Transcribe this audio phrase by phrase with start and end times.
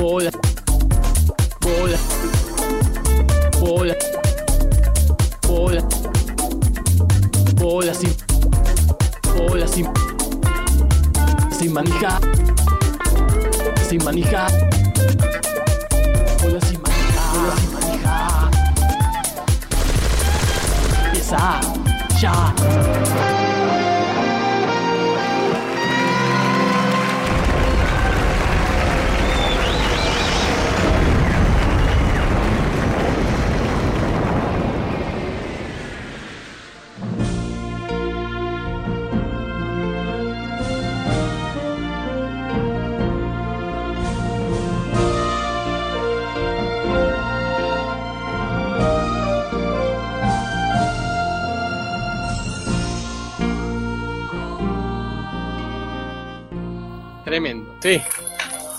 [0.00, 0.30] Bola.
[1.60, 1.98] Bola.
[3.60, 3.94] Bola.
[5.46, 5.82] Bola.
[7.56, 8.16] Bola sin.
[9.36, 9.86] Bola sin.
[11.50, 12.18] Sin manija.
[13.86, 14.46] Sin manija.
[16.42, 17.22] Bola sin manija.
[17.34, 18.50] Bola sin manija.
[21.04, 21.60] Empieza.
[22.22, 23.59] Ya.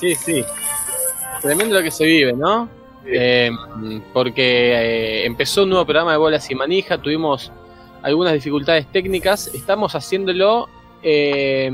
[0.02, 0.46] Sí, sí.
[1.42, 2.68] Tremendo lo que se vive, ¿no?
[3.06, 3.50] Eh,
[4.14, 7.52] porque eh, empezó un nuevo programa de bolas y manija, tuvimos
[8.04, 10.68] algunas dificultades técnicas, estamos haciéndolo
[11.02, 11.72] eh,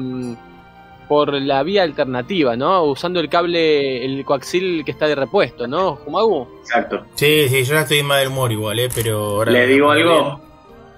[1.08, 2.84] por la vía alternativa, ¿no?
[2.84, 6.48] Usando el cable, el coaxil que está de repuesto, ¿no, Jumagu?
[6.60, 7.06] Exacto.
[7.16, 8.90] Sí, sí, yo ya estoy en mal humor igual, ¿eh?
[8.94, 9.52] Pero ahora.
[9.52, 10.47] Le digo algo.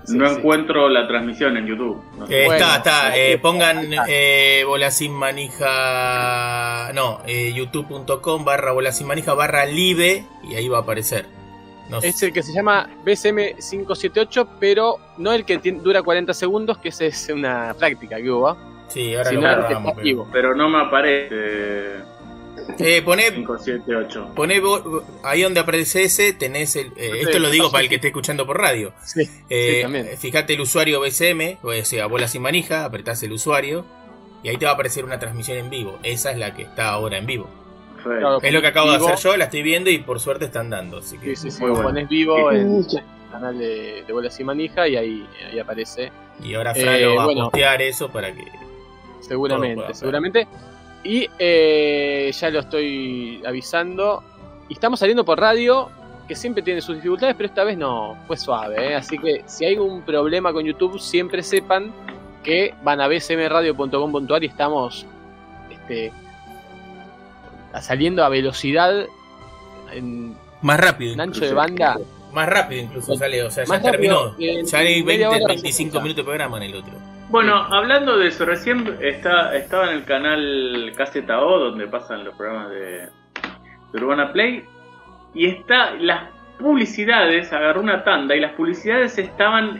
[0.05, 0.35] Sí, no sí.
[0.37, 2.01] encuentro la transmisión en YouTube.
[2.17, 2.41] No sé.
[2.43, 3.17] Eh, Bueno, está, está.
[3.17, 6.91] eh, pongan eh, bola sin manija.
[6.93, 11.25] No, eh, youtube.com barra bola sin manija barra live y ahí va a aparecer.
[11.89, 12.09] No sé.
[12.09, 17.05] Es el que se llama BSM578, pero no el que dura 40 segundos, que esa
[17.05, 18.49] es una práctica que hubo.
[18.49, 18.57] ¿ah?
[18.87, 20.27] Sí, ahora lo está pero- activo.
[20.31, 21.95] Pero no me aparece
[22.79, 24.31] Eh, poné, 578.
[24.35, 26.87] poné bo- ahí donde aparece ese, tenés el.
[26.95, 28.93] eh, Sí, esto lo digo sí, para el que esté escuchando por radio.
[29.03, 30.07] Sí, Eh, sí, también.
[30.17, 33.85] fíjate el usuario BSM, o sea, bola sin manija, apretás el usuario
[34.43, 35.99] y ahí te va a aparecer una transmisión en vivo.
[36.03, 37.49] Esa es la que está ahora en vivo.
[38.01, 39.05] Claro, Es lo que acabo Vivo.
[39.07, 40.99] de hacer yo, la estoy viendo y por suerte están dando.
[40.99, 41.61] Así que, Sí, sí, sí.
[41.61, 41.83] Muy bueno.
[41.89, 42.85] Pones vivo en el
[43.29, 46.09] canal de, de Bolas y Manija y ahí, ahí aparece.
[46.41, 47.41] Y ahora Fran Eh, va bueno.
[47.41, 48.45] a postear eso para que.
[49.19, 50.47] Seguramente, seguramente.
[51.03, 54.23] Y eh, ya lo estoy avisando.
[54.67, 55.89] Y estamos saliendo por radio,
[56.27, 58.91] que siempre tiene sus dificultades, pero esta vez no, fue suave.
[58.91, 58.95] ¿eh?
[58.95, 61.91] Así que si hay algún problema con YouTube, siempre sepan
[62.43, 65.05] que van a bsmradio.com.ar y estamos
[65.69, 66.11] este,
[67.81, 69.05] saliendo a velocidad
[69.91, 71.13] en Más rápido.
[71.15, 71.49] un ancho incluso.
[71.49, 71.97] de banda.
[72.31, 74.35] Más rápido incluso sale, o sea, ya terminó.
[74.37, 76.93] en ya hay media 20, hora 25 se minutos de programa en el otro.
[77.29, 82.71] Bueno, hablando de eso, recién está, estaba en el canal KZO, donde pasan los programas
[82.71, 83.07] de,
[83.93, 84.63] Urbana Play,
[85.35, 86.23] y está las
[86.57, 89.79] publicidades, agarró una tanda, y las publicidades estaban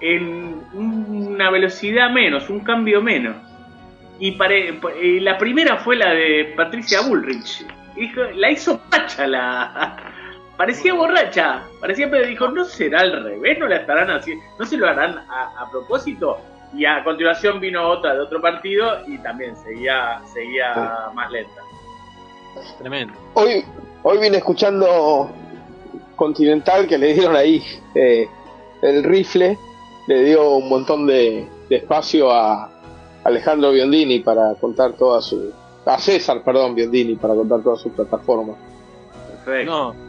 [0.00, 3.36] en una velocidad menos, un cambio menos.
[4.20, 7.66] Y pare- y la primera fue la de Patricia Bullrich.
[8.36, 9.96] La hizo pacha la.
[10.56, 13.58] Parecía borracha, parecía, pero dijo, ¿no será al revés?
[13.58, 14.44] ¿No la estarán haciendo?
[14.58, 16.38] ¿No se lo harán a, a propósito?
[16.72, 21.60] Y a continuación vino otra de otro partido y también seguía, seguía más lenta.
[22.78, 23.14] Tremendo.
[23.34, 23.64] Hoy,
[24.02, 25.30] hoy vine escuchando
[26.16, 27.62] Continental que le dieron ahí
[27.94, 28.28] eh,
[28.82, 29.58] el rifle,
[30.06, 32.70] le dio un montón de, de espacio a
[33.24, 35.52] Alejandro Biondini para contar toda su.
[35.86, 38.54] a César, perdón, Biondini para contar toda su plataforma.
[39.44, 39.72] Perfecto.
[39.72, 40.03] No.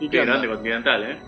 [0.00, 1.18] ¿Y Qué grande Continental, ¿eh?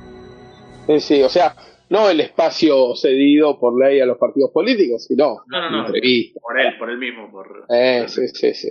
[0.89, 1.55] Eh, sí, o sea,
[1.89, 5.87] no el espacio cedido por ley a los partidos políticos, sino No, no, no.
[5.87, 6.41] entrevista.
[6.41, 7.31] Por él, por él mismo.
[7.31, 7.67] Por...
[7.69, 8.69] Eh, sí, sí, sí.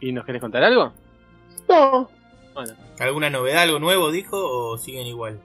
[0.00, 0.92] ¿Y nos querés contar algo?
[1.68, 2.08] No,
[2.54, 2.74] Bueno.
[2.98, 5.38] ¿Alguna novedad, algo nuevo dijo o siguen igual?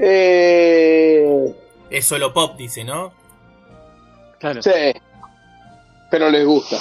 [0.00, 1.54] eh,
[1.90, 3.12] Es solo pop, dice, ¿no?
[4.38, 4.62] Claro.
[4.62, 4.70] sí,
[6.10, 6.76] pero les gusta.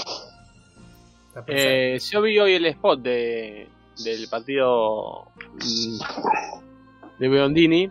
[1.47, 3.67] Eh, yo vi hoy el spot de,
[4.03, 5.99] del partido mm,
[7.19, 7.89] de Biondini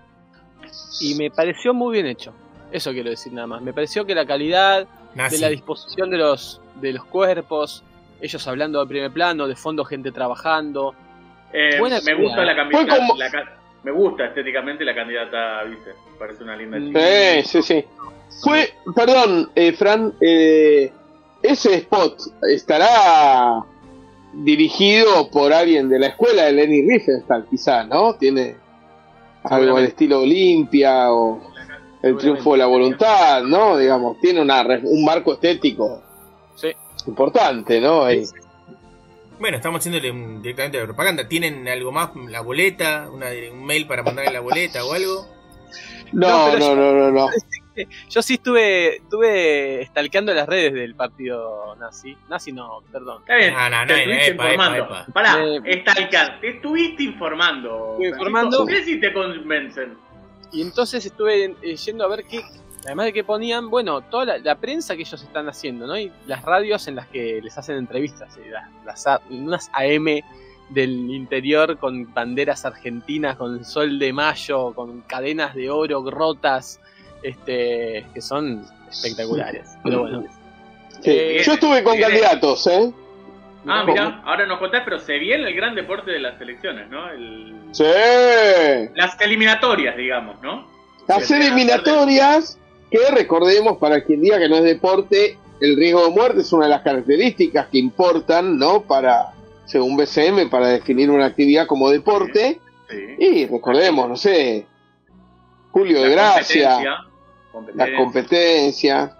[1.01, 2.33] y me pareció muy bien hecho.
[2.73, 3.63] Eso quiero decir nada más.
[3.63, 5.37] Me pareció que la calidad Nazi.
[5.37, 7.85] de la disposición de los de los cuerpos,
[8.21, 10.95] ellos hablando de primer plano, de fondo gente trabajando.
[11.53, 12.87] Eh, Buena me gusta la candidata.
[12.87, 13.15] Fue como-
[13.85, 15.93] me gusta estéticamente la candidata a vice.
[16.19, 16.99] Parece una linda chica.
[17.01, 17.85] Eh, sí, sí.
[18.43, 20.91] Fue, perdón, eh, Fran, eh,
[21.43, 22.19] ese spot
[22.51, 23.63] estará
[24.43, 28.15] dirigido por alguien de la escuela de Lenny Riefenstahl, quizás, ¿no?
[28.15, 28.57] Tiene
[29.45, 29.89] algo al Seguramente.
[29.91, 31.41] estilo Olimpia o
[32.03, 33.77] el triunfo de la voluntad, ¿no?
[33.79, 36.03] Digamos, tiene una, re- un marco estético
[36.57, 36.69] Sí.
[37.07, 38.05] importante, ¿no?
[38.05, 38.25] Ahí.
[39.39, 41.27] Bueno, estamos haciéndole un- directamente la propaganda.
[41.29, 42.11] ¿Tienen algo más?
[42.29, 43.09] ¿La boleta?
[43.13, 45.27] Una, ¿Un mail para mandarle la boleta o algo?
[46.13, 47.29] No, No, no, no, no.
[48.11, 52.17] Yo sí estuve, estuve stalkeando las redes del partido nazi.
[52.29, 53.23] Nazi no, perdón.
[53.23, 54.85] Está bien, No, no, te no, estuviste epa, informando.
[54.85, 55.13] epa, epa.
[55.13, 57.91] Pará, Eh, stalkear, te estuviste informando.
[57.93, 58.67] Estuve informando.
[58.67, 59.97] ¿Qué si te convencen?
[60.53, 62.41] Y entonces estuve eh, yendo a ver qué,
[62.85, 65.99] además de que ponían, bueno, toda la, la prensa que ellos están haciendo, ¿no?
[65.99, 70.21] Y las radios en las que les hacen entrevistas, y las, las A- unas AM
[70.71, 76.81] del interior con banderas argentinas, con sol de mayo, con cadenas de oro rotas,
[77.25, 79.77] este, que son espectaculares.
[79.83, 80.25] Pero bueno.
[81.03, 81.11] Sí.
[81.11, 82.93] Eh, Yo estuve con candidatos, ¿eh?
[83.67, 83.93] Ah, ¿Cómo?
[83.95, 87.09] mira, ahora nos contás, pero se viene el gran deporte de las elecciones, ¿no?
[87.11, 87.85] El- Sí.
[88.95, 90.67] Las eliminatorias, digamos, ¿no?
[91.09, 92.59] Las eliminatorias,
[92.91, 96.65] que recordemos para quien diga que no es deporte, el riesgo de muerte es una
[96.67, 98.83] de las características que importan, ¿no?
[98.83, 99.33] Para,
[99.65, 102.61] según BCM, para definir una actividad como deporte.
[102.89, 102.97] Sí.
[103.19, 104.67] Y recordemos, no sé,
[105.73, 106.79] Julio de La Gracia,
[107.55, 108.99] competencia, las competencia.
[108.99, 109.17] competencias.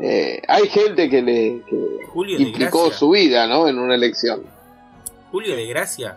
[0.00, 3.68] Eh, hay gente que le que Julio de implicó su vida, ¿no?
[3.68, 4.42] En una elección.
[5.30, 6.16] Julio de Gracia.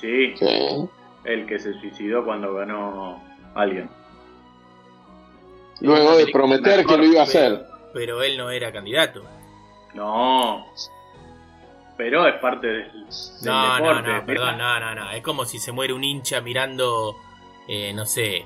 [0.00, 0.88] Sí, Sí.
[1.24, 3.22] el que se suicidó cuando ganó
[3.54, 3.88] alguien.
[5.80, 7.66] Luego de prometer que lo iba a hacer.
[7.92, 9.22] Pero él no era candidato.
[9.94, 10.66] No.
[11.96, 13.06] Pero es parte del, del
[13.44, 15.10] No, no, no, perdón, no, no, no.
[15.12, 17.14] Es como si se muere un hincha mirando,
[17.68, 18.44] eh, no sé.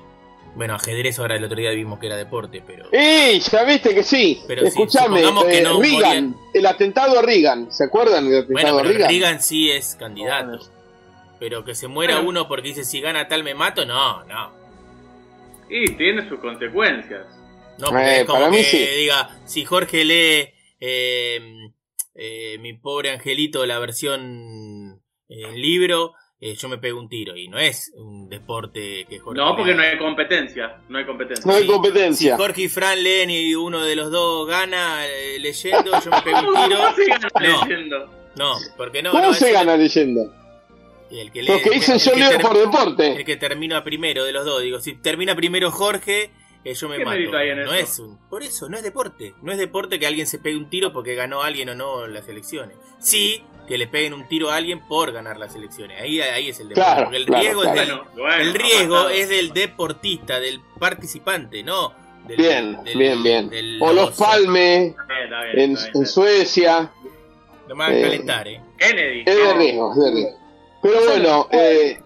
[0.59, 2.87] Bueno, ajedrez ahora el otro día vimos que era deporte, pero.
[2.93, 3.39] ¡Ey!
[3.41, 4.43] Ya viste que sí.
[4.47, 6.01] Pero sí, Escuchame, supongamos que eh, no Reagan,
[6.31, 6.37] morían.
[6.53, 7.73] el atentado a Reagan.
[7.73, 9.09] ¿Se acuerdan del Bueno, atentado pero a Reagan?
[9.09, 10.59] Reagan sí es candidato.
[11.39, 12.29] Pero que se muera Bueno.
[12.31, 14.53] uno porque dice si gana tal me mato, no, no.
[15.71, 17.25] Y tiene sus consecuencias.
[17.79, 18.79] No, porque Eh, es como para mí que sí.
[18.97, 20.49] diga, si Jorge lee
[20.81, 21.41] eh,
[22.17, 27.37] eh, Mi pobre angelito, la versión en libro, eh, yo me pego un tiro.
[27.37, 30.81] Y no es un deporte que Jorge No, porque no hay competencia.
[30.89, 31.45] No hay competencia.
[31.51, 32.37] No hay competencia.
[32.37, 36.23] Si Jorge y Fran leen y uno de los dos gana eh, leyendo, yo me
[36.23, 36.79] pego un tiro.
[36.79, 37.65] ¿Cómo se gana No.
[37.65, 38.15] leyendo?
[38.37, 39.11] No, porque no.
[39.11, 40.33] ¿Cómo no, se gana leyendo?
[41.11, 43.25] El que lee, Los que el dicen el yo que leo por El deporte.
[43.25, 44.63] que termina primero de los dos.
[44.63, 46.31] Digo, si termina primero Jorge,
[46.65, 47.17] eh, yo me ¿Qué mato.
[47.17, 47.83] mérito hay en no eso?
[47.83, 48.19] es un.
[48.29, 49.35] Por eso, no es deporte.
[49.43, 52.29] No es deporte que alguien se pegue un tiro porque ganó alguien o no las
[52.29, 52.77] elecciones.
[53.01, 56.01] Sí, que le peguen un tiro a alguien por ganar las elecciones.
[56.01, 56.91] Ahí, ahí es el deporte.
[56.91, 57.79] Claro, porque el claro, riesgo, claro.
[57.81, 61.93] Es, del, Bueno, bueno, el riesgo es del deportista, del participante, no
[62.27, 62.37] del.
[62.37, 63.51] Bien, del- bien, bien.
[63.81, 64.17] O los.
[64.17, 64.95] Palme
[65.55, 65.77] en.
[66.07, 66.91] Suecia.
[67.69, 68.61] No me hagan Eh, calentar, eh.
[68.79, 69.21] Kennedy.
[69.27, 69.55] Es de no.
[69.59, 70.39] riesgo, es de riesgo.
[70.83, 72.01] Pero bueno, eh,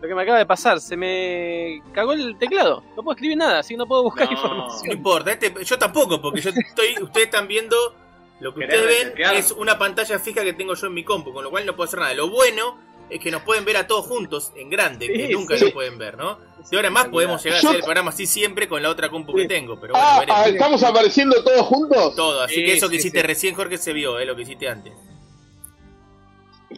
[0.00, 2.82] Lo que me acaba de pasar, se me cagó el teclado.
[2.96, 4.32] No puedo escribir nada, así que no puedo buscar No.
[4.32, 4.92] No información.
[4.96, 7.76] importa, este, yo tampoco, porque yo estoy, ustedes están viendo
[8.42, 9.34] lo que ¿Querés ustedes ven resetear?
[9.36, 11.86] es una pantalla fija que tengo yo en mi compu, con lo cual no puedo
[11.88, 12.12] hacer nada.
[12.14, 12.78] Lo bueno
[13.08, 15.66] es que nos pueden ver a todos juntos en grande, que nunca sí.
[15.66, 16.38] lo pueden ver, ¿no?
[16.70, 19.10] De ahora en más podemos llegar a hacer el programa así siempre con la otra
[19.10, 20.40] compu que tengo, pero bueno, ah, veremos.
[20.44, 22.14] ah, ¿estamos apareciendo todos juntos?
[22.16, 23.26] Todo, así Sí, que eso que hiciste sí.
[23.26, 24.92] recién, Jorge, se vio, eh, lo que hiciste antes.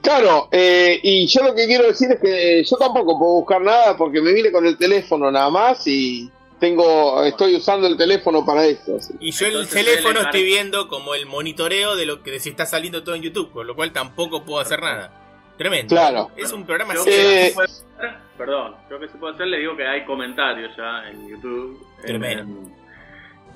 [0.03, 3.97] Claro, eh, y yo lo que quiero decir es que yo tampoco puedo buscar nada
[3.97, 6.29] porque me vine con el teléfono nada más y
[6.61, 8.97] tengo, estoy usando el teléfono para esto.
[8.97, 9.15] así.
[9.21, 12.51] Y yo Entonces, el teléfono estoy viendo como el monitoreo de lo que de si
[12.51, 15.21] está saliendo todo en YouTube, con lo cual tampoco puedo hacer nada.
[15.59, 15.95] Tremendo.
[15.95, 16.31] Claro.
[16.37, 17.19] Es un programa Yo serio.
[17.29, 20.05] que Eh, se puede hacer- perdón, yo que se puede hacer, le digo que hay
[20.05, 21.87] comentarios ya en YouTube.
[22.01, 22.43] En- Tremendo.
[22.43, 22.75] en-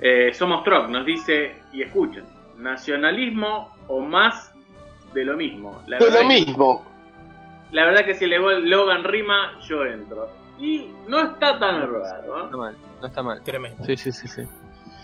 [0.01, 2.23] eh, Somos Troc nos dice, y escuchen,
[2.57, 4.51] nacionalismo o más
[5.13, 5.81] de lo mismo.
[5.87, 6.85] La Es verdad lo que- mismo.
[7.71, 10.29] La verdad que si le Logan rima, yo entro.
[10.59, 13.41] Y no está tan raro, No está mal, no está mal.
[13.43, 13.83] Tremendo.
[13.85, 14.41] Sí, sí, sí, sí.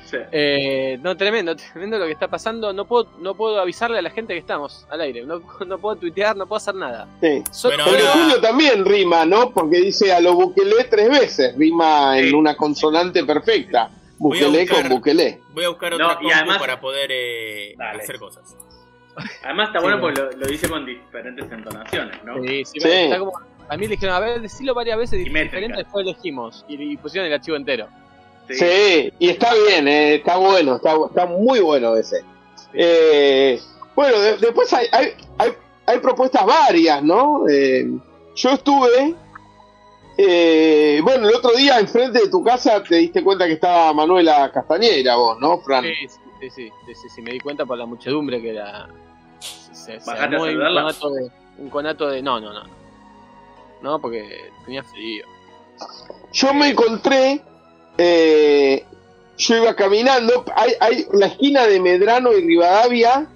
[0.06, 0.18] Sí.
[0.32, 2.72] Eh, no, tremendo, tremendo lo que está pasando.
[2.74, 5.26] No puedo, no puedo avisarle a la gente que estamos al aire.
[5.26, 7.08] No, no puedo tuitear, no puedo hacer nada.
[7.22, 7.44] Sí.
[7.52, 9.50] So- Bueno, Julio también rima, ¿no?
[9.52, 12.34] Porque dice a lo Bukele tres veces, rima en Sí.
[12.36, 13.90] una consonante perfecta.
[14.20, 15.42] Bukele buscar- con Bukele.
[15.54, 18.56] Voy a buscar No, otra y compu además- para poder eh, hacer cosas.
[19.44, 20.02] Además está Sí, bueno bueno.
[20.02, 22.36] porque lo, lo dice con diferentes entonaciones, ¿no?
[22.44, 22.90] Sí, sí, Sí.
[22.90, 23.34] está como-
[23.70, 26.66] a mí le dijeron, a ver, decilo varias veces Y diferente, después elegimos.
[26.68, 27.88] Y, y pusieron el archivo entero.
[28.50, 29.12] Sí.
[29.18, 32.24] y está bien, eh, está bueno, está, está muy bueno ese.
[32.74, 33.60] Eh,
[33.96, 35.52] bueno, de- después hay, hay, hay,
[35.88, 37.48] hay propuestas varias, ¿no?
[37.50, 37.86] Eh,
[38.36, 39.16] yo estuve,
[40.18, 44.52] eh, bueno, el otro día enfrente de tu casa te diste cuenta que estaba Manuela
[44.54, 45.84] Castañera, vos, ¿no, Fran?
[45.84, 48.88] Sí, sí, sí, sí, sí, me di cuenta por la muchedumbre que era.
[49.40, 51.32] Se, se un conato de.
[51.58, 52.22] Un conato de.
[52.22, 52.64] No, no, no.
[53.82, 55.26] No, porque tenía frío.
[56.32, 57.42] Yo me encontré,
[57.98, 58.84] eh,
[59.38, 63.28] yo iba caminando, hay, hay la esquina de Medrano y Rivadavia,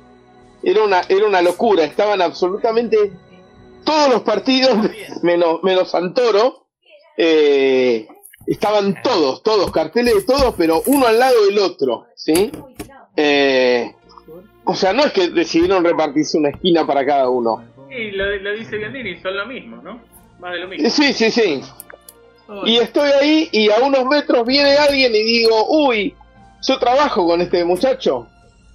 [0.63, 3.11] era una, era una locura, estaban absolutamente
[3.85, 4.77] todos los partidos,
[5.23, 6.65] menos, menos Santoro,
[7.17, 8.07] eh,
[8.47, 12.51] estaban todos, todos, carteles de todos, pero uno al lado del otro, ¿sí?
[13.15, 13.93] Eh,
[14.63, 17.63] o sea, no es que decidieron repartirse una esquina para cada uno.
[17.89, 19.99] Y lo, lo dice Biandini, son lo mismo, ¿no?
[20.39, 20.89] Más de lo mismo.
[20.89, 21.61] Sí, sí, sí.
[22.65, 26.15] Y estoy ahí y a unos metros viene alguien y digo, uy,
[26.61, 28.27] yo trabajo con este muchacho.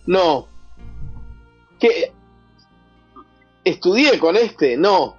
[0.07, 0.47] No.
[1.81, 2.13] ¿Qué?
[3.65, 5.17] Estudié con este, no.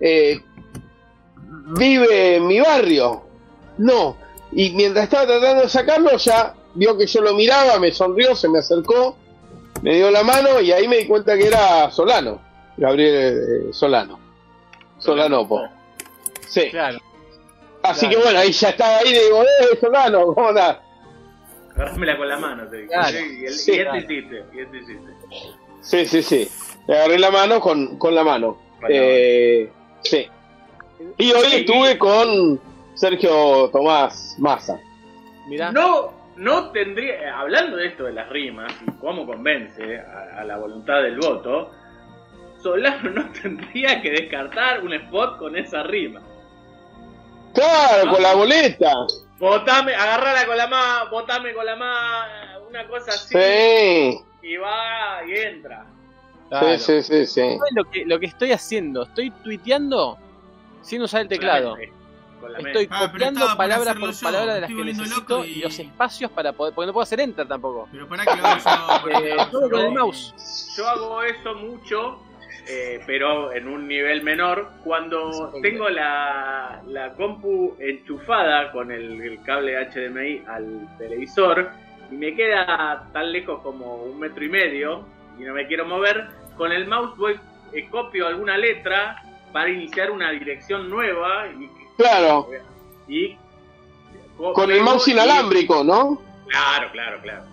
[0.00, 0.40] Eh,
[1.78, 3.22] vive en mi barrio,
[3.78, 4.16] no.
[4.50, 8.48] Y mientras estaba tratando de sacarlo, ya vio que yo lo miraba, me sonrió, se
[8.48, 9.16] me acercó,
[9.82, 12.40] me dio la mano y ahí me di cuenta que era Solano,
[12.76, 14.18] Gabriel eh, Solano.
[15.02, 15.68] Solano, po.
[16.48, 16.70] Sí.
[16.70, 16.98] Claro.
[17.82, 18.16] Así Claro.
[18.18, 20.78] que bueno, ahí ya estaba ahí y digo, eh, Solano, ¿cómo andás?
[21.74, 22.88] Agarrámela con la mano, te digo.
[22.92, 23.18] Claro.
[23.18, 25.12] Y, el, Sí, y hiciste, y hiciste.
[25.80, 26.48] Sí, sí, sí.
[26.86, 28.58] Le agarré la mano con, con la mano.
[28.88, 29.70] Eh,
[30.02, 30.28] sí.
[31.18, 31.56] Y hoy Sí.
[31.60, 32.60] estuve con
[32.94, 34.78] Sergio Tomás Massa.
[35.48, 35.72] Mirá.
[35.72, 40.44] No, no tendría, eh, hablando de esto de las rimas y cómo convence a, a
[40.44, 41.70] la voluntad del voto,
[42.62, 46.20] Solano no tendría que descartar un spot con esa rima.
[47.54, 48.12] Claro, ¿No?
[48.12, 48.92] con la boleta.
[49.38, 55.20] Votame, agarrala con la mano, votame con la mano, una cosa así, Sí, y va
[55.26, 55.84] y entra.
[56.48, 56.78] Claro.
[56.78, 57.40] sí, sí, sí, sí.
[57.40, 59.02] ¿Sabes lo que, lo que estoy haciendo?
[59.02, 60.16] Estoy tuiteando
[60.82, 61.76] sin usar el teclado.
[62.40, 62.88] Con la Estoy mente.
[62.94, 65.48] Ah, copiando palabra por yo, palabra de las que necesito y...
[65.50, 66.74] y- los espacios para poder.
[66.74, 67.88] Porque no puedo hacer enter tampoco.
[67.92, 68.64] Pero para que lo haga yo.
[68.64, 69.70] pará que Eh, todo yo.
[69.70, 70.74] con el mouse.
[70.76, 72.22] Yo hago eso mucho,
[72.68, 79.42] eh, pero en un nivel menor, cuando tengo la, la compu enchufada con el, el
[79.42, 81.70] cable HDMI al televisor
[82.10, 85.04] y me queda tan lejos como un metro y medio
[85.38, 87.38] y no me quiero mover, con el mouse voy,
[87.72, 89.16] eh, copio alguna letra
[89.52, 92.48] para iniciar una dirección nueva y, Claro,
[93.08, 93.36] y
[94.36, 96.20] con el mouse y- inalámbrico, ¿no?
[96.48, 97.44] Claro, claro, claro.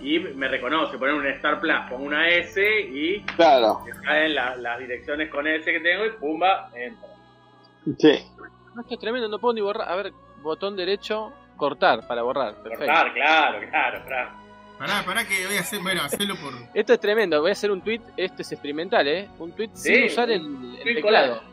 [0.00, 4.56] Y me reconoce, poner un Star Plus, pongo una S y Claro, me caen la-
[4.56, 7.08] las direcciones con S que tengo y pumba, entra.
[7.98, 8.18] sí.
[8.74, 9.88] No, esto es tremendo, no puedo ni borrar.
[9.90, 10.12] A ver,
[10.42, 12.54] botón derecho, cortar para borrar.
[12.62, 12.84] Perfecto.
[12.84, 14.30] Cortar, claro, claro, claro.
[14.78, 15.80] Pará, pará que voy a hacer.
[15.80, 16.52] Bueno, hacerlo por.
[16.74, 17.40] Esto es tremendo.
[17.40, 18.02] Voy a hacer un tweet.
[18.18, 19.26] Este es experimental, ¿eh?
[19.38, 20.42] Un tweet Sí, sin usar el,
[20.84, 21.38] el teclado.
[21.40, 21.46] collage.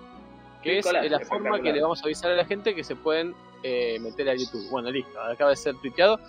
[0.62, 2.98] Que es collage, la forma que le vamos a avisar a la gente que se
[2.98, 4.70] pueden eh, meter a YouTube.
[4.70, 5.20] Bueno, listo.
[5.22, 6.20] Acaba de ser tuiteado.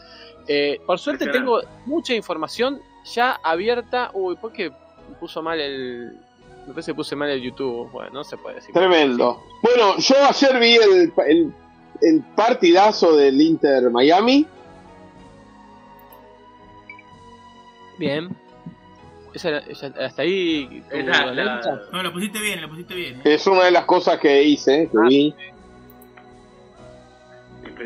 [0.46, 4.10] Eh, por suerte tengo mucha información ya abierta.
[4.14, 4.70] Uy, ¿por qué
[5.20, 6.18] puso mal el.
[6.66, 7.90] Me parece que puse mal el YouTube.
[7.90, 8.72] Bueno, no se puede decir.
[8.72, 9.42] Tremendo.
[9.62, 11.52] Bueno, yo ayer vi el, el,
[12.00, 14.46] el partidazo del Inter Miami.
[17.98, 18.34] Bien.
[19.32, 20.82] Esa, esa- hasta ahí.
[20.90, 23.16] Esa- la- No, lo pusiste bien, lo pusiste bien.
[23.24, 23.34] ¿eh?
[23.34, 25.06] Es una de las cosas que hice, que Ah.
[25.08, 25.34] vi.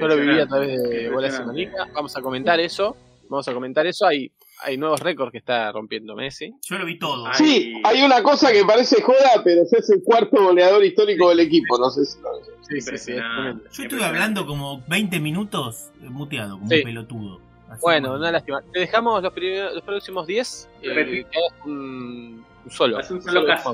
[0.01, 1.11] Yo lo viví a través de Impresionante.
[1.11, 1.89] Bola Semanica.
[1.95, 2.97] Vamos a comentar eso.
[3.29, 4.07] Vamos a comentar eso.
[4.07, 4.31] Hay,
[4.65, 6.53] hay nuevos récords que está rompiendo Messi.
[6.69, 7.27] Yo lo vi todo.
[7.27, 7.33] Ay.
[7.35, 11.79] Sí, hay una cosa que parece joda, pero es el cuarto goleador histórico del equipo.
[11.79, 12.29] No sé si lo
[12.69, 13.13] Sí, sí, sí.
[13.17, 16.77] Yo estuve hablando como 20 minutos eh, muteado, como Sí.
[16.79, 17.41] un pelotudo.
[17.71, 18.63] Así Bueno, una lástima.
[18.73, 20.69] Te dejamos los, primeros- los próximos 10.
[20.83, 21.25] Eh,
[21.65, 22.99] un, un solo.
[22.99, 23.73] Haz un solo caso.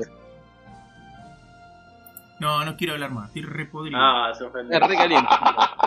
[2.39, 3.97] No, no quiero hablar más, estoy re podrido.
[3.99, 5.29] Ah, se re caliente.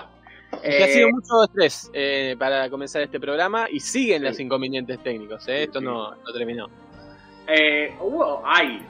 [0.62, 4.98] Que ha Eh, sido mucho estrés eh, para comenzar este programa y siguen los inconvenientes
[5.02, 5.46] técnicos.
[5.48, 5.84] eh, Sí, Esto sí.
[5.84, 6.66] no, no terminó.
[7.46, 8.82] eh, hubo, hay,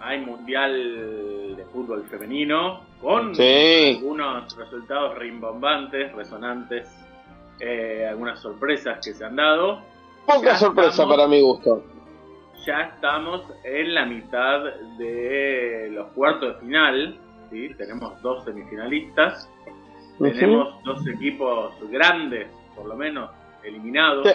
[0.00, 3.96] hay mundial de fútbol femenino con Sí.
[3.98, 6.88] algunos resultados rimbombantes, resonantes,
[7.60, 9.80] eh, algunas sorpresas que se han dado.
[10.26, 11.16] Poca Ya sorpresa estamos.
[11.16, 11.84] para mi gusto.
[12.66, 14.60] Ya estamos en la mitad
[14.98, 17.18] de los cuartos de final.
[17.50, 17.70] ¿sí?
[17.78, 19.48] Tenemos dos semifinalistas.
[20.18, 23.30] Tenemos dos equipos grandes, por lo menos,
[23.62, 24.28] eliminados.
[24.28, 24.34] Sí.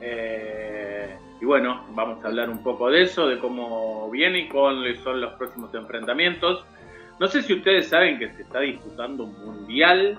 [0.00, 4.98] Eh, y bueno, vamos a hablar un poco de eso, de cómo viene y cuáles
[5.00, 6.64] son los próximos enfrentamientos.
[7.18, 10.18] No sé si ustedes saben que se está disputando un mundial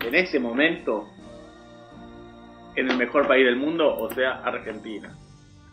[0.00, 1.08] en este momento
[2.76, 5.14] en el mejor país del mundo, o sea, Argentina.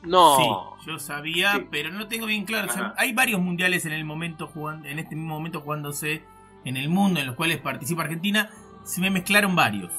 [0.03, 0.75] No.
[0.79, 1.67] Sí, yo sabía, Sí.
[1.71, 2.67] pero no tengo bien claro.
[2.69, 2.95] O sea, Ajá.
[2.97, 6.23] hay varios mundiales en el momento jugando, en este mismo momento jugándose
[6.65, 8.49] en el mundo en los cuales participa Argentina.
[8.83, 9.91] Se me mezclaron varios.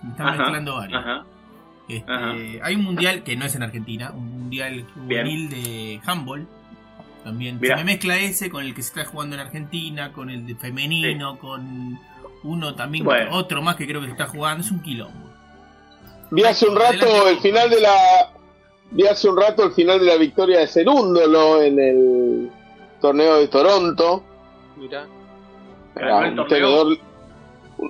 [0.00, 1.00] Se me están Ajá, mezclando varios.
[1.00, 1.24] Ajá.
[1.88, 2.32] Este, ajá.
[2.62, 6.46] hay un mundial que no es en Argentina, un mundial juvenil de handball.
[7.24, 7.76] También Mirá.
[7.78, 10.54] se me mezcla ese con el que se está jugando en Argentina, con el de
[10.54, 11.98] femenino, con
[12.44, 13.34] uno también, Bueno.
[13.36, 14.64] otro más que creo que se está jugando.
[14.64, 15.26] Es un quilombo.
[16.30, 17.94] Vi hace un rato el final de la.
[18.92, 22.50] Vi hace un rato el final de la victoria de Cerúndolo en el
[23.00, 24.24] torneo de Toronto.
[24.76, 25.06] Mira.
[25.96, 26.98] Un tenedor.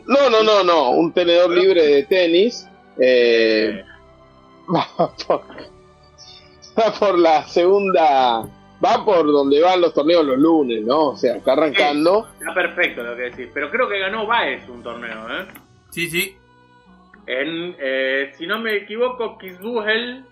[0.06, 0.90] No, no, no, no.
[0.90, 2.68] Un tenedor libre de tenis.
[2.98, 3.84] Eh,
[4.74, 4.86] va,
[5.26, 5.42] por,
[6.78, 8.46] va por la segunda.
[8.84, 11.08] Va por donde van los torneos los lunes, ¿no?
[11.08, 12.28] O sea, está arrancando.
[12.38, 13.48] Está perfecto lo que decís.
[13.52, 15.46] Pero creo que ganó Baez un torneo, ¿eh?
[15.90, 16.36] Sí, sí.
[17.26, 20.24] En, eh, si no me equivoco, Kisbuhel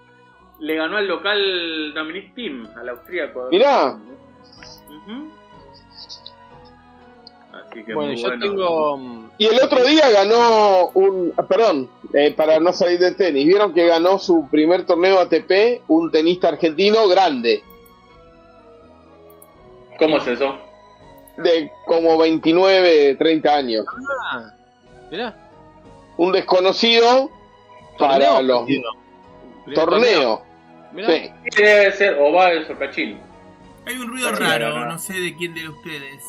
[0.61, 3.49] le ganó al local Dominic Team, al austríaco.
[3.51, 3.97] Mirá.
[7.55, 8.45] Así que Bueno, muy yo bueno.
[8.47, 8.97] tengo.
[8.99, 11.33] mm, Y el otro día ganó un.
[11.37, 13.47] ah, Perdón, eh, para no salir del tenis.
[13.47, 17.63] Vieron que ganó su primer torneo ATP un tenista argentino grande.
[19.99, 20.59] ¿Cómo es eso?
[21.37, 23.85] De como 29, 30 años.
[24.33, 24.53] Ah,
[25.11, 25.37] mirá.
[26.17, 27.31] Un desconocido
[27.99, 29.75] para ¿Torneo o los.
[29.75, 30.43] Torneo.
[30.93, 31.09] Mirá.
[31.09, 31.31] Sí.
[31.57, 33.19] Debe ser o Baez o Cachín.
[33.87, 36.23] Hay un ruido raro, no sé de quién de ustedes.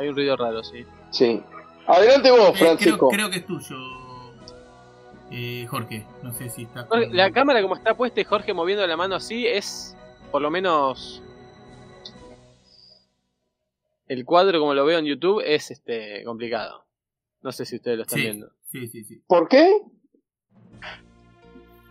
[0.00, 0.84] Hay un ruido raro, sí.
[1.10, 1.42] Sí.
[1.86, 3.08] Adelante vos, Eh, creo, Francisco.
[3.10, 3.76] creo que es tuyo,
[5.30, 6.06] eh, Jorge.
[6.22, 6.84] No sé si está.
[6.86, 9.94] Jorge, La cámara como está puesta y Jorge moviendo la mano así es
[10.30, 11.22] por lo menos
[14.06, 16.84] el cuadro como lo veo en YouTube es este complicado.
[17.42, 18.50] No sé si ustedes lo están Sí, viendo.
[18.70, 19.22] sí, sí, sí.
[19.26, 19.70] ¿Por qué?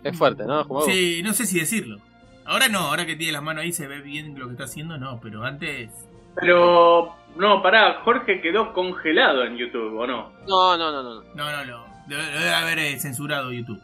[0.03, 0.67] Es fuerte, ¿no?
[0.67, 1.99] Como- Sí, no sé si decirlo.
[2.45, 4.97] Ahora no, ahora que tiene las manos ahí se ve bien lo que está haciendo,
[4.97, 5.91] no, pero antes.
[6.35, 10.31] Pero, no, pará, Jorge quedó congelado en YouTube, ¿o no?
[10.47, 11.13] No, no, no, no.
[11.15, 11.23] no.
[11.35, 11.85] No, no, no.
[12.07, 13.81] Lo, lo debe haber eh, censurado YouTube.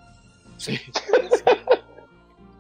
[0.58, 0.80] Sí.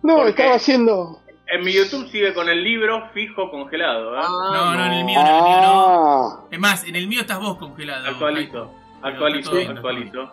[0.03, 1.19] No, estaba haciendo.
[1.47, 4.19] En mi YouTube sigue con el libro fijo congelado, ¿eh?
[4.21, 6.29] Ah, No, no, en el mío no, en el mío no.
[6.29, 8.07] Ah, Es más, en el mío estás vos congelado.
[8.07, 10.31] Actualizo, actualizo, bien, actualizo.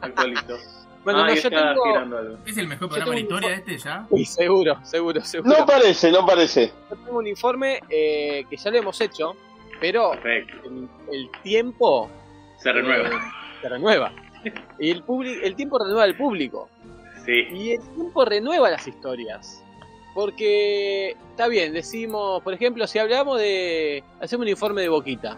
[0.00, 0.56] Actualizo.
[1.04, 2.38] Bueno, Ahí no, yo está tengo.
[2.46, 4.06] ¿Es el mejor programa de la historia este ya?
[4.10, 5.58] Sí, seguro, seguro, seguro.
[5.58, 6.72] no parece, no parece.
[6.88, 9.36] Yo tengo un informe eh, que ya lo hemos hecho,
[9.84, 12.08] pero el, el tiempo
[12.56, 13.08] Se renueva.
[13.08, 13.12] eh,
[13.60, 14.12] se renueva.
[14.78, 15.04] Y el,
[15.42, 16.70] el tiempo renueva al público.
[17.26, 17.32] Sí.
[17.50, 19.62] Y el tiempo renueva las historias.
[20.14, 24.02] Porque está bien, decimos, por ejemplo, si hablamos de.
[24.20, 25.36] Hacemos un informe de Boquita.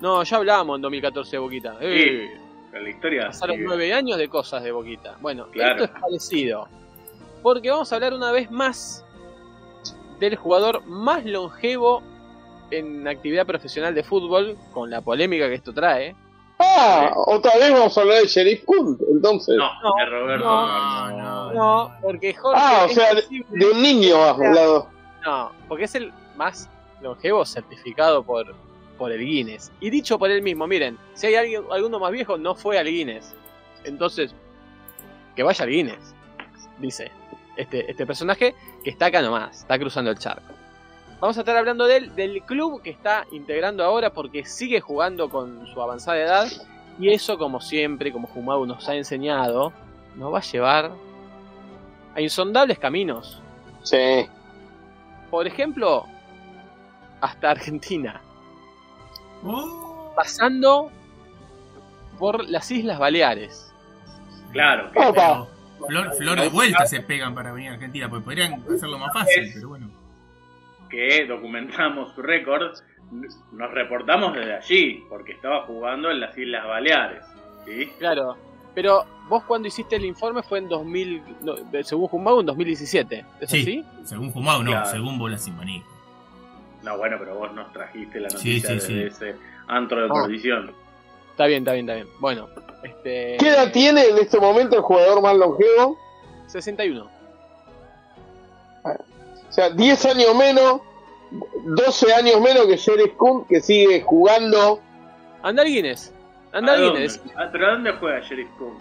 [0.00, 1.76] No, ya hablábamos en 2014 de Boquita.
[1.80, 2.30] Eh,
[2.72, 3.26] La historia.
[3.26, 5.16] pasaron nueve años de cosas de Boquita.
[5.20, 5.82] Bueno, Claro.
[5.84, 6.68] esto es parecido.
[7.42, 9.04] Porque vamos a hablar una vez más
[10.20, 12.02] del jugador más longevo
[12.78, 16.14] en actividad profesional de fútbol, con la polémica que esto trae.
[16.58, 19.56] Ah, otra vez vamos a hablar de Sheriff Kunt, entonces.
[19.56, 20.44] No, No, de Roberto.
[20.44, 21.52] no, no.
[21.52, 22.60] No, porque Jorge.
[22.62, 24.88] Ah, o sea, de, posible- de un niño has hablado.
[25.24, 26.68] No, porque es el más
[27.00, 28.54] longevo certificado por,
[28.98, 29.72] por el Guinness.
[29.80, 32.86] Y dicho por él mismo, miren, si hay alguien, alguno más viejo, no fue al
[32.86, 33.34] Guinness.
[33.84, 34.34] Entonces,
[35.34, 36.14] que vaya al Guinness,
[36.78, 37.10] dice
[37.56, 40.54] este, este personaje que está acá nomás, está cruzando el charco.
[41.24, 45.30] Vamos a estar hablando de él, del club que está integrando ahora porque sigue jugando
[45.30, 46.46] con su avanzada edad.
[46.98, 49.72] Y eso, como siempre, como Jumau nos ha enseñado,
[50.16, 50.92] nos va a llevar
[52.14, 53.40] a insondables caminos
[53.84, 54.28] Sí.
[55.30, 56.04] por ejemplo,
[57.22, 58.20] hasta Argentina,
[59.42, 60.90] Oh, pasando
[62.18, 63.72] por las Islas Baleares.
[64.52, 64.92] Claro.
[64.92, 69.14] que- flor, flor de vuelta se pegan para venir a Argentina, porque podrían hacerlo más
[69.14, 69.83] fácil, pero bueno.
[70.94, 72.72] Que documentamos su récord,
[73.52, 77.24] nos reportamos desde allí, porque estaba jugando en las Islas Baleares.
[77.64, 77.86] ¿sí?
[77.98, 78.36] Claro,
[78.74, 83.24] pero vos cuando hiciste el informe fue en 2000, no, según Jumau, en 2017.
[83.40, 83.60] ¿Es Sí.
[83.62, 83.84] así?
[84.04, 84.86] Según Fumado, no, Claro.
[84.86, 85.86] según Bola sin manija.
[86.82, 89.36] No, bueno, pero vos nos trajiste la Sí, noticia sí, de ese
[89.68, 90.22] antro de Oh.
[90.26, 90.72] perdición.
[91.30, 92.08] Está bien, está bien, está bien.
[92.20, 92.48] Bueno,
[92.82, 93.36] este.
[93.40, 95.98] ¿Qué edad tiene en este momento el jugador más longevo?
[96.46, 97.08] 61.
[99.54, 100.80] O sea, 10 años menos,
[101.30, 104.80] 12 años menos que Sheriff Kunt, que sigue jugando.
[105.44, 106.12] Anda al Guinness.
[106.52, 107.00] Anda ¿A al dónde?
[107.02, 107.20] Guinness.
[107.36, 108.74] Ah, ¿Pero a dónde juega Sheriff Kuhn?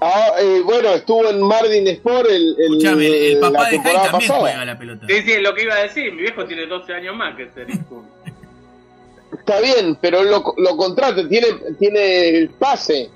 [0.00, 3.78] Ah, eh, bueno, estuvo en Mardin Sport el, el- Escuchame, el, el la papá de
[3.80, 4.40] Jai también pasada.
[4.40, 5.06] juega la pelota.
[5.08, 6.12] Sí, sí, lo que iba a decir.
[6.12, 8.06] Mi viejo tiene 12 años más que Sheriff Kuhn.
[9.36, 11.48] Está bien, pero lo, lo contrata, tiene,
[11.80, 13.10] tiene el pase.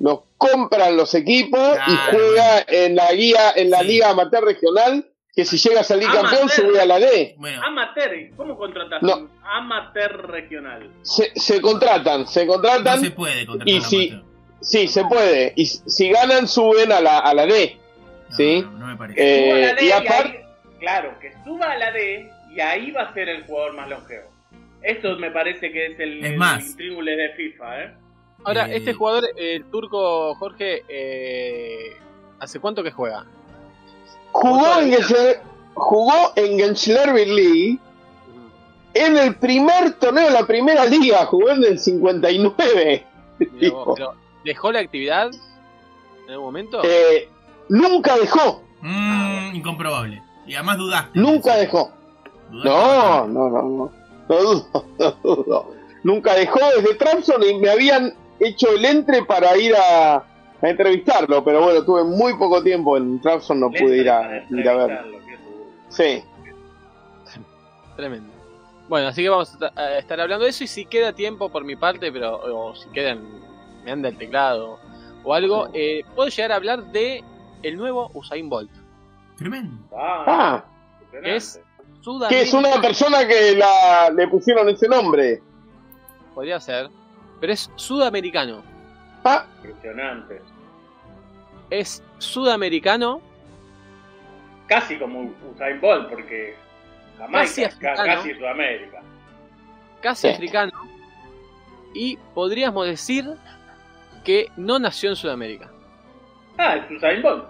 [0.00, 3.86] Los compran los equipos y juega en la guía, en la Sí.
[3.86, 6.30] liga amateur regional, que si llega a salir Amateur.
[6.30, 7.34] campeón sube a la D.
[7.38, 9.16] Bueno, Amateur, ¿cómo contratas No.
[9.16, 10.90] un amateur regional?
[11.02, 14.30] Se, se contratan, se no contratan, se puede contratar y si- amateur.
[14.60, 15.52] sí, se puede.
[15.56, 17.76] Y si ganan, suben a la, a la D.
[18.30, 18.62] No, sí.
[18.62, 19.20] no, no me parece.
[19.20, 22.30] Eh, Suba a la D y y aparte, ahí- claro, que suba a la D
[22.54, 24.30] y ahí va a ser el jugador más longevo.
[24.82, 26.76] Eso me parece que es el, Es el más.
[26.76, 27.94] de FIFA, ¿eh?
[28.44, 31.96] Ahora, Eh, este jugador, el turco Jorge, eh,
[32.38, 33.24] ¿hace cuánto que juega?
[34.34, 35.40] Jugó en, Gensler-
[35.74, 36.56] jugó en
[37.36, 37.78] League
[38.94, 43.06] en el primer torneo de la primera liga, jugó en el 59.
[43.52, 45.30] Mirá vos, pero, ¿Dejó la actividad
[46.26, 46.80] en algún momento?
[46.84, 47.28] Eh,
[47.68, 50.22] nunca dejó, Mmm, incomprobable.
[50.46, 51.18] Y además dudaste.
[51.18, 51.90] nunca dejó.
[52.50, 53.92] No, no, no, no.
[54.28, 54.86] No dudo,
[55.24, 55.74] no dudo.
[56.02, 60.22] Nunca dejó desde Trabzon y me habían hecho el entre para ir a,
[60.68, 64.68] a entrevistarlo, pero bueno, tuve muy poco tiempo en Trabzon, no pude ir a, ir
[64.68, 65.18] a verlo.
[65.88, 66.22] Sí,
[67.96, 68.32] Tremendo.
[68.88, 71.48] Bueno, así que vamos a ta- a estar hablando de eso y si queda tiempo
[71.48, 73.20] por mi parte, pero o si quedan,
[73.84, 74.78] me anda el teclado
[75.22, 77.22] o algo, eh, puedo llegar a hablar de
[77.62, 78.70] el nuevo Usain Bolt.
[79.36, 79.76] Tremendo.
[79.96, 80.64] Ah, Ah,
[81.22, 85.40] es- que Sudamérica, es una persona que la, le pusieron ese nombre.
[86.34, 86.90] podría ser,
[87.40, 88.62] pero es sudamericano.
[89.24, 90.42] Ah, Impresionante.
[91.70, 93.20] Es sudamericano,
[94.66, 96.56] Casi como Usain Bolt, porque
[97.18, 98.04] Jamaica, Casi ca- africano.
[98.04, 99.02] casi Sudamérica.
[100.00, 100.34] casi Sí.
[100.34, 100.72] africano,
[101.94, 103.26] y podríamos decir
[104.24, 105.70] que no nació en Sudamérica,
[106.56, 107.44] Ah, es Usain Bolt.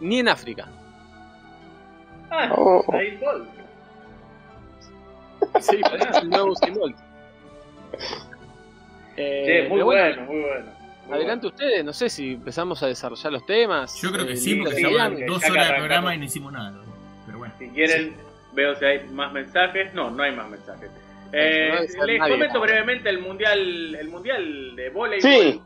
[0.00, 0.66] ni en África.
[2.30, 2.84] Ah, es Oh.
[2.88, 3.48] Usain Bolt.
[5.60, 6.96] Sí, es el nuevo Usain Bolt.
[9.16, 10.66] Eh, Sí, muy bueno, muy bueno.
[11.10, 14.00] Adelante ustedes, no sé si empezamos a desarrollar los temas.
[14.00, 16.24] Yo creo que Eh, sí, porque sí, van porque dos horas de programa y no
[16.24, 16.72] hicimos nada.
[17.26, 17.54] Pero bueno.
[17.58, 18.16] Si quieren,
[18.52, 19.92] veo si hay más mensajes.
[19.94, 20.90] No, no hay más mensajes.
[21.32, 22.32] Eh, no les nadie.
[22.32, 25.60] comento brevemente el mundial, el mundial de voleibol Sí.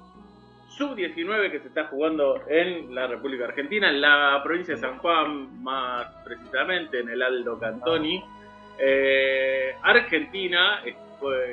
[0.77, 5.62] sub-19 que se está jugando en la República Argentina, en la provincia de San Juan,
[5.62, 8.22] más precisamente en el Aldo Cantoni.
[8.79, 10.94] Eh, Argentina eh,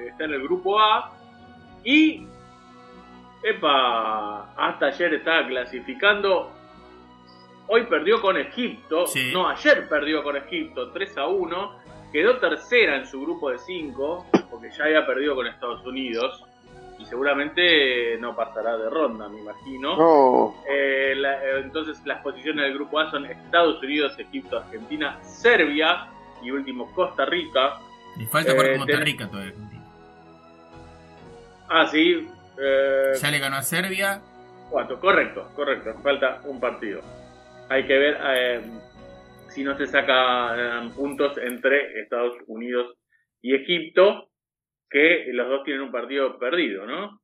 [0.10, 1.12] está en el grupo A
[1.84, 2.28] y
[3.50, 6.52] epa, hasta ayer estaba clasificando.
[7.68, 9.32] Hoy perdió con Egipto, Sí.
[9.34, 11.76] no, ayer perdió con Egipto 3 a 1.
[12.12, 16.44] Quedó tercera en su grupo de 5, porque ya había perdido con Estados Unidos.
[16.98, 19.98] Y seguramente no pasará de ronda, me imagino.
[19.98, 20.56] no.
[20.70, 26.08] Eh, la- eh, entonces las posiciones del grupo A son Estados Unidos, Egipto, Argentina, Serbia
[26.42, 27.80] y último Costa Rica.
[28.18, 29.54] Le falta Eh, Costa Rica todavía.
[31.68, 32.28] Ah, sí.
[32.60, 34.22] Eh, Ya le ganó a Serbia.
[34.70, 35.94] cuatro, correcto, correcto.
[36.02, 37.02] Falta un partido.
[37.70, 38.62] Hay que ver eh,
[39.50, 42.94] si no se sacan puntos entre Estados Unidos
[43.42, 44.30] y Egipto,
[44.90, 47.22] que los dos tienen un partido perdido, ¿no?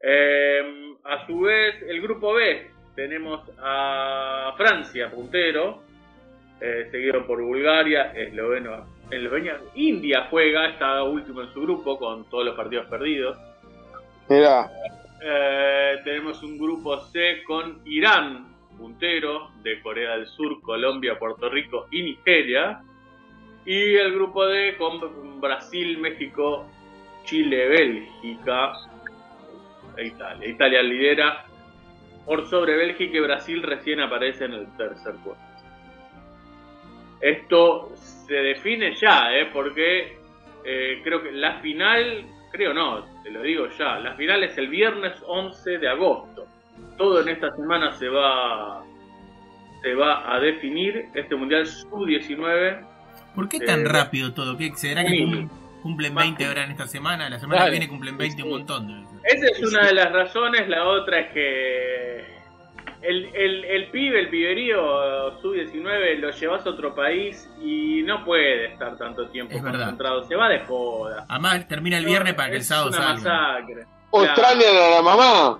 [0.00, 5.82] Eh, a su vez, el grupo B, tenemos a Francia, puntero,
[6.60, 12.44] eh, seguido por Bulgaria, Eslovenia, Eslovenia, India juega, está último en su grupo con todos
[12.44, 13.38] los partidos perdidos.
[15.20, 21.86] Eh, tenemos un grupo C con Irán, puntero, de Corea del Sur, Colombia, Puerto Rico
[21.90, 22.82] y Nigeria.
[23.64, 26.66] Y el grupo D con Brasil, México,
[27.24, 28.72] Chile, Bélgica
[29.96, 30.48] e Italia.
[30.48, 31.44] Italia lidera
[32.24, 35.48] por sobre Bélgica y Brasil recién aparece en el tercer puesto.
[37.20, 39.48] Esto se define ya, ¿eh?
[39.52, 40.18] porque
[40.64, 44.68] eh, creo que la final, creo no, te lo digo ya, la final es el
[44.68, 46.46] viernes 11 de agosto.
[46.96, 48.82] Todo en esta semana se va,
[49.82, 52.86] se va a definir este Mundial Sub-19.
[53.34, 54.56] ¿Por qué tan Eh, rápido todo?
[54.56, 55.24] ¿Qué, ¿Será que sí.
[55.24, 55.48] cum-
[55.82, 57.28] cumplen 20 ahora en esta semana?
[57.28, 59.06] La semana que viene cumplen 20 un montón.
[59.22, 59.36] ser.
[59.38, 62.37] Esa es una de las razones, la otra es que
[63.02, 68.72] el, el, el pibe, el piberío sub-19 lo llevas a otro país y no puede
[68.72, 69.78] estar tanto tiempo Es verdad.
[69.80, 71.24] concentrado, se va de joda.
[71.28, 73.14] Además, termina el viernes para que el Es sábado una salga.
[73.14, 73.86] masacre.
[74.10, 74.24] Claro.
[74.26, 75.58] extrañan a la mamá.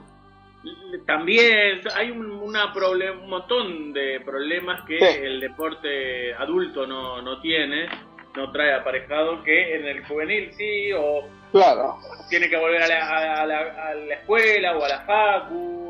[1.06, 5.04] También hay un, una problem- un montón de problemas que Sí.
[5.22, 7.88] el deporte adulto no, no tiene,
[8.36, 11.96] no trae aparejado, que en el juvenil sí, o Claro.
[12.28, 15.87] tiene que volver a la, a la- a la escuela o a la facu,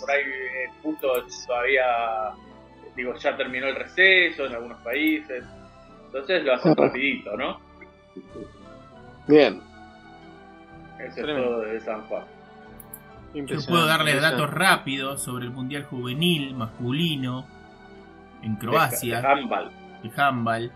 [0.00, 1.08] por ahí eh, justo
[1.46, 1.84] todavía,
[2.96, 5.44] digo, ya terminó el receso en algunos países,
[6.06, 7.60] entonces lo hacen rapidito, ¿no?
[9.26, 9.60] Bien.
[10.98, 12.24] Eso es todo de San Juan.
[13.32, 17.46] Yo puedo darles datos rápidos sobre el Mundial Juvenil masculino
[18.42, 19.70] en Croacia, De handball.
[20.02, 20.72] de handball,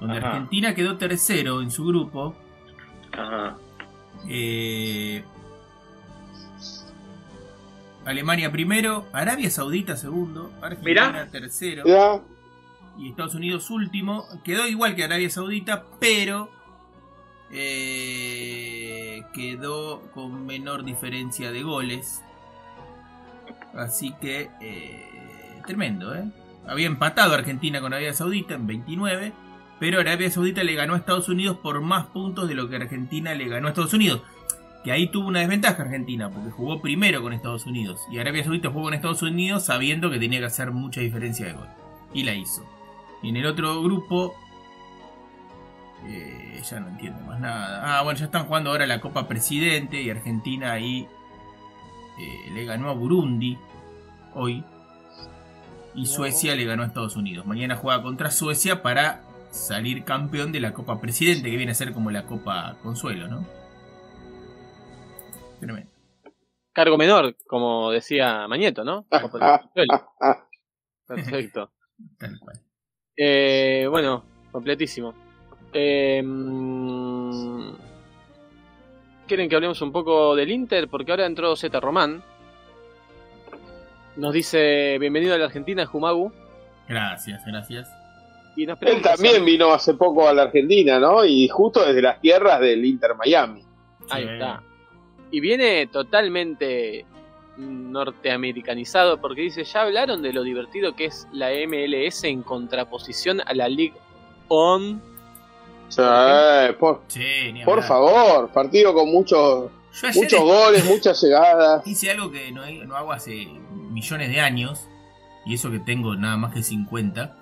[0.00, 0.28] donde Ajá.
[0.28, 2.36] Argentina quedó tercero en su grupo.
[3.12, 3.56] Ajá.
[4.28, 5.24] Eh,
[8.06, 11.26] Alemania primero, Arabia Saudita segundo, Argentina Mirá.
[11.30, 12.24] tercero
[12.98, 14.24] y Estados Unidos último.
[14.44, 16.48] Quedó igual que Arabia Saudita, pero
[17.50, 22.22] eh, quedó con menor diferencia de goles.
[23.74, 26.24] Así que eh, tremendo, ¿eh?
[26.66, 29.32] Había empatado Argentina con Arabia Saudita en 29,
[29.78, 33.34] pero Arabia Saudita le ganó a Estados Unidos por más puntos de lo que Argentina
[33.34, 34.22] le ganó a Estados Unidos.
[34.86, 38.06] Que ahí tuvo una desventaja Argentina, porque jugó primero con Estados Unidos.
[38.08, 41.54] Y Arabia Saudita jugó con Estados Unidos sabiendo que tenía que hacer mucha diferencia de
[41.54, 41.66] gol.
[42.14, 42.64] Y la hizo.
[43.20, 44.36] Y en el otro grupo...
[46.06, 47.98] eh, ya no entiendo más nada.
[47.98, 51.08] Ah, bueno, ya están jugando ahora la Copa Presidente y Argentina ahí
[52.20, 53.58] eh, le ganó a Burundi
[54.34, 54.62] hoy.
[55.96, 57.44] Y Suecia le ganó a Estados Unidos.
[57.44, 61.92] Mañana juega contra Suecia para salir campeón de la Copa Presidente, que viene a ser
[61.92, 63.65] como la Copa Consuelo, ¿no?
[65.60, 65.90] Tremendo.
[66.72, 69.06] Cargo menor, como decía Mañeto, ¿no?
[71.06, 71.70] Perfecto.
[72.18, 72.60] Tal cual.
[73.16, 75.14] Eh, bueno, completísimo.
[75.72, 76.22] Eh,
[79.26, 80.88] ¿Quieren que hablemos un poco del Inter?
[80.88, 82.22] Porque ahora entró Z Román.
[84.16, 86.32] Nos dice, bienvenido a la Argentina, Jumagu.
[86.88, 87.88] Gracias, gracias.
[88.56, 91.24] Y nos Él también vino hace poco a la Argentina, ¿no?
[91.24, 93.62] Y justo desde las tierras del Inter Miami.
[94.08, 94.30] Ahí Sí.
[94.32, 94.62] está.
[95.30, 97.04] Y viene totalmente
[97.56, 103.54] norteamericanizado porque dice, ya hablaron de lo divertido que es la MLS en contraposición a
[103.54, 103.94] la League
[104.48, 105.00] On.
[105.88, 109.70] O sea, eh, por, Sí, por favor, partido con muchos
[110.14, 111.86] muchos goles, muchas llegadas.
[111.86, 113.46] hice algo que no, no hago hace
[113.90, 114.88] millones de años,
[115.46, 117.36] y eso que tengo nada más que 50.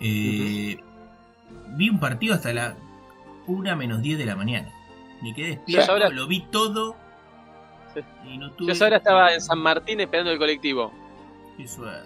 [0.00, 0.78] eh,
[1.76, 2.76] Vi un partido hasta la
[3.46, 4.68] 1 menos 10 de la mañana.
[5.22, 6.96] Me quedé despierto, ahora- lo vi todo.
[8.02, 8.28] Sí.
[8.32, 8.74] Y no tuve.
[8.74, 10.92] Yo ahora estaba en San Martín esperando el colectivo.
[11.56, 12.04] Qué suerte.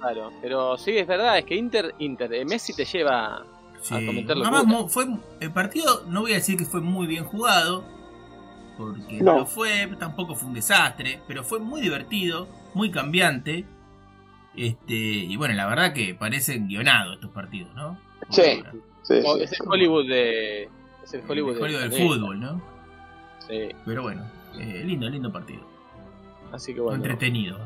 [0.00, 0.30] Paro.
[0.42, 3.44] Pero sí, es verdad, es que Inter, Inter, eh, Messi te lleva...
[3.80, 3.94] Sí.
[3.94, 4.66] a cometer Además, locuras.
[4.66, 5.06] mo- fue,
[5.40, 7.84] el partido, no voy a decir que fue muy bien jugado,
[8.78, 9.32] porque No.
[9.34, 13.66] no lo fue, tampoco fue un desastre, pero fue muy divertido, muy cambiante.
[14.56, 17.98] Este, y bueno, la verdad que parecen guionados estos partidos, ¿no?
[18.30, 18.62] Sí.
[19.02, 19.68] Sí, sí, es el.
[19.68, 20.68] Hollywood de...
[21.02, 22.62] Es el Hollywood, El Hollywood del fútbol, ¿no?
[23.46, 24.22] Sí, Pero bueno,
[24.60, 25.62] eh, lindo, lindo partido.
[26.52, 27.58] así que bueno, Entretenido.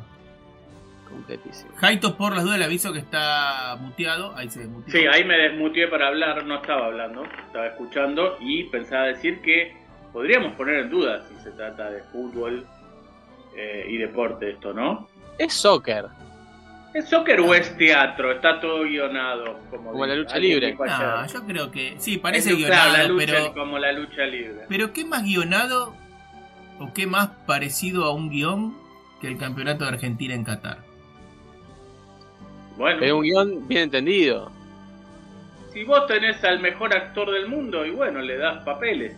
[1.09, 1.71] completísimo.
[1.77, 4.35] Jaito, por las dudas, le aviso que está muteado.
[4.37, 4.93] Ahí se desmuteó.
[4.93, 9.77] Sí, ahí me desmuteé para hablar, no estaba hablando, estaba escuchando y pensaba decir que
[10.13, 12.67] podríamos poner en duda si se trata de fútbol
[13.57, 15.09] eh, y deporte esto, ¿no?
[15.39, 16.07] Es soccer.
[16.95, 18.33] ¿Es soccer o es teatro?
[18.33, 19.59] Está todo guionado.
[19.71, 20.75] Como, Como la lucha libre.
[20.75, 21.95] No, yo creo que.
[21.99, 23.55] Sí, parece guionado, la lucha, pero.
[23.55, 24.65] como la lucha libre.
[24.69, 25.95] Pero ¿qué más guionado
[26.81, 28.77] o qué más parecido a un guion
[29.21, 30.79] que el campeonato de Argentina en Qatar?
[32.77, 34.51] Bueno, Es un guion bien entendido.
[35.73, 39.17] si vos tenés al mejor actor del mundo y bueno, le das papeles.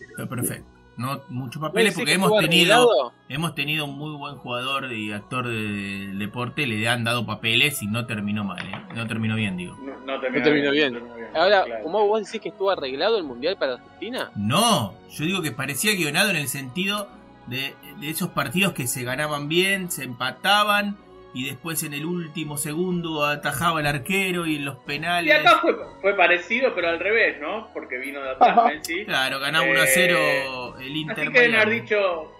[0.00, 0.66] Está perfecto.
[0.96, 3.12] No muchos papeles ¿Decís porque que hemos tenido arreglado?
[3.28, 7.86] hemos tenido un muy buen jugador y actor del deporte, le han dado papeles y
[7.86, 8.72] no terminó mal, ¿eh?
[8.94, 9.76] no terminó bien, digo.
[9.82, 10.92] No, no terminó, No terminó bien.
[10.94, 11.82] no terminó bien, Ahora, claro.
[11.84, 14.30] ¿cómo vos decís que estuvo arreglado el Mundial para Argentina?
[14.36, 17.08] No, yo digo que parecía guionado en el sentido
[17.46, 20.96] de, de esos partidos que se ganaban bien, se empataban
[21.38, 25.38] y después en el último segundo atajaba el arquero y en los Y penales.
[25.38, 27.68] acá fue, fue parecido, pero al revés, ¿no?
[27.74, 28.56] Porque vino de atrás.
[28.66, 29.04] Messi.
[29.04, 31.24] Claro, ganaba Eh, 1 a 0 el Inter.
[31.24, 32.32] Así que deben haber dicho,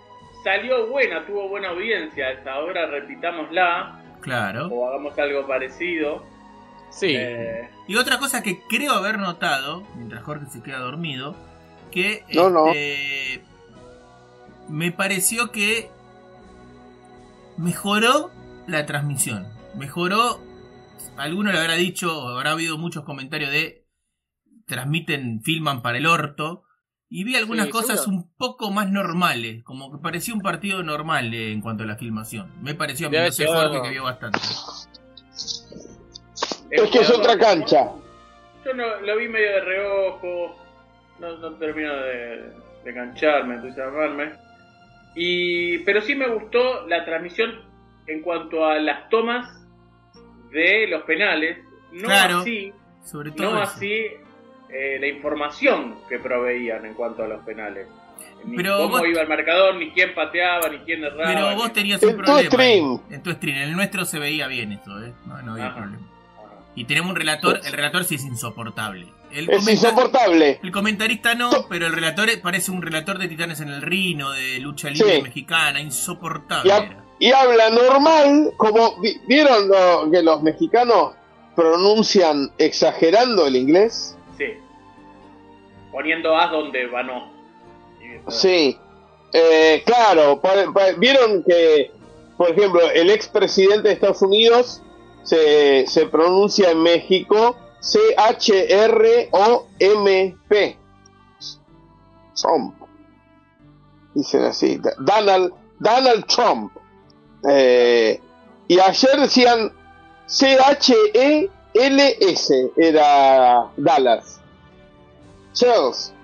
[0.42, 4.68] salió buena, tuvo buena audiencia, esa ahora repitámosla Claro.
[4.68, 6.24] o hagamos algo parecido.
[6.90, 7.14] Sí.
[7.16, 11.37] Eh, Y otra cosa que creo haber notado, mientras Jorge se queda dormido,
[11.90, 12.68] que No, no.
[12.68, 13.42] este,
[14.70, 15.90] me pareció que
[17.59, 18.30] mejoró
[18.66, 19.46] la transmisión.
[19.74, 20.40] Mejoró,
[21.16, 23.87] alguno le habrá dicho, habrá habido muchos comentarios de
[24.66, 26.62] transmiten, filman para el orto.
[27.09, 28.16] Y vi algunas Sí, cosas seguro.
[28.24, 31.96] un poco más normales, como que parecía un partido normal eh, en cuanto a la
[31.96, 32.52] filmación.
[32.62, 34.40] Me pareció a mí, no sé Jorge que vio bastante.
[36.70, 37.92] Es que es otra cancha.
[38.64, 40.57] Yo no, lo vi medio de reojo,
[41.20, 42.50] no, no termino de,
[42.85, 44.33] de engancharme, entusiasmarme.
[45.14, 47.52] Y, pero sí me gustó la transmisión
[48.07, 49.49] en cuanto a las tomas
[50.51, 51.59] de los penales.
[51.92, 52.73] No Claro, así,
[53.05, 53.73] Sobre todo no eso.
[53.73, 53.92] así
[54.69, 57.87] eh, la información que proveían en cuanto a los penales.
[58.45, 61.25] Ni Pero cómo vos- iba el marcador, ni quién pateaba, ni quién erraba.
[61.25, 62.51] Pero vos tenías En un tu problema.
[62.51, 63.01] stream.
[63.11, 63.57] En tu stream.
[63.57, 65.12] En el nuestro se veía bien eso, ¿eh?
[65.27, 65.77] No, no había Ajá.
[65.79, 66.07] problema.
[66.75, 67.61] Y tenemos un relator.
[67.64, 69.07] El relator sí es insoportable.
[69.33, 70.61] El, Es insoportable.
[70.62, 74.31] el comentarista no, pero el relator es- parece un relator de Titanes en el Rino,
[74.33, 75.23] de lucha libre Sí.
[75.23, 75.81] mexicana.
[75.81, 76.69] Insoportable.
[76.69, 77.05] Y, a-.
[77.18, 81.14] y habla normal, como vi- vieron lo- que los mexicanos
[81.55, 84.16] pronuncian exagerando el inglés.
[84.37, 84.44] Sí.
[85.90, 87.33] Poniendo as donde va no.
[88.29, 88.79] Sí,
[89.33, 90.40] Eh, claro,
[90.98, 91.90] vieron que,
[92.38, 94.81] por ejemplo, el expresidente de Estados Unidos
[95.24, 97.57] se, se pronuncia en México
[99.37, 100.76] C-H-R-O-M-P.
[102.40, 102.74] Trump.
[104.14, 106.72] dicen así, Donald, Donald Trump.
[107.48, 108.20] Eh,
[108.68, 109.72] y ayer decían
[110.26, 111.50] C-H-E-L-S,
[112.76, 114.40] era Dallas.
[115.52, 116.14] Chelsea.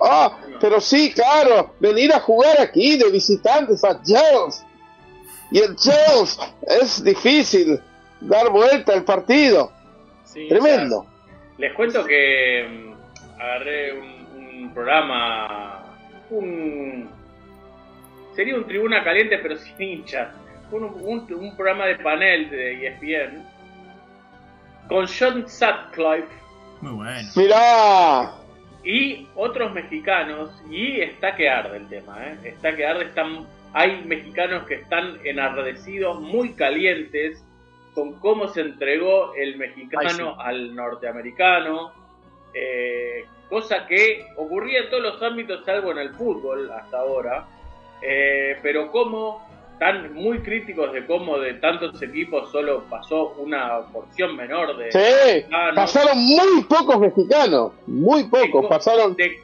[0.00, 4.66] Ah, pero sí, claro, venir a jugar aquí de visitantes a Chelsea.
[5.50, 7.80] Y el Chelsea es difícil
[8.20, 9.72] dar vuelta al partido.
[10.24, 11.06] Sí, Tremendo.
[11.56, 15.84] Les cuento que mm, agarré un, un programa,
[16.30, 17.08] un
[18.36, 20.28] sería un tribuna caliente pero sin hinchas,
[20.70, 23.42] un, un- un programa de panel de ESPN
[24.88, 26.28] con John Sutcliffe.
[26.80, 27.28] Muy bueno.
[27.34, 28.32] Mirá,
[28.84, 30.50] y otros mexicanos.
[30.70, 32.36] Y está que arde el tema, ¿eh?
[32.44, 37.42] está que arde, están, hay mexicanos que están enardecidos, muy calientes
[37.94, 41.92] con cómo se entregó el mexicano al norteamericano,
[42.54, 47.46] eh, cosa que ocurría en todos los ámbitos salvo en el fútbol hasta ahora,
[48.02, 54.34] eh, pero como están muy críticos de cómo de tantos equipos solo pasó una porción
[54.34, 55.74] menor de sí, mexicanos.
[55.76, 59.38] pasaron muy pocos mexicanos, muy pocos, pasaron de-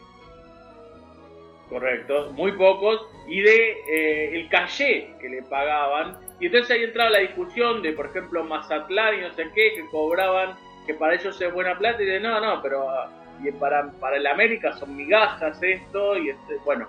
[1.69, 6.17] correcto, muy pocos, y de eh, el caché que le pagaban.
[6.41, 9.87] Y entonces ahí entraba la discusión de, por ejemplo, Mazatlán y no sé qué, que
[9.91, 10.55] cobraban,
[10.87, 13.11] que para ellos es buena plata, y de no, no, pero ah,
[13.43, 16.89] y para, para el América son migajas esto, y este, bueno,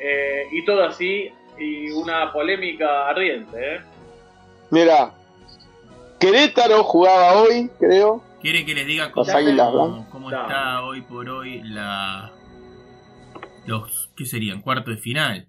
[0.00, 3.80] eh, y todo así, y una polémica ardiente, ¿eh?
[4.70, 5.14] Mira,
[6.18, 8.22] Querétaro jugaba hoy, creo.
[8.40, 9.68] ¿Quieren que les diga cómo, Las águilas
[10.10, 10.42] cómo Dale.
[10.44, 12.32] está hoy por hoy la.
[13.66, 14.10] Los.
[14.16, 14.60] ¿Qué serían?
[14.62, 15.48] Cuartos de final.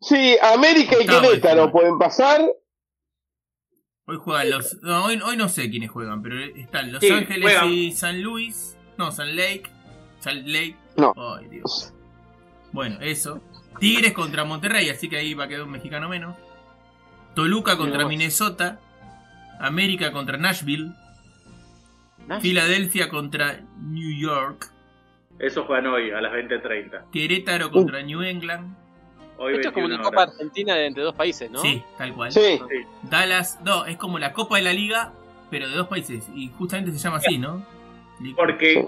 [0.00, 2.40] Sí, América y Octavo Querétaro pueden pasar.
[4.06, 4.74] Hoy juegan los.
[4.82, 7.70] No, hoy, hoy no sé quiénes juegan, pero están Los Sí, Ángeles juegan.
[7.72, 8.76] y San Luis.
[8.98, 9.64] No, San Lake.
[10.20, 10.76] San Lake.
[10.96, 11.12] No.
[11.16, 11.92] Ay, Dios.
[12.72, 13.40] Bueno, eso.
[13.78, 16.36] Tigres contra Monterrey, así que ahí va a quedar un mexicano menos.
[17.34, 18.06] Toluca contra.
[18.06, 18.78] Minnesota.
[19.60, 20.92] América contra Nashville.
[22.26, 24.68] Nash- Filadelfia contra New York.
[25.38, 27.10] Eso juegan hoy a las 20.30.
[27.10, 28.76] Querétaro contra New England.
[29.38, 30.22] Hoy Esto es como una 21 Copa.
[30.30, 31.60] Argentina de entre dos países, ¿no?
[31.60, 32.30] Sí, tal cual.
[32.30, 32.86] Sí, Sí.
[33.02, 35.12] Dallas, no, es como la Copa de la Liga,
[35.50, 36.28] pero de dos países.
[36.34, 37.64] Y justamente se llama así, ¿no?
[38.36, 38.86] Porque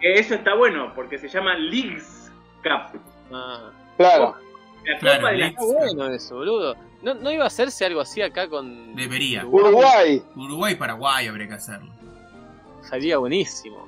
[0.00, 2.30] que eso está bueno, porque se llama Leagues
[2.62, 3.00] Cup.
[3.32, 4.36] Ah, claro.
[4.86, 5.60] La Claro, Copa de la Leagues.
[5.62, 6.76] está bueno eso, boludo.
[7.02, 8.96] ¿No, ¿No iba a hacerse algo así acá con.
[8.96, 9.44] Debería.
[9.44, 10.22] Uruguay.
[10.34, 11.92] Uruguay y Paraguay habría que hacerlo.
[12.88, 13.86] Sería buenísimo.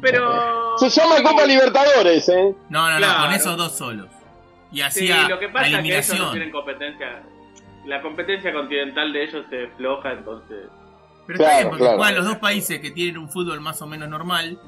[0.00, 0.78] Pero.
[0.78, 2.54] Se llama Copa Libertadores, ¿eh?
[2.70, 3.24] No, no, no, Claro.
[3.26, 4.06] con esos dos solos.
[4.70, 6.32] Y Sí, hacía lo que pasa la es que ellos no eliminación.
[6.32, 7.22] tienen competencia.
[7.84, 10.68] La competencia continental de ellos se floja, entonces.
[11.26, 11.98] Pero Claro, está bien, porque claro.
[11.98, 14.58] juegan los dos países que tienen un fútbol más o menos normal,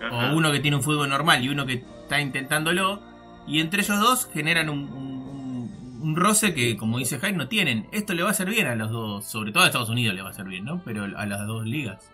[0.00, 0.30] Ajá.
[0.32, 3.00] o uno que tiene un fútbol normal y uno que está intentándolo,
[3.48, 7.88] y entre ellos dos generan un, un- un roce que, como dice Jaime, no tienen.
[7.92, 10.22] Esto le va a hacer bien a los dos, sobre todo a Estados Unidos le
[10.22, 10.80] va a hacer bien, ¿no?
[10.84, 12.10] Pero a las dos ligas,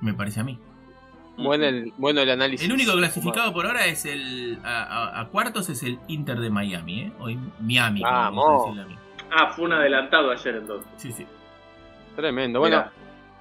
[0.00, 0.58] me parece a mí.
[1.36, 2.66] Bueno el, bueno el análisis.
[2.66, 4.58] El único clasificado por ahora es el.
[4.64, 7.12] A, a- a cuartos es el Inter de Miami, ¿eh?
[7.20, 8.76] Hoy Miami, Vamos.
[9.30, 10.88] Ah, fue un adelantado ayer entonces.
[10.96, 11.26] Sí, sí.
[12.16, 12.58] Tremendo.
[12.60, 12.84] Bueno,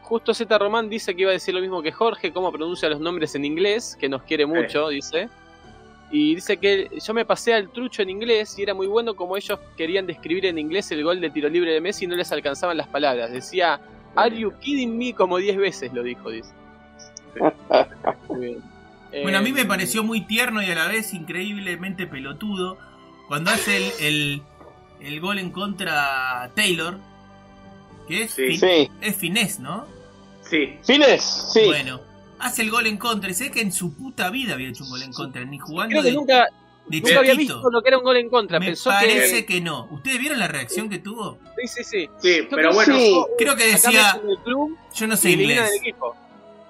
[0.01, 2.99] justo Z Román dice que iba a decir lo mismo que Jorge, cómo pronuncia los
[2.99, 5.29] nombres en inglés, que nos quiere mucho, dice.
[6.11, 9.35] Y dice que yo me pasé al trucho en inglés y era muy bueno como
[9.35, 12.31] ellos querían describir en inglés el gol de tiro libre de Messi y no les
[12.31, 13.31] alcanzaban las palabras.
[13.31, 13.81] Decía,
[14.15, 15.13] Are you kidding me?
[15.13, 16.49] como 10 veces lo dijo, dice.
[19.23, 22.77] Bueno, a mí me Eh, pareció muy tierno y a la vez increíblemente pelotudo
[23.27, 24.41] cuando hace el, el,
[25.01, 26.97] el gol en contra Taylor,
[28.07, 28.47] que es, Sí.
[28.47, 28.91] fin- Sí.
[29.01, 29.85] es finés, ¿no?
[30.41, 31.61] Sí, Fines, sí.
[31.65, 31.99] Bueno,
[32.39, 34.89] hace el gol en contra y sé que en su puta vida había hecho un
[34.89, 36.47] gol en contra, ni jugando Creo que de, nunca,
[36.87, 38.59] de nunca había visto lo que era un gol en contra.
[38.59, 39.55] Me Pensó parece que.
[39.55, 39.87] que no.
[39.91, 41.39] ¿Ustedes vieron la reacción que tuvo?
[41.57, 42.09] Sí, sí, sí.
[42.17, 42.95] sí, Yo pero bueno.
[42.95, 43.25] sí.
[43.37, 45.81] Creo que decía, club yo no sé inglés.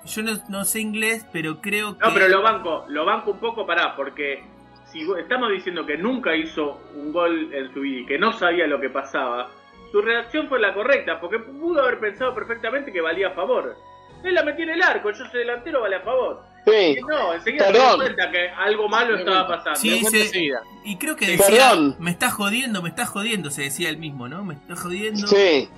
[0.05, 2.05] Yo no, no sé inglés, pero creo que...
[2.05, 4.41] No, pero lo banco, lo banco un poco para, porque
[4.89, 8.67] si estamos diciendo que nunca hizo un gol en su vida y que no sabía
[8.67, 9.49] lo que pasaba,
[9.91, 13.75] su reacción fue la correcta, porque pudo haber pensado perfectamente que valía a favor.
[14.27, 16.43] Él la metió en el arco, yo soy delantero, vale a favor.
[16.65, 16.95] Sí.
[16.97, 17.99] Y no, enseguida se dio Perdón.
[18.01, 19.79] cuenta que algo malo Me estaba pasando.
[19.79, 20.51] Sí, Me.
[20.83, 21.95] Y creo que decía, Perdón.
[21.99, 24.43] me está jodiendo, me está jodiendo, se decía él mismo, ¿no?
[24.43, 25.25] Me está jodiendo.
[25.27, 25.69] Sí.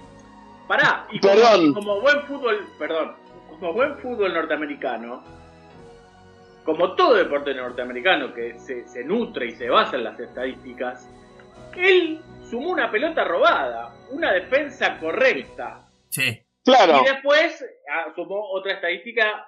[0.67, 1.73] Pará, y como, Perdón.
[1.73, 3.15] como buen fútbol, perdón,
[3.49, 5.23] como buen fútbol norteamericano,
[6.63, 11.07] como todo deporte norteamericano que se, se nutre y se basa en las estadísticas,
[11.75, 16.39] él sumó una pelota robada, una defensa correcta, Sí.
[16.66, 17.01] Claro.
[17.01, 17.64] y después
[18.16, 19.47] sumó otra estadística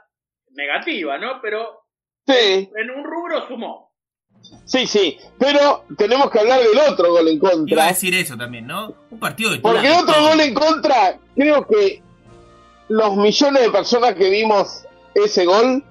[0.51, 1.39] negativa, ¿no?
[1.41, 1.81] Pero
[2.27, 2.69] Sí.
[2.75, 3.91] en un rubro sumó.
[4.65, 7.87] Sí, sí, pero tenemos que hablar del otro gol en Iba a contra.
[7.87, 8.93] decir eso también, ¿no?
[9.11, 12.01] Un partido de Porque el otro gol en contra, creo que
[12.87, 15.83] los millones de personas que vimos ese gol,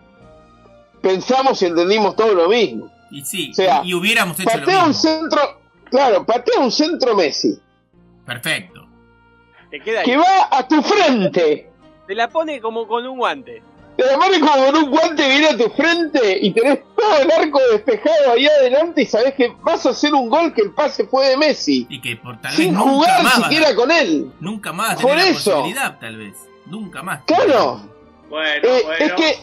[1.02, 2.90] pensamos y entendimos todo lo mismo.
[3.10, 5.02] Y sí, O sea, y hubiéramos hecho lo Patea un mismo.
[5.02, 7.58] centro, claro, patea un centro Messi,
[8.26, 8.79] Perfecto.
[9.70, 10.06] Te queda ahí.
[10.06, 11.70] que va a tu frente.
[12.06, 13.62] Te la pone como con un guante.
[13.96, 17.30] Te la pones como con un guante viene a tu frente y tenés todo el
[17.30, 21.06] arco despejado ahí adelante y sabés que vas a hacer un gol que el pase
[21.06, 21.86] fue de Messi.
[21.90, 23.34] Y que por tal vez Sin nunca jugar más.
[23.34, 24.32] siquiera con él.
[24.40, 25.50] Nunca más Por tener la eso.
[25.52, 26.34] posibilidad, tal vez.
[26.66, 27.22] Nunca más.
[27.24, 27.80] Claro.
[28.28, 29.04] Bueno, Eh, bueno.
[29.04, 29.36] es que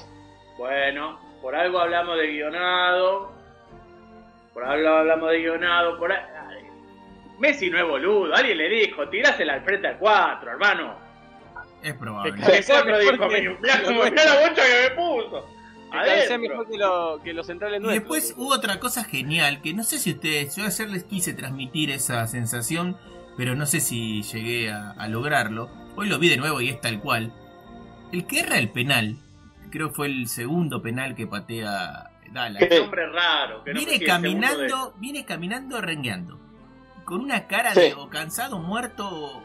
[0.58, 3.32] Bueno, por algo hablamos de guionado.
[4.54, 6.00] Por algo hablamos de guionado.
[6.00, 6.12] Por
[7.40, 8.34] Messi no es boludo.
[8.36, 10.96] Alguien le dijo, tirásela al frente al 4, hermano.
[11.84, 12.34] Es probable.
[12.56, 13.78] El sea 4 mejor dijo, mirá,
[14.10, 15.50] mirá la bocha que me puso.
[15.90, 18.02] Que mejor que, lo- que los centrales Y nuestros.
[18.04, 21.92] después hubo otra cosa genial que no sé si ustedes, yo ayer les quise transmitir
[21.92, 22.98] esa sensación,
[23.38, 25.70] pero no sé si llegué a, a lograrlo.
[25.96, 27.32] Hoy lo vi de nuevo y es tal cual.
[28.12, 29.16] El que erra el penal,
[29.72, 32.64] creo que fue el segundo penal que patea Dallas.
[32.68, 32.80] ¿Qué?
[32.80, 33.64] Un hombre raro.
[33.64, 36.38] Que no Viene caminando, viene caminando rengueando.
[37.08, 37.80] Con una cara Sí.
[37.80, 39.42] de o cansado, muerto o,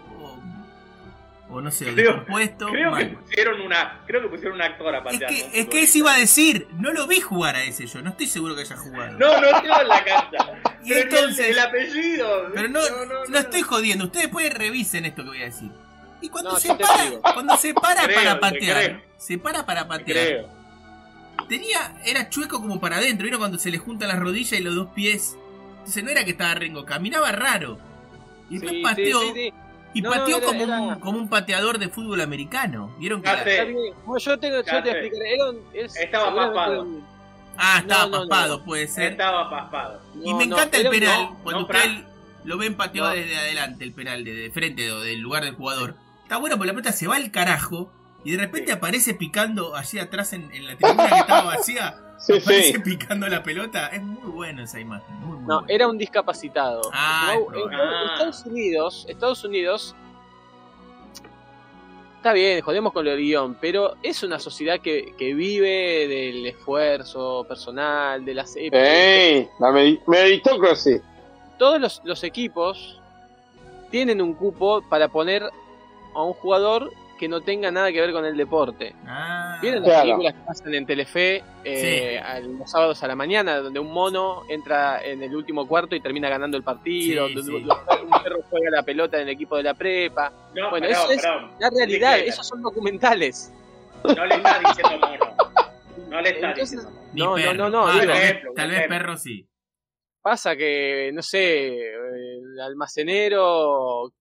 [1.48, 2.66] o no sé, Creo- descompuesto.
[2.66, 4.00] Creo que pusieron una.
[4.06, 5.30] Creo que pusieron un actor a Es patear.
[5.30, 8.10] que, es que eso iba a decir, no lo vi jugar a ese yo, no
[8.10, 9.18] estoy seguro que haya jugado.
[9.18, 10.38] No, no estaba en la cancha.
[10.84, 12.50] Y Pero entonces- El, el apellido.
[12.52, 12.80] Pero no,
[13.28, 15.70] no, estoy jodiendo, ustedes pueden revisen esto que voy a decir.
[16.20, 17.22] Y cuando No, se para, digo.
[17.22, 20.26] cuando se para Creo, para te patear, se para para Te patear.
[20.26, 20.48] Creo.
[21.48, 24.74] Tenía, era chueco como para adentro, ¿vieron cuando se le juntan las rodillas y los
[24.74, 25.36] dos pies?
[25.83, 27.78] Entonces no era que estaba rengo, caminaba raro.
[28.49, 29.53] Y después Sí, pateó, sí, sí, sí.
[29.95, 32.95] y No, pateó era- como, era- Un, como un pateador de fútbol americano.
[32.99, 35.35] ¿Vieron que yo, tengo, yo te explicaré.
[35.35, 36.28] Era un- es- Estaba
[36.80, 37.05] un-
[37.57, 38.28] Ah, estaba No, no, no.
[38.28, 39.12] paspado, puede ser.
[39.12, 40.01] Estaba paspado.
[40.22, 41.91] y no, me no, encanta el penal, no, cuando no, usted
[42.45, 43.14] lo ven pateado No.
[43.14, 45.97] desde adelante, el penal, de, de frente o del lugar del jugador.
[46.22, 47.93] Está bueno porque la pelota se va al carajo
[48.24, 51.95] y de repente aparece picando allí atrás en, en la tribuna que estaba vacía.
[52.22, 52.78] Sí, aparece sí.
[52.78, 53.88] picando la pelota.
[53.88, 55.14] Es muy bueno esa imagen.
[55.16, 55.74] Muy, muy No, buena.
[55.74, 56.80] era un discapacitado.
[56.92, 59.94] Ah, No, en, Estados Unidos, Estados Unidos
[62.16, 67.44] está bien, jodemos con el guion, pero es una sociedad que, que vive del esfuerzo
[67.48, 68.80] personal, de las épocas.
[68.88, 71.00] Ey, la meri- meritocracy.
[71.58, 73.00] Todos los, los equipos
[73.90, 75.42] tienen un cupo para poner
[76.14, 76.92] a un jugador
[77.22, 78.96] que no tenga nada que ver con el deporte.
[79.06, 80.02] Ah, ¿Vieron las Claro.
[80.02, 84.42] películas que pasan en Telefe eh, a- los sábados a la mañana, donde un mono
[84.48, 87.68] entra en el último cuarto y termina ganando el partido, Sí, donde sí.
[88.02, 90.32] un perro juega la pelota en el equipo de la prepa?
[90.52, 91.50] No, Bueno, perdón, eso es perdón.
[91.60, 93.52] la realidad, esos son documentales.
[94.02, 95.36] No le está diciendo mono.
[96.08, 97.36] No le está Entonces- diciendo mono.
[97.38, 98.98] no, no, no, no, Ah, digo- tal, vez, Ejemplo, tal vez ejemplo.
[98.98, 99.48] perro sí.
[100.20, 104.12] Pasa que, no sé, el almacenero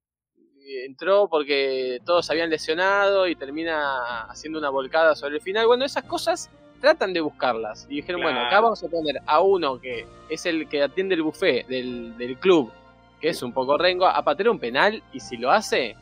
[0.85, 5.67] entró porque todos se habían lesionado y termina haciendo una volcada sobre el final.
[5.67, 6.49] Bueno, esas cosas
[6.79, 7.85] tratan de buscarlas.
[7.89, 8.35] Y dijeron, Claro.
[8.35, 12.17] bueno, acá vamos a poner a uno que es el que atiende el buffet del,
[12.17, 12.71] del club,
[13.19, 15.95] que es un poco rengo, a patear un penal y si lo hace,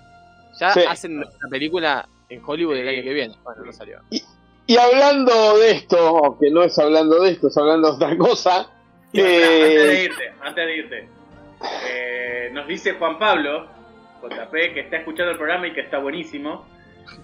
[0.59, 0.81] ya Sí.
[0.87, 3.35] hacen la película en Hollywood el año que viene.
[3.43, 3.99] Bueno, no salió.
[4.67, 8.69] Y hablando de esto, que no es hablando de esto, es hablando de otra cosa.
[9.11, 9.23] Eh,
[9.73, 11.09] Antes de irte, antes de irte.
[11.87, 13.67] Eh, nos dice Juan Pablo,
[14.21, 16.65] JP, que está escuchando el programa y que está buenísimo.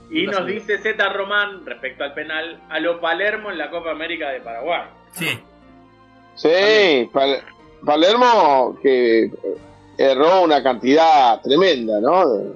[0.10, 3.92] Y No nos dice Z Román, respecto al penal, a lo Palermo en la Copa
[3.92, 4.84] América de Paraguay.
[5.12, 5.40] Sí.
[6.36, 7.42] sí, Pal-
[7.86, 9.30] Palermo que
[9.98, 12.28] erró una cantidad tremenda, ¿no?
[12.34, 12.54] De,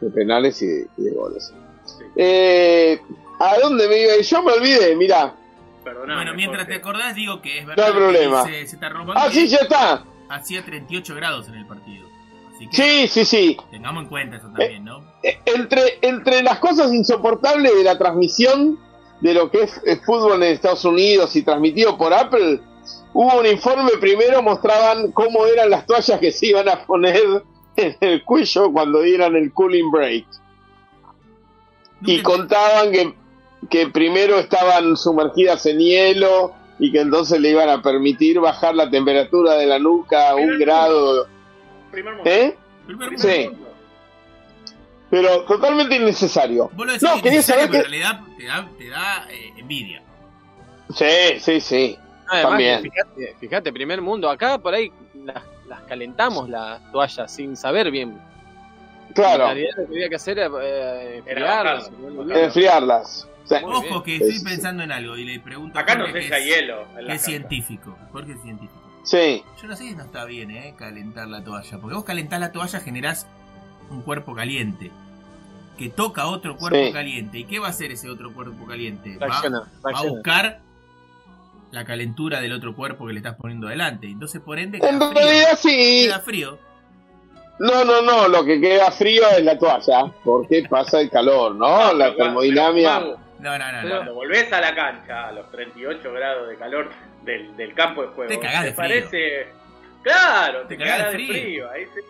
[0.00, 1.52] de penales y de, y de goles.
[1.84, 2.04] Sí.
[2.16, 3.00] Eh,
[3.40, 4.12] ¿A dónde me iba?
[4.20, 5.34] Yo me olvidé, mirá.
[5.84, 7.86] Perdóname, bueno, mientras te acordás, digo que es No verdad.
[7.86, 8.44] hay problema.
[8.44, 9.14] que Se, se está robando.
[9.16, 10.04] Ah, sí, ya está.
[10.28, 12.07] Hacía 38 grados en el partido.
[12.58, 13.56] Así que Sí, sí, sí.
[13.70, 15.00] tengamos en cuenta eso también, ¿no?
[15.22, 18.78] Eh, Entre, entre las cosas insoportables de la transmisión
[19.20, 22.60] de lo que es el fútbol en Estados Unidos y transmitido por Apple,
[23.12, 27.22] hubo un informe primero, mostraban cómo eran las toallas que se iban a poner
[27.76, 30.26] en el cuello cuando dieran el cooling break.
[32.02, 33.14] Y contaban que,
[33.70, 38.88] que primero estaban sumergidas en hielo y que entonces le iban a permitir bajar la
[38.88, 41.26] temperatura de la nuca a un grado.
[41.90, 42.30] Primer mundo.
[42.30, 42.56] ¿Eh?
[42.86, 43.48] Primer Primer Sí.
[43.50, 43.64] mundo.
[45.10, 46.70] Pero totalmente innecesario.
[46.74, 49.52] Vos lo decís No, quería saber pero que- en realidad te da, te da eh,
[49.56, 50.02] envidia.
[50.94, 51.98] Sí, sí, sí.
[52.28, 52.82] Además, También.
[52.82, 54.28] Fíjate, fíjate, primer mundo.
[54.28, 54.92] Acá por ahí
[55.24, 58.18] las, las calentamos las toallas sin saber bien.
[59.14, 59.44] Claro.
[59.44, 61.80] En realidad lo que había que hacer era eh, Era
[62.44, 63.26] enfriarlas.
[63.64, 66.20] Ojo que estoy Es- pensando en algo y le pregunto a Acá no Jorge, sé
[66.20, 66.82] que si hay es, hielo.
[66.82, 67.96] en que la es científico.
[68.12, 68.77] Jorge es científico.
[69.08, 70.74] Sí, Yo no sé si no está bien, ¿eh?
[70.78, 71.78] Calentar la toalla.
[71.78, 73.26] Porque vos calentás la toalla, generás
[73.90, 74.90] un cuerpo caliente.
[75.78, 76.92] Que toca otro cuerpo Sí.
[76.92, 77.38] caliente.
[77.38, 79.16] ¿Y qué va a hacer ese otro cuerpo caliente?
[79.16, 79.28] Va,
[79.94, 80.60] a buscar
[81.70, 84.08] la calentura del otro cuerpo que le estás poniendo adelante.
[84.08, 85.22] Entonces, por ende, en queda frío.
[85.22, 86.02] realidad sí.
[86.04, 86.58] Queda frío.
[87.60, 91.94] No, no, no, lo que queda frío es la toalla, porque pasa el calor, ¿no?
[91.94, 93.00] La termodinámica.
[93.40, 93.82] No, no, no.
[93.82, 93.88] no.
[93.88, 96.90] Cuando volvés a la cancha a los 38 grados de calor
[97.28, 98.76] del, del campo de juego, Te cagás de frío.
[98.76, 99.46] parece.
[100.02, 101.42] Claro, te, Te cagás cagás de de frío.
[101.42, 101.70] frío.
[101.70, 102.00] Ahí se-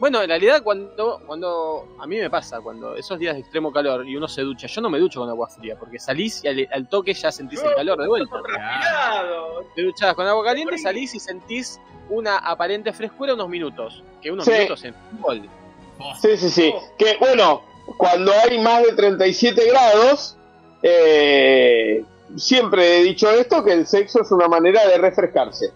[0.00, 4.06] Bueno, en realidad cuando, cuando a mí me pasa, cuando esos días de extremo calor
[4.06, 6.68] y uno se ducha, yo no me ducho con agua fría, porque salís y al,
[6.72, 8.36] al toque ya sentís el calor de vuelta.
[9.74, 14.44] Te duchás con agua caliente, salís y sentís una aparente frescura unos minutos, que unos
[14.44, 14.50] Sí.
[14.52, 15.42] minutos en fútbol.
[15.98, 16.74] Oh, Sí, sí, sí.
[16.98, 17.62] Que bueno,
[17.96, 20.36] cuando hay más de 37 grados,
[20.82, 22.04] eh,
[22.36, 25.72] siempre he dicho esto, que el sexo es una manera de refrescarse.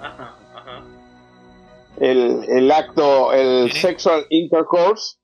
[0.00, 0.82] Ajá, ajá.
[1.98, 5.16] El, el acto, el sexual intercourse,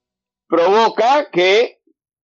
[0.48, 1.78] provoca que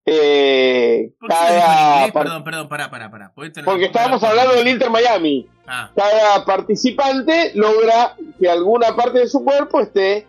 [0.06, 2.12] eh, ¿Por qué lo dijo en cada...
[2.12, 3.32] par- Perdón, perdón, pará, pará, pará.
[3.34, 5.48] Porque estábamos hablando del Inter Miami.
[5.66, 10.26] Ah, cada participante logra que alguna parte de su cuerpo esté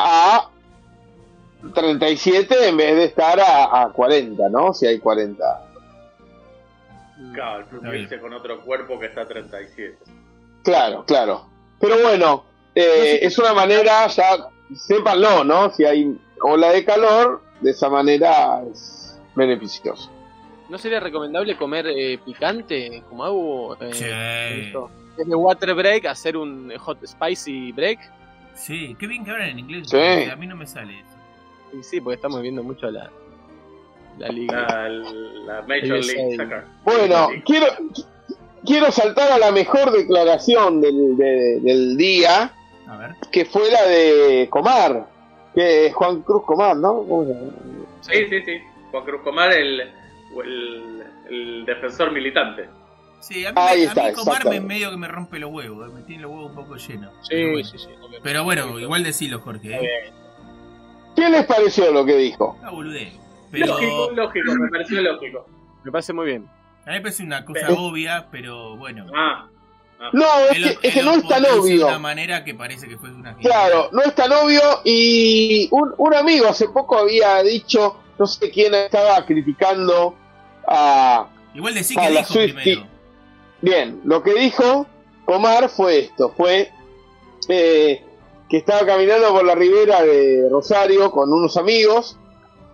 [0.00, 0.48] a
[1.74, 4.72] 37 en vez de estar a, a 40, ¿no?
[4.72, 5.65] Si hay 40.
[7.32, 9.98] Claro, unirse con otro cuerpo que está a 37.
[10.62, 11.48] Claro, claro.
[11.80, 12.44] Pero bueno,
[12.74, 15.70] eh, es una manera, ya, sépanlo, ¿no?
[15.70, 20.10] Si hay ola de calor, de esa manera es beneficioso.
[20.68, 24.72] ¿No sería recomendable comer eh, picante, como hago eh,
[25.18, 28.00] el water break, hacer un hot spicy break?
[28.54, 29.88] Sí, qué bien que hablan en inglés.
[29.88, 29.96] Sí.
[29.96, 31.78] porque A mí no me sale eso.
[31.78, 33.10] Y sí, porque estamos viendo mucho la,
[34.18, 34.66] la liga.
[34.68, 36.04] La, la Major.
[36.04, 36.64] League Soccer.
[36.84, 37.66] Bueno, quiero,
[38.64, 42.52] quiero saltar a la mejor declaración del, de- del día,
[42.88, 43.10] A ver.
[43.30, 45.06] que fue la de Comar,
[45.54, 47.04] que es Juan Cruz Comar, ¿no?
[48.00, 48.60] Sí, sí, sí.
[48.90, 49.80] Juan Cruz Comar, el,
[50.44, 52.68] el, el defensor militante.
[53.20, 55.88] Sí, a mí, Ahí me- a está, mí comarme medio que me rompe los huevos.
[55.88, 57.12] eh, Me tiene los huevos un poco llenos.
[57.22, 57.66] Sí, Pero bueno.
[57.68, 57.88] sí, sí.
[58.22, 59.74] Pero bueno, igual decilo, Jorge.
[59.74, 60.12] ¿eh?
[61.16, 62.56] ¿Qué les pareció lo que dijo?
[62.60, 63.14] Una boludez.
[63.50, 65.46] Pero Lógico, lógico, me pareció lógico.
[65.84, 66.48] Me parece muy bien.
[66.84, 69.06] a mí me parece una cosa Pero- obvia, pero bueno.
[69.16, 69.46] Ah,
[70.12, 71.86] No, es que, es no es tan potencia de obvio.
[71.88, 76.14] una manera que parece que fue una Claro, no es tan obvio y un, un
[76.14, 80.14] amigo hace poco había dicho, no sé quién estaba criticando
[80.68, 81.28] a...
[81.54, 82.86] Igual decí a que la dijo primero.
[83.62, 84.86] Bien, lo que dijo
[85.24, 86.70] Omar fue esto, fue
[87.48, 88.04] eh,
[88.50, 92.18] que estaba caminando por la ribera de Rosario con unos amigos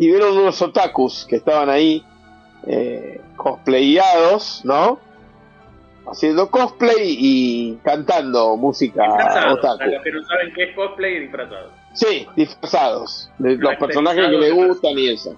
[0.03, 2.05] y vieron unos otakus que estaban ahí
[2.67, 4.99] eh, cosplayados, ¿no?
[6.11, 9.59] Haciendo cosplay y cantando música disfrazados.
[9.59, 9.83] otaku.
[9.83, 11.73] A los que no saben qué es cosplay, disfrazados.
[11.95, 13.31] Sí, disfrazados.
[13.39, 15.37] De los personajes que le de gustan y eso.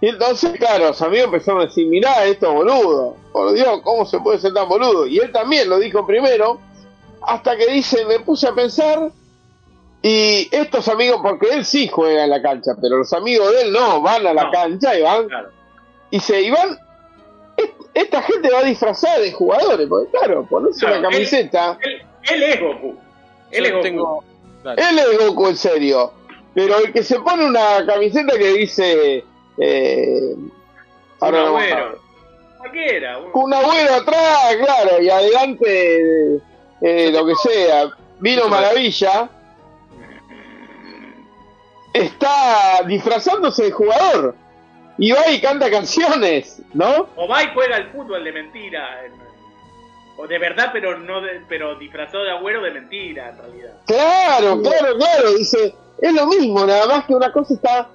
[0.00, 3.16] Y entonces, claro, los amigos empezaron a decir, mirá, esto es boludo.
[3.32, 5.08] Por Dios, ¿cómo se puede ser tan boludo?
[5.08, 6.60] Y él también lo dijo primero,
[7.26, 9.10] hasta que dice, me puse a pensar,
[10.02, 13.72] y estos amigos, porque él sí juega en la cancha, pero los amigos de él
[13.72, 14.50] no, van a la No.
[14.52, 15.48] cancha y van, Claro.
[16.10, 16.40] y se
[17.56, 21.78] est- esta gente va disfrazada de jugadores, porque claro, ponerse Claro, una él- camiseta...
[21.82, 22.96] Él, él es Goku.
[23.50, 23.82] Él es Goku.
[23.82, 24.24] tengo.
[24.62, 24.82] Claro.
[24.88, 26.12] Él es Goku en serio.
[26.54, 29.24] Pero el que se pone una camiseta que dice.
[29.58, 30.52] Eh, Un
[31.20, 31.56] ahora acuerdo.
[31.76, 31.98] agüero.
[32.58, 33.18] Cualquiera.
[33.18, 36.36] un- Un abuelo atrás, claro, y adelante
[36.80, 37.90] eh, lo que sea.
[38.20, 39.28] Vino Maravilla.
[41.92, 44.34] Está disfrazándose de jugador.
[44.98, 47.08] Y va y canta canciones, ¿no?
[47.16, 49.04] O va y juega al fútbol de mentira.
[49.04, 49.12] en-
[50.20, 53.72] O de verdad, pero no de- pero disfrazado de agüero de mentira, en realidad.
[53.86, 55.32] Claro, claro, claro.
[55.34, 55.72] Dice,
[56.02, 57.88] es lo mismo, nada más que una cosa está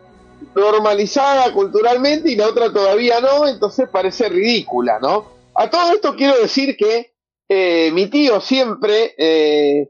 [0.55, 5.31] normalizada culturalmente y la otra todavía no, entonces parece ridícula, ¿no?
[5.55, 7.13] A todo esto quiero decir que
[7.49, 9.89] eh, mi tío siempre eh,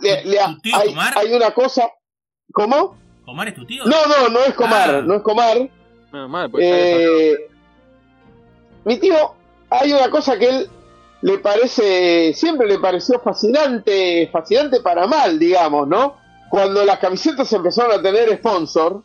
[0.00, 1.18] le- le- ¿Tu tío hay, Comar?
[1.18, 1.90] hay una cosa.
[2.56, 2.96] ¿Cómo?
[3.26, 3.84] ¿Omar es tu tío?
[3.84, 5.02] No, no, no es Comar, Ah.
[5.02, 5.68] no es Comar.
[6.10, 7.34] Menos mal, Eh,
[8.86, 9.34] mi tío,
[9.68, 10.70] hay una cosa que él
[11.20, 16.16] le parece, siempre le pareció fascinante, fascinante para mal, digamos, ¿no?
[16.48, 19.02] Cuando las camisetas empezaron a tener sponsor,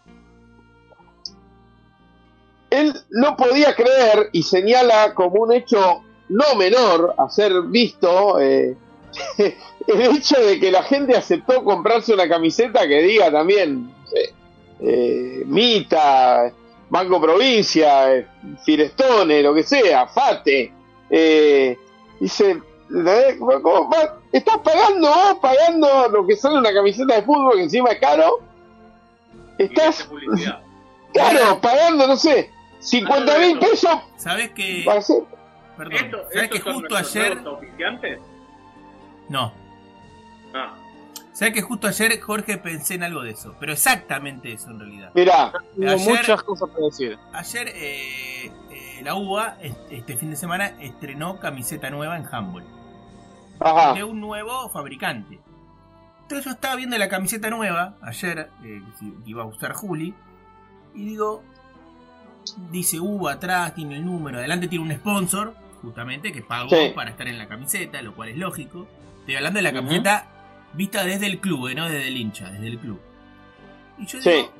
[2.69, 8.77] él no podía creer y señala como un hecho no menor a ser visto eh,
[9.87, 13.91] el hecho de que la gente aceptó comprarse una camiseta que diga también
[14.79, 16.51] eh, Mita,
[16.89, 18.27] Banco Provincia, eh,
[18.63, 20.73] Firestone, lo que sea, Fate.
[21.09, 21.77] eh,
[22.19, 22.59] dice,
[22.89, 23.37] ¿entendés?
[23.39, 24.17] ¿Cómo va?
[24.31, 28.39] Estás pagando vos, pagando lo que sale una camiseta de fútbol que encima es caro.
[29.57, 30.09] Estás,
[31.13, 34.83] claro, pagando, no sé, 50 mil pesos ¿Sabes que.
[35.77, 35.93] Perdón.
[35.93, 37.41] ¿Esto, ¿Sabes que justo ayer.
[39.29, 39.60] No.
[40.53, 40.75] Ah,
[41.33, 43.55] ¿Sabes que justo ayer, Jorge, pensé en algo de eso?
[43.59, 45.11] Pero exactamente eso en realidad.
[45.15, 47.17] Mirá, Tengo Ayer- muchas cosas para decir.
[47.33, 49.57] Ayer eh, eh, la UBA,
[49.89, 52.67] este fin de semana, estrenó camiseta nueva en Humboldt.
[53.59, 55.39] ajá, de un nuevo fabricante.
[56.23, 60.13] Entonces yo estaba viendo la camiseta nueva ayer, eh, que iba a usar Juli,
[60.93, 61.43] y digo,
[62.71, 66.91] dice U atrás, tiene el número, adelante tiene un sponsor, justamente, que pagó Sí.
[66.95, 68.87] para estar en la camiseta, lo cual es lógico.
[69.21, 70.27] Estoy hablando de la camiseta
[70.73, 72.99] vista desde el club, eh, no desde el hincha, desde el club.
[73.97, 74.29] Y yo Sí.
[74.29, 74.51] digo,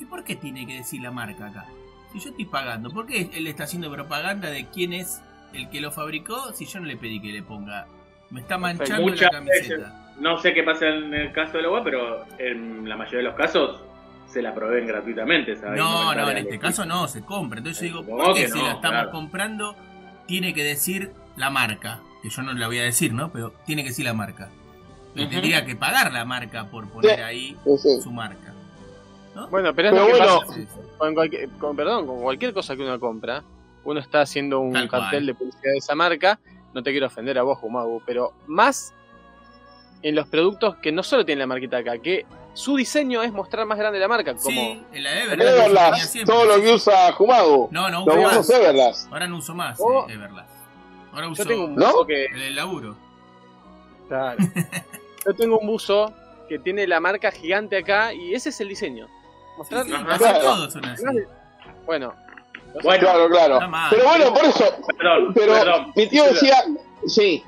[0.00, 1.66] ¿y por qué tiene que decir la marca acá?
[2.12, 5.80] Si yo estoy pagando, ¿por qué él está haciendo propaganda de quién es el que
[5.80, 7.86] lo fabricó si yo no le pedí que le ponga?
[8.30, 10.12] Me está manchando la camiseta.
[10.18, 13.24] no sé qué pasa en el caso de la UA, pero en la mayoría de
[13.24, 13.80] los casos
[14.26, 15.56] se la proveen gratuitamente.
[15.56, 15.78] ¿sabes?
[15.78, 16.62] No, no, en este equipo.
[16.62, 17.58] caso no, se compra.
[17.58, 19.10] Entonces yo digo, Supongo ¿por qué que si no, la estamos claro.
[19.10, 19.76] comprando
[20.26, 22.00] tiene que decir la marca?
[22.22, 23.32] Que yo no la voy a decir, ¿no?
[23.32, 24.50] Pero tiene que decir la marca.
[25.14, 25.26] Y.
[25.26, 27.22] Tendría que pagar la marca por poner Sí.
[27.22, 28.00] ahí sí, sí.
[28.02, 28.52] su marca.
[29.34, 29.48] ¿no?
[29.48, 30.40] Bueno, pero es Pero lo que bueno.
[30.46, 30.60] pasa
[30.98, 33.42] con cualquier, con, perdón, con cualquier cosa que uno compra.
[33.84, 35.02] Uno está haciendo un Tal cual.
[35.02, 36.38] cartel de publicidad de esa marca.
[36.74, 38.92] No te quiero ofender a vos, Jumagu, pero más
[40.02, 43.66] en los productos que no solo tienen la marquita acá, que su diseño es mostrar
[43.66, 46.10] más grande la marca, como Sí, en la Everlast.
[46.12, 46.34] siempre.
[46.34, 47.68] todo lo que usa Jumago.
[47.70, 48.50] No, no uso más.
[48.50, 49.12] Everlast.
[49.12, 50.06] Ahora no uso más Oh.
[50.08, 50.50] eh, Everlast.
[51.12, 51.86] Ahora uso yo tengo un ¿No?
[51.86, 52.96] buzo que el laburo.
[54.08, 54.38] Claro.
[55.26, 56.12] Yo tengo un buzo
[56.48, 59.06] que tiene la marca gigante acá y ese es el diseño.
[59.56, 60.40] Mostrar Sí, sí, Claro.
[60.40, 61.04] todos son así.
[61.86, 62.14] Bueno,
[62.84, 63.58] Bueno, Claro, claro.
[63.90, 64.64] Pero bueno, por eso.
[64.96, 65.92] perdón, Pero perdón.
[65.96, 66.54] mi tío decía.
[67.06, 67.42] Sí,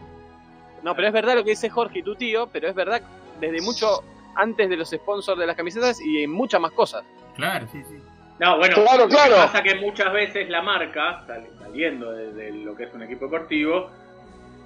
[0.83, 3.01] no, pero es verdad lo que dice Jorge y tu tío, pero es verdad
[3.41, 4.03] desde mucho
[4.35, 7.05] antes de los sponsors de las camisetas y en muchas más cosas.
[7.37, 7.97] Claro, sí, sí.
[8.41, 9.37] No, bueno, Claro, lo que claro.
[9.37, 13.27] pasa que muchas veces la marca, sal- saliendo de, de lo que es un equipo
[13.27, 13.91] deportivo,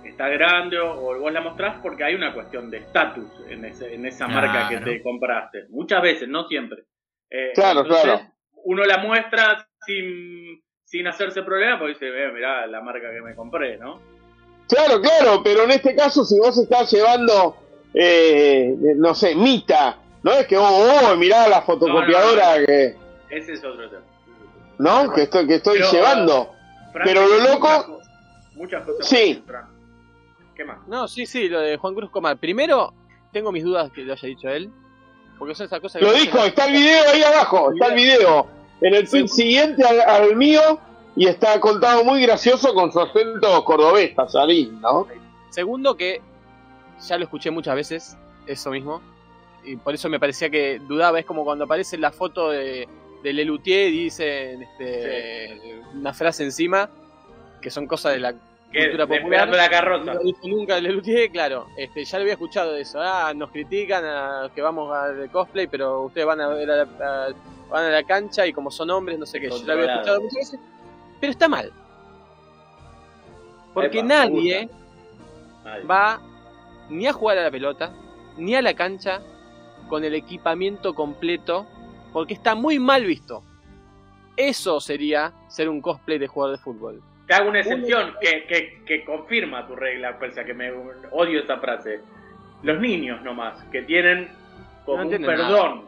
[0.09, 3.94] está grande o, o vos la mostrás porque hay una cuestión de estatus en, ese-
[3.94, 5.64] en esa marca que te compraste.
[5.70, 6.84] Muchas veces, no siempre.
[7.30, 8.22] Eh, Claro, entonces, claro.
[8.64, 13.34] Uno la muestra sin, sin hacerse problema porque dice, eh, mirá la marca que me
[13.34, 14.00] compré, ¿no?
[14.68, 15.42] claro, claro.
[15.44, 17.57] Pero en este caso, si vos estás llevando.
[17.94, 19.98] eh, no sé, Mita.
[20.22, 20.64] No es que, oh,
[21.12, 22.96] oh, mirá la fotocopiadora que.
[23.30, 24.02] Ese es otro tema.
[24.78, 25.12] ¿No?
[25.12, 26.52] Que estoy, que estoy Pero- llevando.
[26.92, 28.11] Pero lo muchas loco- cosas-
[28.57, 29.07] Muchas cosas.
[29.07, 29.44] Sí.
[30.57, 30.78] ¿Qué más?
[30.88, 32.38] No, sí, sí, lo de Juan Cruz Comar.
[32.38, 32.94] Primero,
[33.32, 34.70] tengo mis dudas que lo haya dicho él.
[35.38, 36.07] Porque son esas cosas que.
[36.07, 37.72] Lo dijo, está el video ahí abajo.
[37.72, 38.46] Está el video.
[38.80, 40.80] En el tweet siguiente al, al mío.
[41.18, 45.07] Y está contado muy gracioso con su acento cordobés, Tazarín, ¿no?
[45.48, 46.20] Segundo, que
[47.07, 49.00] ya lo escuché muchas veces, eso mismo.
[49.64, 51.18] Y por eso me parecía que dudaba.
[51.18, 52.86] Es como cuando aparece la foto de,
[53.22, 56.90] de Lelutier y dicen este, una frase encima,
[57.62, 58.34] que son cosas de la.
[58.72, 59.48] Cultura popular.
[59.48, 60.14] La No carroza.
[60.22, 61.68] dijo nunca Lelutier, claro.
[61.76, 63.00] Este, ya lo había escuchado de eso.
[63.00, 66.82] Ah, nos critican a que vamos al cosplay, pero ustedes van a ver a la,
[66.82, 67.28] a-
[67.70, 69.48] van a la cancha y como son hombres, no sé qué.
[69.50, 70.60] Yo lo había escuchado muchas veces.
[71.20, 71.72] Pero está mal.
[73.74, 74.68] Porque Epa, Nadie.
[75.90, 76.20] va
[76.88, 77.92] ni a jugar a la pelota,
[78.36, 79.20] ni a la cancha
[79.88, 81.66] con el equipamiento completo,
[82.12, 83.42] porque está muy mal visto.
[84.36, 87.02] Eso sería ser un cosplay de jugador de fútbol.
[87.27, 90.70] Te hago una excepción que, que, que confirma tu regla, pese a que me
[91.11, 92.01] odio esa frase.
[92.62, 94.29] Los niños nomás, que tienen
[94.85, 95.85] como No un perdón.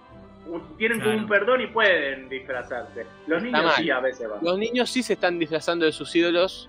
[0.47, 3.07] Un- tienen como un perdón y pueden disfrazarse.
[3.27, 3.75] Los Está niños mal.
[3.77, 4.39] sí a veces van.
[4.43, 6.69] Los niños sí se están disfrazando de sus ídolos,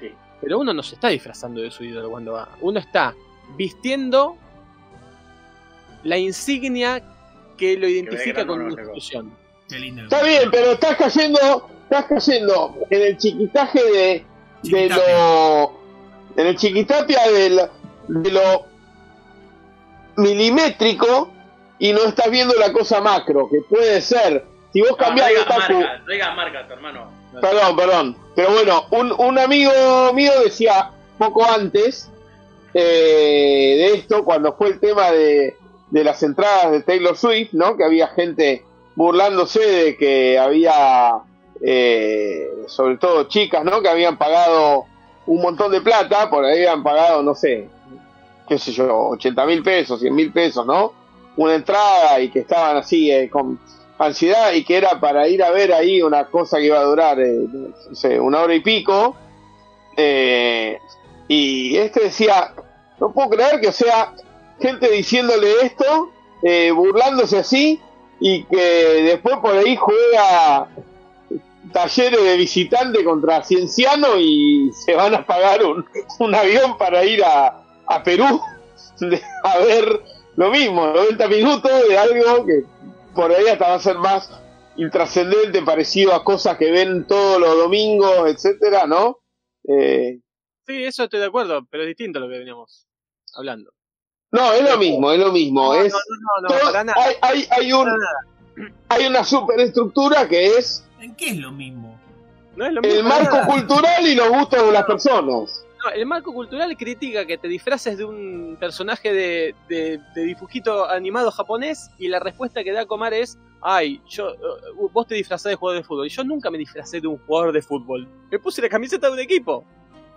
[0.00, 0.12] Sí.
[0.40, 2.48] pero uno no se está disfrazando de su ídolo cuando va.
[2.60, 3.14] Uno está
[3.56, 4.36] vistiendo
[6.04, 7.02] la insignia
[7.56, 9.32] que lo identifica con una institución.
[9.68, 10.02] Qué lindo.
[10.04, 14.24] Está bien, pero estás cayendo, estás cayendo en el chiquitaje de,
[14.62, 15.72] de lo,
[16.36, 17.70] en el chiquitapia de lo,
[18.08, 18.66] de lo
[20.16, 21.30] milimétrico
[21.78, 25.40] y no estás viendo la cosa macro, que puede ser, si vos cambiás no de
[25.40, 27.10] otaku, marcas, no digas marcas, hermano.
[27.40, 29.72] perdón, perdón, pero bueno, un, un amigo
[30.12, 32.10] mío decía poco antes
[32.74, 35.56] eh, de esto, cuando fue el tema de,
[35.90, 37.76] de las entradas de Taylor Swift, ¿no?
[37.78, 38.64] Que había gente
[38.94, 41.12] burlándose de que había,
[41.62, 43.80] eh, sobre todo chicas, ¿no?
[43.80, 44.84] Que habían pagado
[45.26, 47.68] un montón de plata, por ahí habían pagado, no sé,
[48.48, 50.92] qué sé yo, 80 mil pesos, 100 mil pesos, ¿no?
[51.36, 53.58] Una entrada y que estaban así eh, con
[53.98, 57.20] ansiedad y que era para ir a ver ahí una cosa que iba a durar,
[57.20, 59.16] eh, no sé, una hora y pico.
[59.96, 60.78] eh,
[61.28, 62.54] Y este decía,
[63.00, 64.14] no puedo creer que sea
[64.60, 66.10] gente diciéndole esto,
[66.42, 67.80] eh, burlándose así,
[68.20, 68.56] y que
[69.04, 70.68] después por ahí juega
[71.72, 75.84] talleres de visitante contra Cienciano y se van a pagar un,
[76.18, 78.40] un avión para ir a, a Perú
[79.44, 80.02] a ver
[80.36, 82.64] lo mismo, 90 minutos de algo que
[83.14, 84.30] por ahí hasta va a ser más
[84.76, 89.18] intrascendente, parecido a cosas que ven todos los domingos, etcétera, ¿no?
[89.68, 90.20] Eh,
[90.66, 92.86] Sí, eso estoy de acuerdo, pero es distinto a lo que veníamos
[93.34, 93.72] hablando.
[94.30, 95.74] no, es lo mismo, es lo mismo.
[95.74, 97.02] No, es no, no, no, todo- para nada.
[97.02, 97.88] hay, hay, hay, un,
[98.90, 101.98] hay una superestructura que es ¿En qué es lo mismo?
[102.56, 103.46] No es lo mismo el marco nada.
[103.46, 105.64] cultural y los gustos de las personas.
[105.84, 110.88] No, el marco cultural critica que te disfraces de un personaje de, de, de dibujito
[110.90, 114.32] animado japonés y la respuesta que da Comar es, ay, yo,
[114.76, 116.06] uh, vos te disfrazás de jugador de fútbol.
[116.06, 118.08] Y yo nunca me disfracé de un jugador de fútbol.
[118.28, 119.64] Me puse la camiseta de un equipo.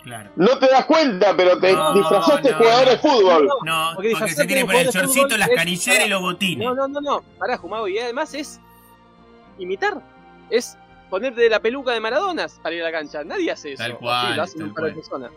[0.03, 0.31] Claro.
[0.35, 3.49] No te das cuenta, pero te No, disfrazaste de no, jugador de fútbol.
[3.63, 6.67] No, Porque porque, se un poner el chorcito, las canilleras y los botines.
[6.67, 7.21] No, no, no, no.
[7.37, 7.87] Pará, Jumado.
[7.87, 8.59] Y además es
[9.59, 10.01] imitar.
[10.51, 10.77] Es
[11.09, 13.23] ponerte la peluca de Maradona para ir a la cancha.
[13.23, 13.81] Nadie hace eso.
[13.83, 15.01] Tal cual, sí, lo hacen tal un par de cual.
[15.01, 15.31] personas.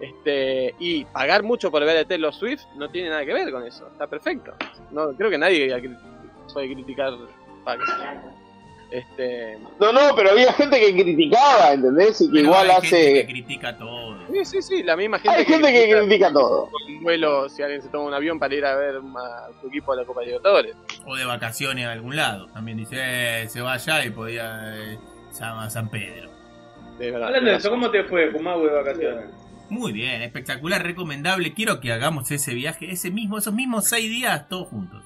[0.00, 3.66] Este, y pagar mucho por ver a Taylor Swift no tiene nada que ver con
[3.66, 3.86] eso.
[3.88, 4.54] Está perfecto.
[4.92, 5.68] No, creo que nadie
[6.52, 7.12] puede criticar.
[8.90, 12.20] Este, No, no, pero había gente que criticaba, ¿entendés?
[12.20, 13.26] Y que Pero igual hay gente que hace.
[13.28, 14.09] critica todo.
[14.32, 16.70] Sí, sí, sí, la misma gente Hay gente que critica critica todo.
[16.88, 19.92] un vuelo si alguien se toma un avión para ir a ver a su equipo
[19.94, 20.74] de la Copa Libertadores.
[21.06, 22.46] O de vacaciones a algún lado.
[22.48, 24.98] También dice, eh, se va allá y podía eh,
[25.40, 26.30] a San Pedro.
[26.98, 27.28] De verdad.
[27.28, 29.24] Hablando de eso, ¿cómo te fue, Kumagu, de vacaciones?
[29.70, 31.54] Muy bien, espectacular, recomendable.
[31.54, 35.02] Quiero que hagamos ese viaje, ese mismo, esos mismos seis días todos juntos.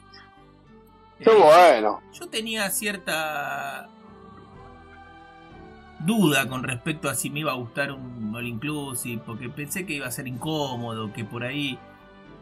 [1.18, 2.00] Qué Eh, bueno.
[2.12, 3.88] Yo tenía cierta
[6.00, 9.94] duda con respecto a si me iba a gustar un All Inclusive, porque pensé que
[9.94, 11.78] iba a ser incómodo, que por ahí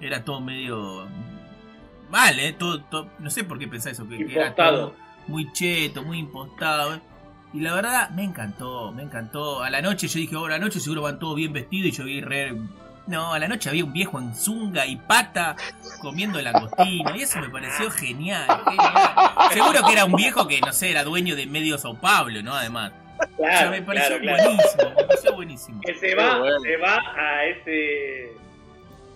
[0.01, 1.07] era todo medio
[2.11, 2.53] mal, ¿eh?
[2.53, 4.95] Todo, todo- no sé por qué pensé eso, que, que era todo
[5.29, 6.95] muy cheto, muy impostado.
[6.97, 7.01] ¿eh?
[7.55, 9.63] Y la verdad, me encantó, me encantó.
[9.63, 11.93] A la noche yo dije, oh, a la noche seguro van todos bien vestidos y
[11.93, 12.57] yo vi re...
[13.07, 15.57] No, a la noche había un viejo en zunga y pata
[16.01, 19.03] comiendo langostino y eso me pareció genial, genial.
[19.53, 22.55] Seguro que era un viejo que, no sé, era dueño de medio Sao Paulo, ¿no?
[22.55, 22.93] Además.
[23.19, 24.43] O sea, Claro, me pareció claro, claro.
[24.51, 25.81] buenísimo, me pareció buenísimo.
[25.81, 26.61] Que se va, bueno.
[26.61, 28.33] se va a ese.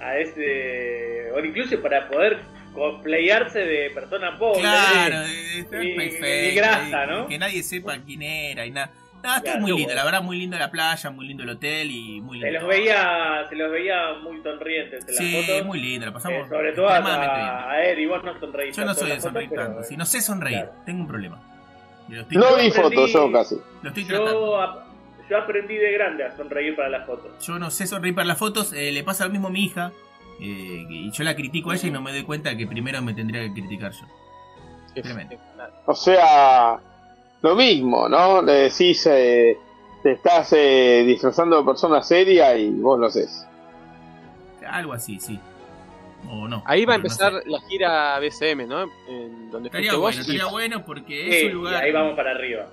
[0.01, 1.31] a ese.
[1.35, 2.39] o incluso para poder
[2.75, 4.61] cosplayarse de persona pobre.
[4.61, 6.27] Claro, eh, está Y- perfecto.
[6.27, 7.27] y grasa, ¿no?
[7.27, 8.91] Que nadie sepa quién era y nada.
[9.23, 9.97] Nada, estuvo Claro, muy lindo, bueno.
[9.99, 12.47] la verdad, muy lindo la playa, muy lindo el hotel y muy lindo.
[12.47, 12.69] Se los todo.
[12.69, 15.67] veía, se los veía muy sonrientes en las Sí, fotos.
[15.67, 16.47] muy lindo, la pasamos.
[16.47, 19.63] Eh, sobre todo a, a Eri, vos no sonreís Yo no soy de sonreír pero,
[19.63, 19.83] tanto.
[19.85, 20.73] Si no sé sonreír, claro.
[20.85, 21.41] tengo un problema.
[22.09, 22.15] No
[22.57, 23.57] vi aprendí- fotos yo casi.
[23.83, 24.41] lo estoy tratando.
[24.41, 24.83] Yo,
[25.31, 27.45] yo aprendí de grande a sonreír para las fotos.
[27.45, 29.93] Yo no sé sonreír para las fotos, eh, le pasa lo mismo a mi hija.
[30.39, 33.15] eh, y yo la critico a ella y no me doy cuenta que primero me
[33.15, 34.05] tendría que criticar yo.
[34.95, 35.37] Qué Tremendo.
[35.87, 36.79] O sea,
[37.43, 38.43] lo mismo, ¿no?
[38.43, 39.57] Le decís, eh,
[40.03, 43.47] te estás eh, disfrazando de persona seria y vos lo haces.
[44.69, 45.39] Algo así, sí.
[46.29, 46.63] O no.
[46.67, 47.49] Ahí va a no empezar sé.
[47.49, 48.83] la gira BCM, ¿no?
[49.09, 51.83] En donde Estaría bueno, vos y estaría bueno porque es Sí, un lugar.
[51.83, 52.67] y ahí vamos para arriba.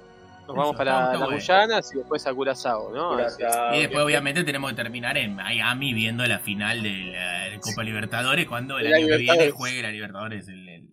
[0.48, 1.30] nos vamos Eso, para las.
[1.30, 3.10] Guyanas y después a Curazao, ¿no?
[3.12, 3.76] Curazao.
[3.76, 8.46] Y después, obviamente, tenemos que terminar en Miami viendo la final de la Copa Libertadores
[8.48, 10.48] cuando el La año que viene juegue la Libertadores.
[10.48, 10.90] El, el- el-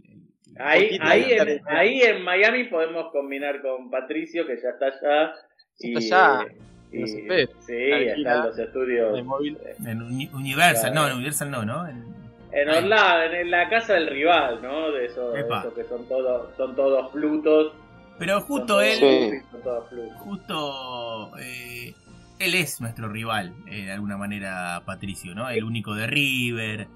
[0.63, 5.33] Ahí, ahí, en, ahí en Miami podemos combinar con Patricio, que ya está allá.
[5.79, 6.53] Y, Está allá,
[6.93, 7.47] y- nos espera.
[7.61, 9.15] sí, está en los estudios.
[9.15, 9.59] de móvil.
[9.87, 11.07] en Uni- Universal, Claro.
[11.07, 11.89] no, en Universal no, ¿no?
[11.89, 12.20] En-
[12.53, 14.91] En Orlando, en la casa del rival, ¿no?
[14.91, 15.61] De esos, de Epa.
[15.61, 17.73] esos que son todos, son todos plutos.
[18.19, 19.29] Pero Son justo todos él, Sí.
[19.31, 20.17] plutos, son todos plutos.
[20.19, 21.95] justo eh,
[22.39, 25.49] él es nuestro rival, eh, de alguna manera, Patricio, ¿no?
[25.49, 26.89] El único de River.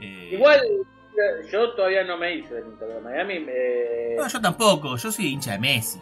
[0.00, 0.60] eh, Igual,
[1.52, 2.62] yo todavía no me hice de
[3.04, 3.38] Miami.
[3.40, 6.00] me- No, yo tampoco, yo soy hincha de Messi.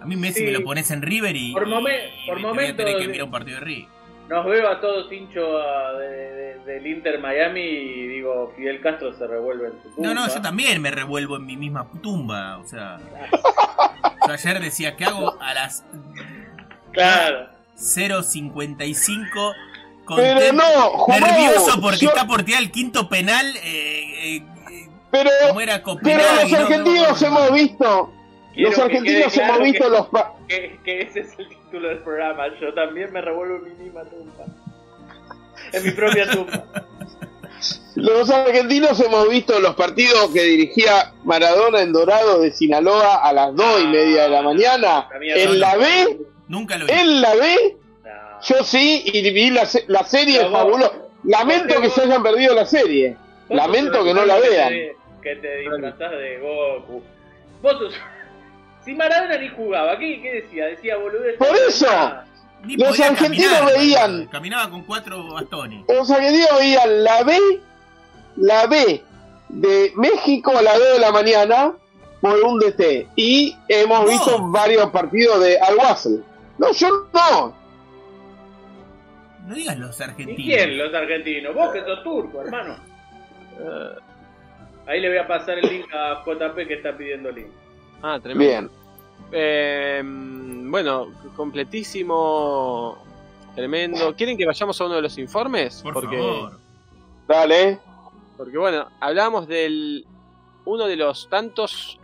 [0.00, 0.46] A mí Messi Sí.
[0.46, 3.00] me lo pones en River y, Por momen- y por me voy a tener momentos-
[3.02, 3.88] que mirar un partido de River.
[4.28, 9.12] Nos veo a todos hinchos ah, de- de- del Inter Miami y digo, Fidel Castro
[9.12, 10.08] se revuelve en su tumba.
[10.08, 12.56] No, no, yo también me revuelvo en mi misma tumba.
[12.58, 12.98] O sea,
[14.26, 15.84] yo ayer decía que hago a las
[16.92, 17.48] Claro.
[17.76, 19.54] 0.55
[20.16, 23.46] Pero no, Jumagu, nervioso porque yo- está por tirar el quinto penal.
[23.62, 24.42] eh, eh,
[25.10, 27.36] Pero, como era pero los no, argentinos no, no.
[27.44, 28.12] hemos visto,
[28.54, 30.08] Quiero los que argentinos claro hemos visto que- los...
[30.48, 32.44] Que, que ese es el título del programa.
[32.60, 34.44] Yo también me revuelvo en mi misma tumba.
[35.72, 36.64] En mi propia tumba.
[37.96, 43.54] Los argentinos hemos visto los partidos que dirigía Maradona en Dorado de Sinaloa a las
[43.56, 44.78] dos y media de la maña.
[44.78, 45.42] La mierda.
[45.42, 46.18] En la B,
[46.48, 46.92] Nunca lo vi.
[46.92, 47.76] en la B.
[48.42, 50.92] Yo sí, y vi la, la serie fabulosa.
[51.24, 53.16] Lamento vos- que se hayan perdido la serie.
[53.48, 54.72] Lamento que no la vean.
[55.22, 57.02] Que te disfrazás de Goku.
[57.62, 57.94] Vos sos-
[58.84, 60.66] Si Maradona ni jugaba, ¿qué, qué decía?
[60.66, 61.36] Decía boludez.
[61.38, 61.86] Por eso.
[62.64, 64.26] Ni Los argentinos caminar, veían-.
[64.28, 65.84] Caminaba con cuatro bastones.
[65.88, 67.38] Los argentinos veían la B,
[68.36, 69.02] la B
[69.50, 71.72] de México a las 2 de la mañana
[72.20, 73.08] por un DT.
[73.16, 76.24] Y hemos visto varios partidos de Al-Wasl.
[76.58, 77.54] No, yo no.
[79.46, 80.36] No digas los ¿Y argentinos.
[80.42, 80.78] quién?
[80.78, 81.54] Los argentinos.
[81.54, 82.76] Vos que sos turco, hermano.
[83.60, 83.98] Eh,
[84.86, 87.48] Ahí le voy a pasar el link a JP que está pidiendo link.
[88.04, 88.44] Ah, tremendo.
[88.44, 88.70] Bien.
[89.32, 92.98] Eh, bueno, completísimo.
[93.54, 94.14] Tremendo.
[94.14, 95.80] ¿Quieren que vayamos a uno de los informes?
[95.82, 96.58] Por porque, favor.
[97.28, 97.78] Dale.
[98.36, 100.04] porque bueno, hablamos del
[100.64, 101.98] uno de los tantos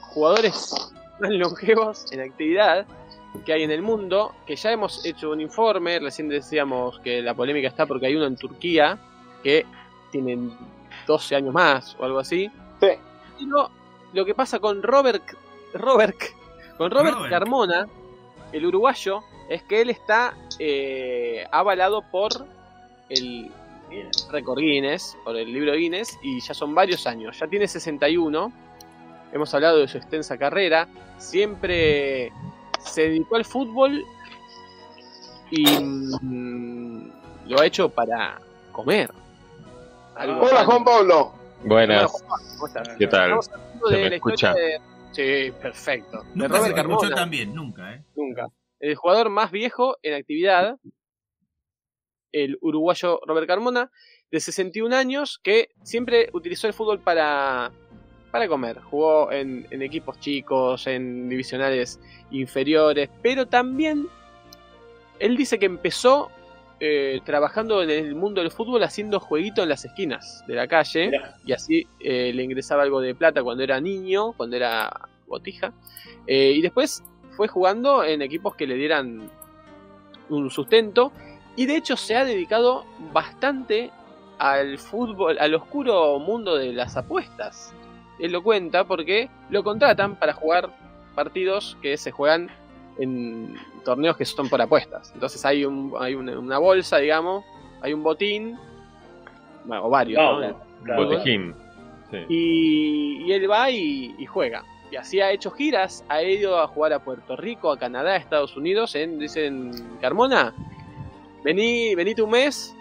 [0.00, 2.86] jugadores más longevos en actividad
[3.44, 7.34] que hay en el mundo, que ya hemos hecho un informe, recién decíamos que la
[7.34, 8.98] polémica está porque hay uno en Turquía
[9.42, 9.66] que
[10.12, 10.50] tiene
[11.06, 12.48] 12 años más o algo así.
[12.80, 12.88] Sí.
[13.38, 13.70] Pero
[14.14, 15.22] lo que pasa con Robert,
[15.74, 16.16] Robert,
[16.78, 17.30] con Robert, Robert.
[17.30, 17.88] Carmona,
[18.52, 22.30] el uruguayo, es que él está eh, avalado por
[23.08, 23.50] el
[24.30, 27.38] récord Guinness, por el libro Guinness, y ya son varios años.
[27.38, 28.52] Ya tiene 61.
[29.32, 30.88] Hemos hablado de su extensa carrera.
[31.18, 32.32] Siempre
[32.78, 34.04] se dedicó al fútbol
[35.50, 37.12] y mm,
[37.46, 38.40] lo ha hecho para
[38.72, 39.10] comer.
[40.14, 41.43] Algo Hola, Juan Pablo.
[41.64, 42.12] Buenas.
[42.56, 42.88] ¿Cómo estás?
[42.98, 43.38] ¿Qué tal?
[43.88, 44.54] ¿Se de me escucha?
[44.54, 44.80] de-
[45.12, 46.18] Sí, perfecto.
[46.22, 48.02] De Nunca se Robert te escuchó bien, nunca, ¿eh?
[48.16, 48.48] Nunca.
[48.80, 50.76] El jugador más viejo en actividad,
[52.32, 53.90] el uruguayo Robert Carmona,
[54.32, 57.70] de 61 años, que siempre utilizó el fútbol para,
[58.32, 58.80] para comer.
[58.80, 62.00] Jugó en, en equipos chicos, en divisionales
[62.32, 64.08] inferiores, pero también
[65.20, 66.30] él dice que empezó
[66.80, 71.12] eh, trabajando en el mundo del fútbol haciendo jueguitos en las esquinas de la calle
[71.46, 75.72] y así eh, le ingresaba algo de plata cuando era niño, cuando era botija.
[76.26, 77.04] Eh, y después
[77.36, 79.30] fue jugando en equipos que le dieran
[80.28, 81.12] un sustento.
[81.56, 83.90] Y de hecho se ha dedicado bastante
[84.38, 87.72] al fútbol, al oscuro mundo de las apuestas.
[88.18, 90.70] Él lo cuenta porque lo contratan para jugar
[91.14, 92.50] partidos que se juegan
[92.98, 95.10] en torneos que son por apuestas.
[95.14, 97.44] Entonces hay, un, hay una, una bolsa, digamos,
[97.80, 98.58] hay un botín,
[99.64, 100.60] bueno, o varios, No, ¿no?
[100.84, 101.04] claro.
[101.06, 101.54] Botijín.
[102.10, 102.18] Sí.
[102.28, 104.62] Y, y él va y, y juega.
[104.90, 108.16] Y así ha hecho giras, ha ido a jugar a Puerto Rico, a Canadá, a
[108.16, 108.94] Estados Unidos.
[108.94, 110.54] En, dicen, Carmona,
[111.42, 112.76] vení, venite un mes,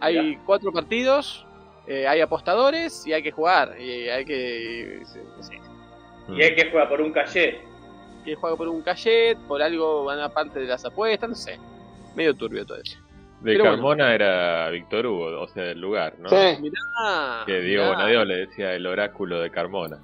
[0.00, 0.40] hay Ya.
[0.46, 1.44] cuatro partidos,
[1.86, 3.78] eh, hay apostadores y hay que jugar.
[3.78, 5.02] Y hay que.
[6.28, 7.60] Y hay que jugar por un calle.
[8.30, 11.58] Que juega por un cachet, por algo van a parte de las apuestas, no sé.
[12.14, 12.98] Medio turbio todo eso.
[13.40, 16.28] De Pero Carmona era Víctor Hugo, o sea, del lugar, ¿no?
[16.28, 16.36] Sí.
[16.60, 18.24] Mirá, Que Diego mirá.
[18.24, 19.98] Le decía el oráculo de Carmona.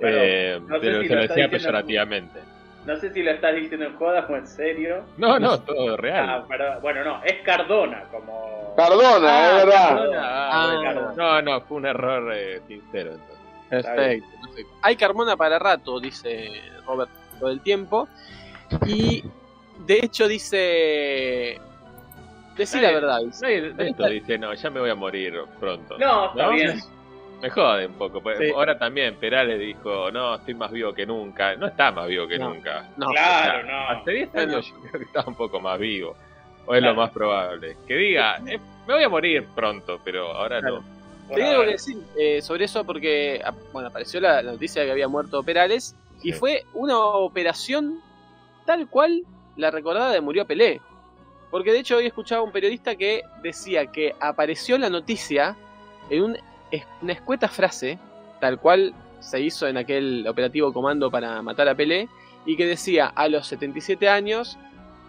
[0.00, 2.40] Pero, Eh, no sé pero si se lo decía peyorativamente.
[2.86, 5.04] No sé si lo estás diciendo en joda o en serio.
[5.18, 6.44] No, no, todo Ah, real.
[6.48, 6.78] perdón.
[6.80, 8.74] Bueno, no, es Cardona, como.
[8.76, 9.88] Cardona, Ah, es verdad.
[9.88, 10.20] Cardona.
[10.24, 11.12] Ah, Cardona.
[11.16, 13.10] No, no, fue un error eh, sincero.
[13.12, 13.37] Entonces.
[13.68, 14.72] Perfecto, perfecto.
[14.82, 16.48] Hay Carmona para rato, dice
[16.86, 18.08] Robert todo el tiempo.
[18.86, 19.22] Y
[19.86, 21.60] de hecho dice.
[22.56, 23.18] Decí la verdad.
[23.24, 23.44] dice.
[23.46, 25.96] Nadie de esto dice, no, ya me voy a morir pronto.
[25.98, 26.50] No, está ¿No?
[26.52, 26.80] bien.
[27.40, 28.20] Me jode un poco.
[28.20, 28.50] pues, Sí.
[28.52, 31.54] Ahora también Perales dijo, no, estoy más vivo que nunca.
[31.54, 32.52] No está más vivo que No.
[32.52, 32.88] nunca.
[32.96, 33.88] No, Claro, O sea, no.
[34.00, 34.52] Hace 10 Bueno.
[34.54, 36.16] años yo creo que estaba un poco más vivo.
[36.66, 36.94] O es Claro.
[36.96, 37.76] lo más probable.
[37.86, 38.58] Que diga, eh,
[38.88, 40.80] me voy a morir pronto, pero ahora Claro.
[40.80, 40.97] no.
[41.30, 41.64] Ahora.
[41.66, 45.08] que decir eh, sobre eso porque ah, bueno, apareció la, la noticia de que había
[45.08, 48.00] muerto Perales y fue una operación
[48.64, 49.22] tal cual
[49.56, 50.80] la recordada de murió Pelé.
[51.50, 55.56] Porque de hecho hoy escuchaba un periodista que decía que apareció la noticia
[56.10, 56.38] en un,
[57.02, 57.98] una escueta frase,
[58.40, 62.08] tal cual se hizo en aquel operativo comando para matar a Pelé,
[62.44, 64.58] y que decía a los 77 años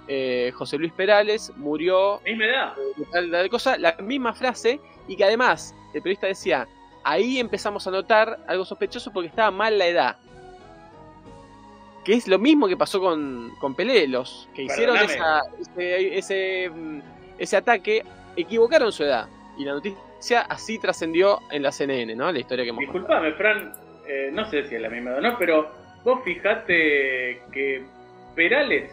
[0.07, 2.73] eh, José Luis Perales murió Misma edad.
[3.11, 6.67] tal cosa, la misma frase, y que además el periodista decía,
[7.03, 10.17] ahí empezamos a notar algo sospechoso porque estaba mal la edad.
[12.03, 16.69] Que es lo mismo que pasó con, con Pelé, los que hicieron esa- ese, ese,
[16.69, 16.99] mm,
[17.37, 18.03] ese ataque
[18.35, 19.27] equivocaron su edad.
[19.57, 22.31] Y la noticia así trascendió en la CNN, ¿no?
[22.31, 23.23] La historia que hemos contado.
[23.25, 23.73] Disculpame, Fran,
[24.07, 25.71] eh, no sé si es la misma edad o no, pero
[26.03, 27.83] vos fijate que
[28.35, 28.91] Perales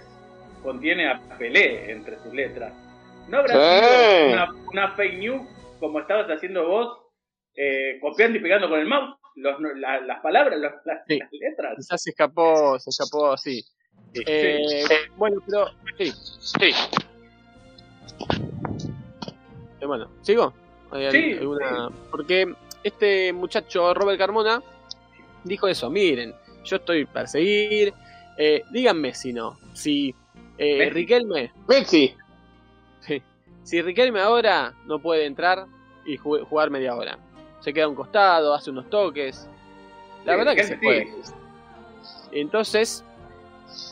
[0.62, 2.72] contiene a Pelé entre sus letras.
[3.28, 3.86] ¿No habrá Sí.
[3.86, 5.42] sido una, una fake news
[5.78, 6.98] como estabas haciendo vos,
[7.54, 11.18] eh, copiando y pegando con el mouse los- la- las palabras, los- las, Sí.
[11.18, 11.74] las letras?
[11.76, 13.62] Quizás se escapó, se escapó así.
[14.26, 14.84] Eh,
[15.16, 15.66] bueno, pero
[15.98, 16.70] Sí, sí.
[19.80, 20.52] Eh, bueno, ¿sigo?
[20.90, 24.62] ¿Hay Sí, alguna- Porque este muchacho, Robert Carmona,
[25.44, 27.92] dijo eso, miren, yo estoy para seguir,
[28.38, 30.14] eh, díganme si no, si
[30.58, 30.90] eh, Messi.
[30.90, 32.14] Riquelme, Messi.
[33.00, 33.22] sí,
[33.66, 35.66] si Riquelme ahora no puede entrar
[36.04, 37.18] y ju- jugar media hora,
[37.60, 39.48] se queda a un costado, hace unos toques,
[40.24, 41.08] la Sí, verdad que se puede.
[42.32, 43.04] Entonces,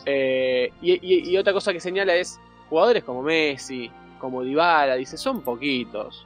[0.05, 5.17] eh, y, y- y otra cosa que señala es jugadores como Messi, como Dybala, dice,
[5.17, 6.25] son poquitos.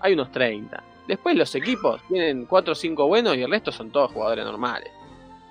[0.00, 0.82] Hay unos 30.
[1.06, 4.90] Después los equipos tienen 4 o 5 buenos y el resto son todos jugadores normales.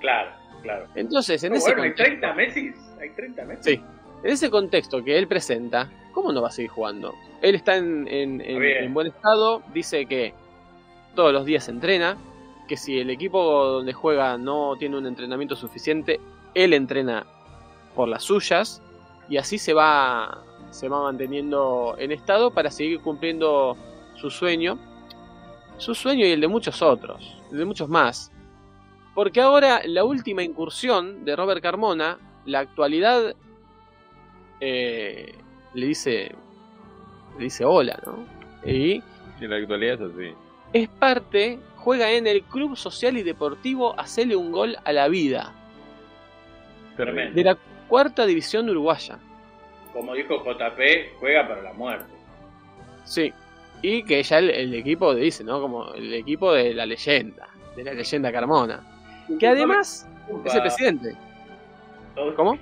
[0.01, 0.31] Claro,
[0.61, 0.87] claro.
[0.95, 2.73] Entonces, en No, ese bueno, hay contexto, 30 Messi.
[3.01, 3.75] Hay 30 Messi.
[3.75, 3.83] Sí.
[4.23, 7.13] en ese contexto que él presenta, ¿cómo no va a seguir jugando?
[7.43, 8.83] Él está en, en- en- Bien.
[8.85, 10.33] en buen estado, dice que
[11.13, 12.17] todos los días entrena,
[12.67, 16.19] que si el equipo donde juega no tiene un entrenamiento suficiente,
[16.55, 17.25] él entrena
[17.93, 18.81] por las suyas
[19.29, 20.41] y así se va,
[20.71, 23.77] se va manteniendo en estado para seguir cumpliendo
[24.15, 24.79] su sueño,
[25.77, 28.31] su sueño y el de muchos otros, el de muchos más.
[29.13, 33.35] Porque ahora la última incursión de Robert Carmona, la actualidad
[34.59, 35.35] eh,
[35.75, 36.31] le dice
[37.37, 38.25] le dice hola, ¿no?
[38.69, 39.03] Y
[39.41, 40.33] en la actualidad es así.
[40.73, 45.53] es parte, juega en el Club Social y Deportivo Hacele un gol a la vida,
[46.97, 47.31] Terrible.
[47.31, 47.57] de la
[47.87, 49.19] cuarta división uruguaya.
[49.93, 50.79] Como dijo JP,
[51.19, 52.11] juega para la muerte.
[53.03, 53.33] Sí.
[53.81, 55.61] Y que ya el, el equipo dice, ¿no?
[55.61, 58.81] Como el equipo de la leyenda, de la leyenda Carmona.
[59.39, 60.07] Que además
[60.45, 61.15] es el presidente.
[62.35, 62.57] ¿Cómo?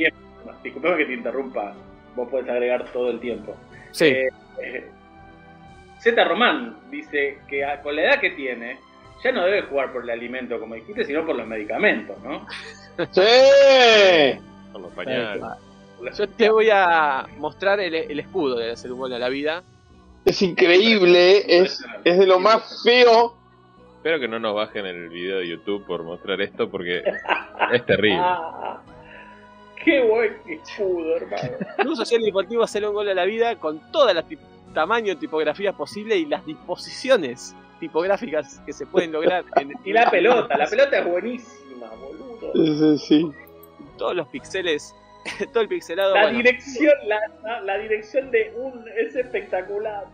[0.63, 1.73] Disculpame que te interrumpa.
[2.15, 3.55] Vos podés agregar todo el tiempo.
[3.91, 4.05] Sí.
[4.05, 4.29] Eh,
[4.61, 4.89] eh,
[5.99, 8.77] Z Román dice que a- con la edad que tiene,
[9.23, 12.45] ya no debe jugar por el alimento, como dijiste, sino por los medicamentos, ¿no?
[13.11, 14.39] Sí.
[14.71, 15.43] Con los pañales.
[16.17, 19.63] Yo te voy a mostrar el, el escudo de hacer un gol a la vida.
[20.25, 23.35] Es increíble, es, es de lo más feo.
[23.97, 27.01] Espero que no nos bajen el video de YouTube por mostrar esto porque
[27.71, 28.21] es terrible.
[29.83, 31.57] Qué buen escudo, hermano.
[31.77, 34.39] Club Social y Deportivo hacer un gol a la vida con todas las tip-
[34.73, 39.43] tamaños, tipografías posibles y las disposiciones tipográficas que se pueden lograr.
[39.57, 42.97] En, Y la pelota, la pelota es buenísima, boludo.
[42.97, 43.31] Sí, sí.
[43.97, 44.95] Todos los pixeles,
[45.53, 46.13] todo el pixelado.
[46.15, 50.05] La bueno, dirección, la, la- dirección de un es espectacular.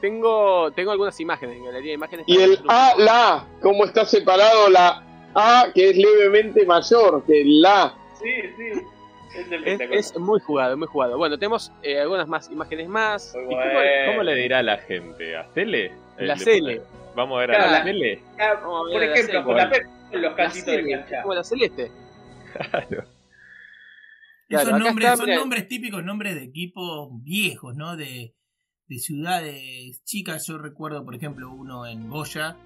[0.00, 2.24] tengo, tengo algunas imágenes en galería de imágenes.
[2.28, 5.02] Y el A, la cómo está separado la
[5.34, 7.94] A, que es levemente mayor que la.
[8.20, 8.80] Sí, sí.
[9.28, 9.98] Es Es, espectacular.
[9.98, 11.18] es muy jugado, muy jugado.
[11.18, 13.34] Bueno, tenemos eh, algunas más imágenes más.
[13.34, 15.36] ¿Y cómo, le dirá a la gente?
[15.36, 15.92] ¿A Cele?
[16.18, 16.82] La El- Cele.
[17.14, 18.22] Vamos a ver Claro, a la la- Cele.
[18.38, 21.22] Ah, por la ejemplo, con los La canchitos de Cele, cancha.
[21.22, 21.90] como la celeste.
[22.70, 23.04] Claro.
[24.48, 25.38] Claro, Esos acá nombres, está, son mira.
[25.38, 27.96] nombres típicos, nombres de equipos viejos, ¿no?
[27.96, 28.34] De,
[28.86, 30.46] de ciudades chicas.
[30.46, 32.56] Yo recuerdo, por ejemplo, uno en Goya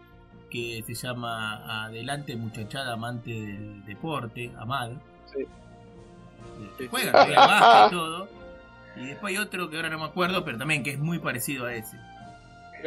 [0.49, 4.93] que se llama Adelante Muchachada Amante del Deporte, Amad.
[5.27, 5.45] Sí.
[6.79, 8.29] Que juega, y todo.
[8.97, 11.67] Y después hay otro que ahora no me acuerdo, pero también que es muy parecido
[11.67, 11.97] a ese.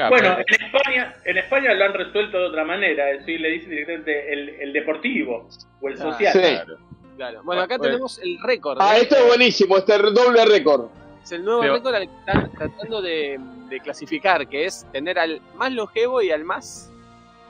[0.09, 3.11] Bueno, en España, en España lo han resuelto de otra manera.
[3.11, 5.47] Es decir, le dicen directamente el, el deportivo
[5.81, 6.33] o el Ah, social.
[6.33, 6.39] Sí.
[6.39, 6.77] claro.
[7.15, 7.41] Claro.
[7.45, 7.91] Bueno, acá Bueno.
[7.93, 8.77] tenemos el récord.
[8.81, 9.03] Ah, ¿eh?
[9.03, 10.87] esto es buenísimo, este doble récord.
[11.23, 13.39] Es el nuevo récord al que están tratando de,
[13.69, 16.91] de clasificar, que es tener al más longevo y al más,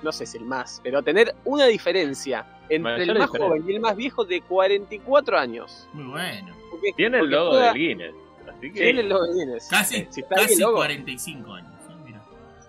[0.05, 3.79] no sé si el más, pero tener una diferencia entre el más joven y el
[3.81, 5.87] más viejo de 44 años.
[5.93, 6.55] Muy bueno.
[6.71, 8.15] Porque- Tiene el logo juega- del Guinness.
[8.47, 9.67] Así que Tiene el logo de Guinness.
[9.69, 10.75] Casi, Eh, si está casi logo.
[10.77, 11.71] 45 años.
[11.71, 11.75] ¿eh?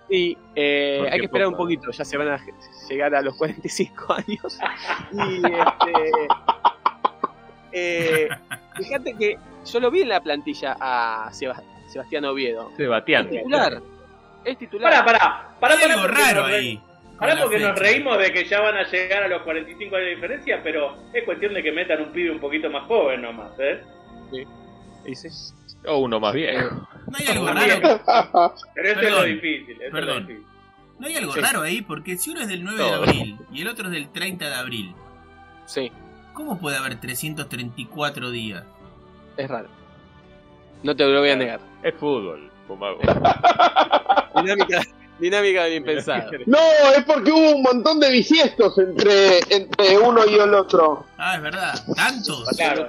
[0.08, 2.40] Y eh, ¿Por hay que esperar un poquito, ya se van a
[2.88, 4.58] llegar a los 45 años.
[5.12, 6.28] Y este,
[7.72, 8.28] eh,
[8.76, 12.70] fíjate que yo lo vi en la plantilla a Seba- Sebastián Oviedo.
[12.70, 13.28] Es Sebastián.
[13.30, 13.82] titular.
[14.44, 14.92] Es titular.
[14.92, 15.18] Pará, pará.
[15.58, 16.80] Pará, pará, algo raro ahí.
[17.20, 20.14] La porque nos reímos de que ya van a llegar a los 45 años de
[20.16, 23.80] diferencia, pero es cuestión de que metan un pibe un poquito más joven nomás, ¿eh?
[25.06, 25.28] Y sí.
[25.86, 26.68] O uno más viejo.
[27.06, 28.00] No hay algo raro.
[28.74, 29.04] Pero eso Perdón.
[29.04, 29.70] es lo difícil.
[29.70, 30.26] eso es lo Perdón.
[30.26, 30.46] difícil.
[30.98, 31.40] No hay algo Sí.
[31.40, 34.08] raro ahí, porque si uno es del 9 de abril y el otro es del
[34.10, 34.94] 30 de abril,
[35.66, 35.90] Sí,
[36.32, 38.64] ¿cómo puede haber 334 días?
[39.36, 39.68] es raro.
[40.82, 41.60] No te lo voy a negar.
[41.82, 42.98] Es fútbol, Fumago.
[45.18, 46.30] Dinámica, dinámica bien pensada.
[46.46, 46.58] No,
[46.96, 51.06] es porque hubo un montón de bisiestos entre, entre uno y el otro.
[51.18, 51.74] Ah, es verdad.
[51.94, 52.48] ¿Tantos?
[52.56, 52.88] Claro.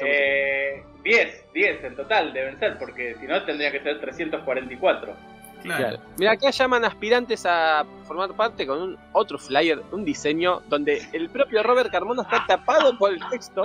[0.00, 5.14] Eh, 10, 10 en total deben ser, porque si no tendría que ser 344.
[5.62, 5.78] Claro.
[5.78, 5.98] Claro.
[6.16, 11.28] Mira, acá llaman aspirantes a formar parte con un otro flyer, un diseño donde el
[11.30, 13.64] propio Robert Carmona está tapado por el texto.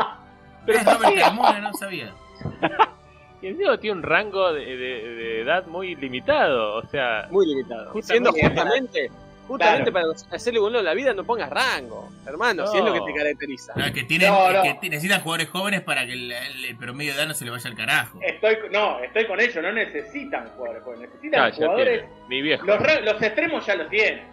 [0.66, 2.14] Pero Es Robert Carmona, no sabía.
[3.44, 6.76] Y el Diego tiene un rango de, de- de edad muy limitado.
[6.76, 7.92] O sea, Muy limitado.
[7.92, 9.12] Justamente- Siendo justamente,
[9.50, 10.14] justamente Claro.
[10.14, 13.12] para hacerle un en la vida no pongas rango, hermano, si es lo que te
[13.12, 13.16] No.
[13.18, 13.74] caracteriza.
[13.76, 14.62] No, que, tienen, No, no.
[14.64, 17.44] que t- necesitan jugadores jóvenes para que el, el- el promedio de edad no se
[17.44, 18.18] le vaya al carajo.
[18.22, 22.06] Estoy, no, estoy con ellos, no necesitan jugadores jóvenes, necesitan jugadores.
[22.30, 22.66] Mi viejo.
[22.66, 24.24] Los, re- los extremos ya los tienen.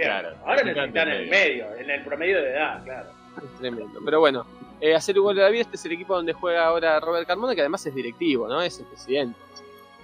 [0.00, 3.10] Claro, Ahora necesitan el medio, en el promedio de edad, claro.
[3.38, 4.00] Es tremendo.
[4.04, 4.46] Pero bueno,
[4.80, 7.26] eh, hacer un gol de la vida, este es el equipo donde juega ahora Robert
[7.26, 8.62] Carmona, que además es directivo, ¿no?
[8.62, 9.38] Es el presidente.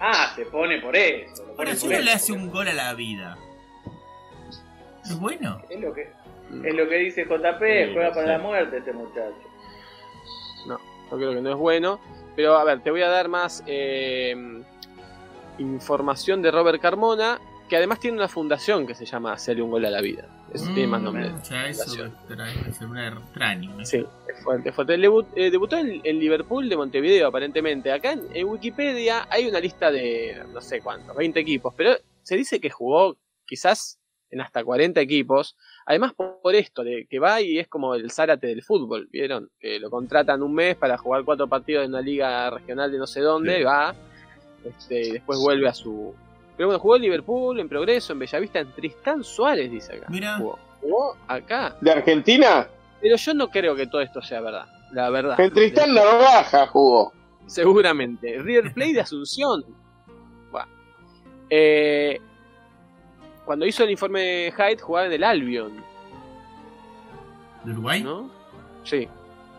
[0.01, 1.45] Ah, se pone por eso.
[1.45, 3.37] pone Ahora, si uno le hace un gol a la vida,
[5.05, 5.63] ¿es bueno?
[5.69, 6.11] Es lo que,
[6.65, 7.61] es lo que dice JP,
[7.93, 9.53] juega no para la muerte este muchacho.
[11.13, 12.01] Yo creo que no es bueno.
[12.35, 14.35] Pero a ver, te voy a dar más eh,
[15.59, 17.39] información de Robert Carmona,
[17.73, 20.27] que además tiene una fundación que se llama Hacerle un gol a la vida.
[20.53, 21.31] Eso tiene más Mm, nombre.
[21.71, 22.05] Eso
[23.19, 23.75] extraño.
[23.79, 23.87] ¿no?
[23.87, 24.99] Sí, es fuerte, es fuerte.
[24.99, 27.91] Debu- eh, debutó en, en Liverpool de Montevideo, aparentemente.
[27.91, 32.37] Acá en, en Wikipedia hay una lista de no sé cuántos, 20 equipos, pero se
[32.37, 33.17] dice que jugó
[33.47, 33.99] quizás
[34.29, 35.57] en hasta 40 equipos.
[35.87, 39.51] Además, por, por esto, de que va y es como el Zárate del fútbol, ¿vieron?
[39.59, 43.07] Que lo contratan un mes para jugar cuatro partidos en una liga regional de no
[43.07, 43.63] sé dónde, Sí.
[43.63, 43.95] va,
[44.63, 46.15] este, y después vuelve a su.
[46.63, 50.07] Pero bueno, jugó en Liverpool, en Progreso, en Bellavista, en Tristán Suárez, dice acá.
[50.09, 50.37] Mira.
[50.37, 51.77] Jugó, jugó acá.
[51.81, 52.69] ¿De Argentina?
[53.01, 54.67] Pero yo no creo que todo esto sea verdad.
[54.93, 55.41] La verdad.
[55.41, 57.13] En Tristán Narvaja jugó.
[57.47, 58.39] Seguramente.
[58.39, 59.65] River Plate de Asunción.
[60.53, 60.69] Buah.
[61.51, 62.21] Eh,
[63.45, 65.85] cuando hizo el informe Hyde jugaba en el Albion,
[67.65, 68.05] ¿De Uruguay?
[68.05, 68.31] ¿no?
[68.85, 69.09] Sí,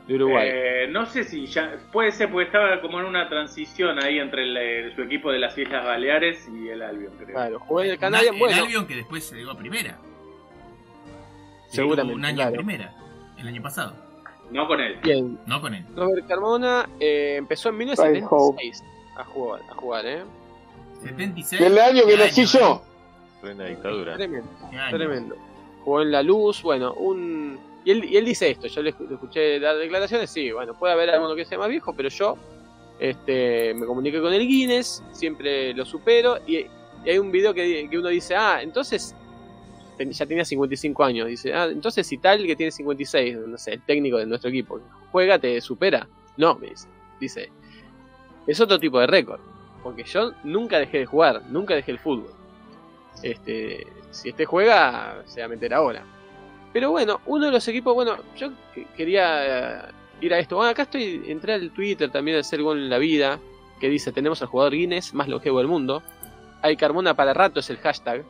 [0.07, 0.49] de Uruguay.
[0.51, 1.77] Eh, no sé si ya.
[1.91, 5.39] Puede ser porque estaba como en una transición ahí entre el- eh, su equipo de
[5.39, 7.33] las Islas Baleares y el Albion, creo.
[7.35, 9.97] claro, jugó en el Canadian, el bueno, Albion que después se llegó a primera.
[11.69, 12.49] Se Seguramente, Un año claro.
[12.51, 12.93] en primera,
[13.37, 13.95] el año pasado.
[14.51, 14.97] No con él.
[15.01, 15.39] bien.
[15.47, 15.83] No con él.
[15.95, 18.83] Robert Carmona eh, empezó en 1976
[19.17, 20.23] a jugar, a jugar, ¿eh?
[21.01, 21.61] 76.
[21.61, 22.83] Del año que ¿Qué nací yo.
[23.41, 24.15] Plena dictadura.
[24.15, 24.49] Tremendo.
[24.91, 25.35] Tremendo.
[25.83, 27.59] Jugó en la luz, bueno, un.
[27.85, 31.09] Y él, dice esto, yo le, escu- le escuché dar declaraciones, sí, bueno, puede haber
[31.09, 32.37] alguno que sea más viejo, pero yo
[32.99, 36.65] este, me comuniqué con el Guinness, siempre lo supero, y,
[37.05, 39.13] hay un video que, uno dice, ah, entonces,
[39.99, 43.81] ya tenía 55 años, dice, ah, entonces si tal que tiene 56, no sé, el
[43.81, 44.79] técnico de nuestro equipo,
[45.11, 46.07] juega, te supera.
[46.37, 46.87] No, me dice,
[47.19, 47.51] dice,
[48.47, 49.41] es otro tipo de récord,
[49.83, 52.31] porque yo nunca dejé de jugar, nunca dejé el fútbol.
[53.21, 56.05] Este, si este juega, se va a meter ahora.
[56.73, 60.55] Pero bueno, uno de los equipos, bueno, yo que- quería eh, ir a esto.
[60.57, 63.39] Bueno, acá estoy, entré al Twitter también de hacer gol en la vida,
[63.79, 66.01] que dice, tenemos al jugador Guinness más longevo del mundo.
[66.61, 68.23] Hay Carmona para rato es el hashtag.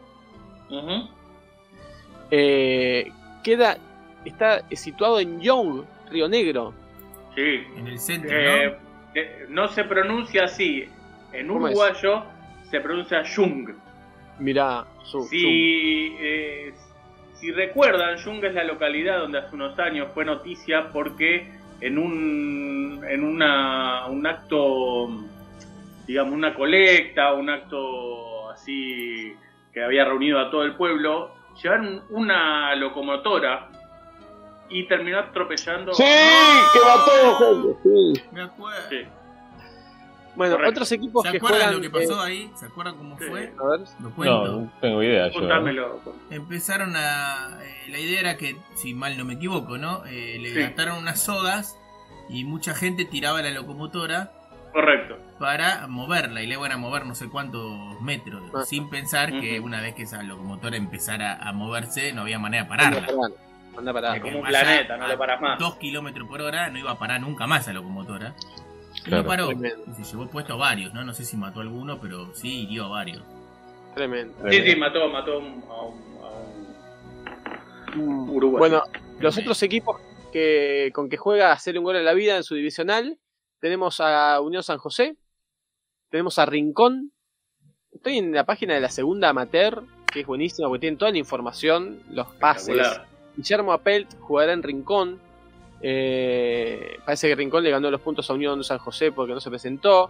[2.32, 3.12] Eh,
[3.44, 3.78] queda,
[4.26, 6.74] está situado en Young, Río Negro.
[7.36, 7.64] Sí.
[7.78, 8.78] En el centro, Eh,
[9.16, 10.86] eh, no se pronuncia así.
[11.32, 11.76] En ¿Cómo es?
[11.76, 12.24] uruguayo
[12.70, 13.70] se pronuncia Jung.
[14.40, 16.74] Mirá, su, Si, eh,
[17.44, 23.04] si recuerdan, Jung es la localidad donde hace unos años fue noticia porque en un,
[23.06, 25.10] en una, un acto,
[26.08, 29.36] digamos, una colecta, un acto así
[29.74, 33.68] que había reunido a todo el pueblo, llevaron una locomotora
[34.70, 35.94] y terminó atropellando.
[35.94, 38.24] Sí, que mató gente, sí.
[38.32, 38.90] Me acuerdo.
[38.90, 39.06] Sí.
[40.36, 40.72] Bueno, correcto.
[40.72, 41.76] otros equipos ¿Se que acuerdan juegan...
[41.76, 42.52] lo que pasó eh, ahí?
[42.56, 43.26] ¿Se acuerdan cómo Sí.
[43.30, 43.54] fue?
[43.60, 44.46] a ver, Lo cuento.
[44.48, 45.32] No, no tengo idea yo.
[45.32, 45.34] ¿eh?
[45.40, 46.02] Contámelo.
[46.30, 47.60] Empezaron a.
[47.64, 50.06] eh, la idea era que, si mal no me equivoco, ¿no?
[50.06, 50.60] Eh, le Sí.
[50.60, 51.78] gastaron unas sogas
[52.30, 54.32] y mucha gente tiraba la locomotora
[54.72, 55.18] Correcto.
[55.40, 58.64] para moverla y le iban a mover no sé cuántos metros, Ah.
[58.66, 62.70] sin pensar que una vez que esa locomotora empezara a moverse no había manera de
[62.70, 63.08] pararla.
[63.78, 64.16] anda parando.
[64.18, 65.60] Es como un planeta, no lo paras más.
[65.60, 68.34] Dos kilómetros por hora no iba a parar nunca más esa locomotora.
[69.04, 69.24] Claro.
[69.24, 69.48] no paró.
[69.48, 69.84] Tremendo.
[69.88, 71.04] Y se llevó puesto a varios, ¿no?
[71.04, 73.24] No sé si mató a alguno, pero sí hirió a varios.
[73.96, 74.34] Tremendo.
[74.50, 78.60] Sí, sí, mató, mató a un, a un, a un uruguayo.
[78.60, 78.84] Bueno,
[79.20, 80.02] los otros equipos
[80.32, 83.20] que con que juega a hacer un gol en la vida en su divisional,
[83.60, 85.16] tenemos a Unión San José,
[86.10, 87.12] tenemos a Rincón.
[87.92, 91.20] Estoy en la página de la segunda amateur, que es buenísima porque tienen toda la
[91.20, 93.00] información, los pases.
[93.38, 95.22] Guillermo Apelt jugará en Rincón.
[95.86, 99.50] Eh, parece que Rincón le ganó los puntos a Unión San José porque no se
[99.50, 100.10] presentó.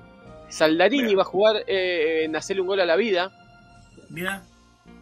[0.50, 1.16] Saldarini Mira.
[1.18, 3.32] va a jugar eh, en hacerle un gol a la vida.
[4.10, 4.44] Mira,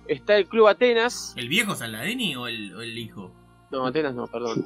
[0.08, 1.34] Está el Club Atenas.
[1.38, 3.32] ¿el viejo Saladini o el, o el hijo?
[3.70, 4.66] No, Atenas no, perdón.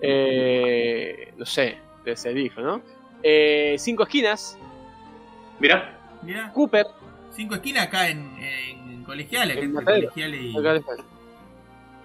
[0.00, 2.80] Eh, no sé, debe ser el hijo, ¿no?
[3.22, 4.56] Eh, cinco esquinas.
[5.58, 6.86] Mirá, Mira, Cooper.
[7.32, 10.54] cinco esquinas acá en, en colegiales, En colegiales y.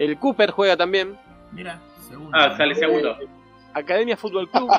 [0.03, 1.17] El Cooper juega también.
[1.51, 2.31] Mira, segundo.
[2.33, 3.15] ah, sale segundo.
[3.73, 4.69] Academia Fútbol Club.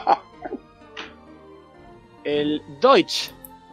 [2.24, 3.30] el Deutsch.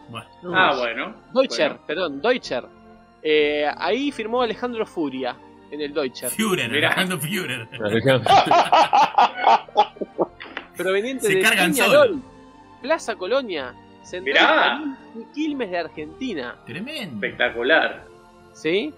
[0.10, 1.14] Bueno, Ah, bueno.
[1.34, 1.84] Deutscher, Bueno.
[1.86, 2.66] perdón, Deutscher.
[3.22, 5.36] Eh, ahí firmó Alejandro Furia
[5.72, 6.30] en el Deutscher.
[6.30, 6.88] Führer, Mirá.
[6.90, 7.68] Alejandro Führer.
[10.78, 12.22] Proveniente Se de Peñarol,
[12.82, 16.56] Plaza Colonia, Central y Quilmes de Argentina.
[16.66, 17.16] Tremendo.
[17.26, 18.06] Espectacular.
[18.54, 18.94] ¿Sí?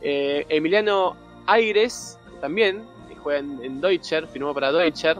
[0.00, 1.16] Eh, Emiliano
[1.46, 5.16] Aires también, que juega en, en Deutscher, firmó para Deutscher.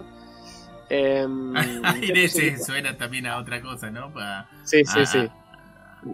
[0.88, 1.54] Em,
[1.84, 4.12] Aire se suena también a otra cosa, ¿no?
[4.12, 5.18] Pa- Sí, sí, a- sí.
[5.18, 5.32] a-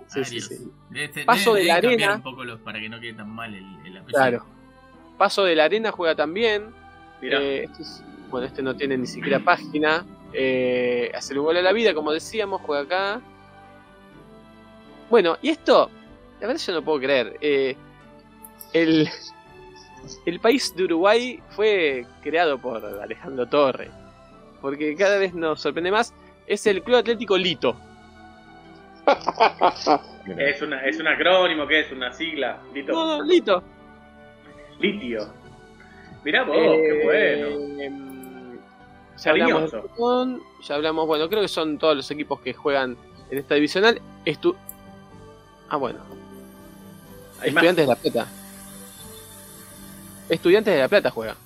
[0.06, 0.70] Sí, sí, sí.
[0.90, 2.14] Debe- Paso debe- de la arena.
[2.14, 4.04] un poco los, para que no quede tan mal el, el apellido.
[4.06, 4.46] Claro.
[5.18, 6.72] Paso de la Arena juega también.
[7.20, 10.06] Eh, este es- bueno, este no tiene ni siquiera página.
[10.32, 13.20] Eh, hacer un gol a la vida, como decíamos, juega acá.
[15.10, 15.90] Bueno, y esto,
[16.40, 17.36] la verdad yo no puedo creer.
[17.42, 17.76] Eh,
[18.72, 19.08] el,
[20.24, 23.90] el país de Uruguay fue creado por Alejandro Torre.
[24.62, 26.14] Porque cada vez nos sorprende más.
[26.46, 27.76] Es el Club Atlético Lito.
[30.38, 31.90] Es, una, es un acrónimo, ¿qué es?
[31.90, 32.60] Una sigla.
[32.72, 32.92] Lito.
[32.92, 33.60] No, no, Lito.
[34.78, 35.28] Litio.
[36.24, 37.82] Mirá vos, Eh, qué bueno.
[37.82, 38.58] em,
[39.18, 39.82] Ya hablamos, de
[40.62, 42.96] ya hablamos, bueno, creo que son todos los equipos que juegan
[43.32, 44.00] en esta divisional.
[44.24, 44.54] Estu
[45.68, 45.98] ah, bueno.
[47.38, 47.46] Más.
[47.48, 48.26] Estudiantes de La Plata.
[50.28, 51.36] Estudiantes de La Plata juega.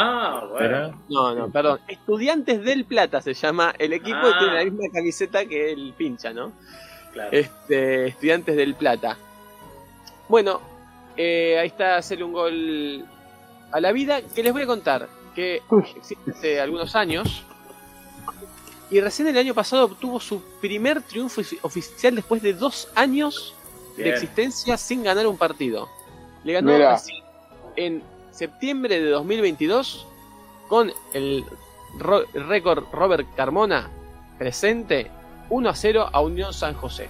[0.00, 1.02] Ah, bueno.
[1.08, 1.80] No, no, perdón.
[1.88, 4.36] Estudiantes del Plata se llama el equipo y Ah.
[4.38, 6.52] tiene la misma camiseta que el pincha, ¿no?
[7.12, 7.30] Claro.
[7.32, 9.16] Este, Estudiantes del Plata.
[10.28, 10.60] Bueno,
[11.16, 13.04] eh, ahí está hacerle un gol
[13.72, 14.20] a la vida.
[14.22, 15.62] Que les voy a contar que
[15.96, 17.42] existe hace algunos años.
[18.90, 23.54] Y recién el año pasado obtuvo su primer triunfo ofi- oficial después de dos años
[23.96, 25.88] de existencia sin ganar un partido.
[26.44, 26.94] Le ganó Mira.
[26.94, 27.12] así
[27.76, 28.02] en
[28.38, 30.06] septiembre de 2022
[30.68, 31.44] con el
[31.98, 33.90] ro- récord Robert Carmona
[34.38, 35.10] presente
[35.50, 37.08] 1 a 0 a Unión San José.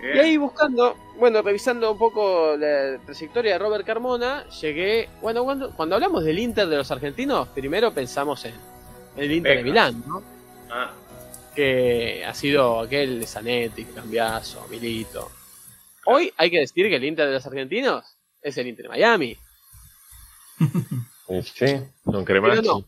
[0.00, 0.16] Bien.
[0.16, 5.70] Y ahí buscando, bueno, revisando un poco la trayectoria de Robert Carmona, llegué, bueno, cuando,
[5.72, 8.54] cuando hablamos del Inter de los argentinos, primero pensamos en
[9.16, 9.62] el Inter de.
[9.64, 10.22] Milán, ¿no?
[10.70, 10.92] Ah,
[11.54, 15.30] que ha sido aquel de Zanetti, Cambiaso, Milito.
[16.04, 18.04] Hoy hay que decir que el Inter de los argentinos
[18.42, 19.36] es el Inter de Miami.
[21.28, 21.66] Eh, Sí,
[22.04, 22.66] Don Pero Cremachi.
[22.68, 22.84] no,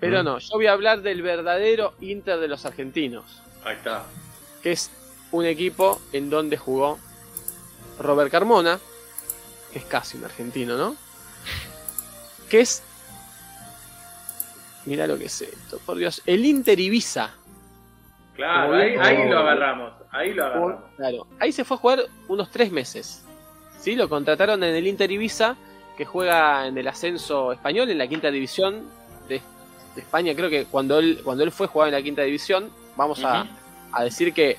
[0.00, 0.24] pero Mm.
[0.24, 4.04] no, yo voy a hablar del verdadero Inter de los argentinos, ahí está.
[4.62, 4.90] que es
[5.30, 6.98] un equipo en donde jugó
[8.00, 8.78] Robert Carmona,
[9.72, 10.96] que es casi un argentino, ¿no?
[12.48, 12.82] Que es...
[14.86, 16.22] Mira lo que es esto, por Dios.
[16.24, 17.34] El Inter Ibiza.
[18.34, 19.92] Claro, ahí, ahí lo agarramos.
[20.10, 20.84] Ahí lo agarramos.
[20.96, 23.22] Claro, ahí se fue a jugar unos tres meses.
[23.80, 23.94] ¿sí?
[23.96, 25.56] Lo contrataron en el Inter Ibiza,
[25.98, 28.84] que juega en el ascenso español, en la quinta división
[29.28, 29.42] de,
[29.96, 30.34] de España.
[30.34, 33.46] Creo que cuando él, cuando él fue jugaba en la quinta división, vamos a,
[33.92, 34.56] a decir que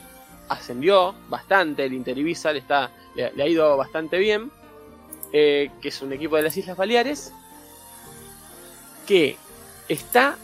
[0.50, 4.52] ascendió bastante el Inter Ibiza, le, está, le, le ha ido bastante bien.
[5.32, 7.32] eh, que es un equipo de las Islas Baleares,
[9.08, 9.38] que
[9.88, 10.38] está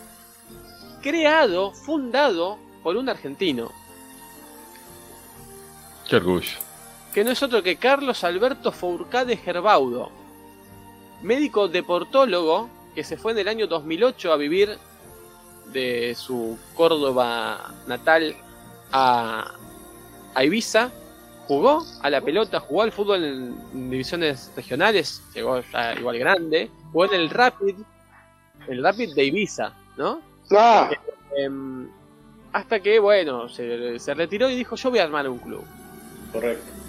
[1.02, 3.72] creado, fundado por un argentino.
[6.08, 6.58] Qué orgullo.
[7.14, 10.12] que no es otro que Carlos Alberto Fourcade Gerbaudo,
[11.22, 14.78] médico deportólogo que se fue en el año 2008 a vivir
[15.72, 18.36] de su Córdoba natal
[18.92, 19.52] a,
[20.34, 20.92] a Ibiza,
[21.48, 27.06] jugó a la pelota, jugó al fútbol en, divisiones regionales, llegó ya igual grande, jugó
[27.06, 27.76] en el Rapid,
[28.68, 30.22] el Rapid de Ibiza, ¿no?
[30.52, 30.90] Ah,
[31.36, 31.90] Em,
[32.54, 35.64] hasta que, bueno, se, se retiró y dijo, yo voy a armar un club.
[36.32, 36.85] Correcto.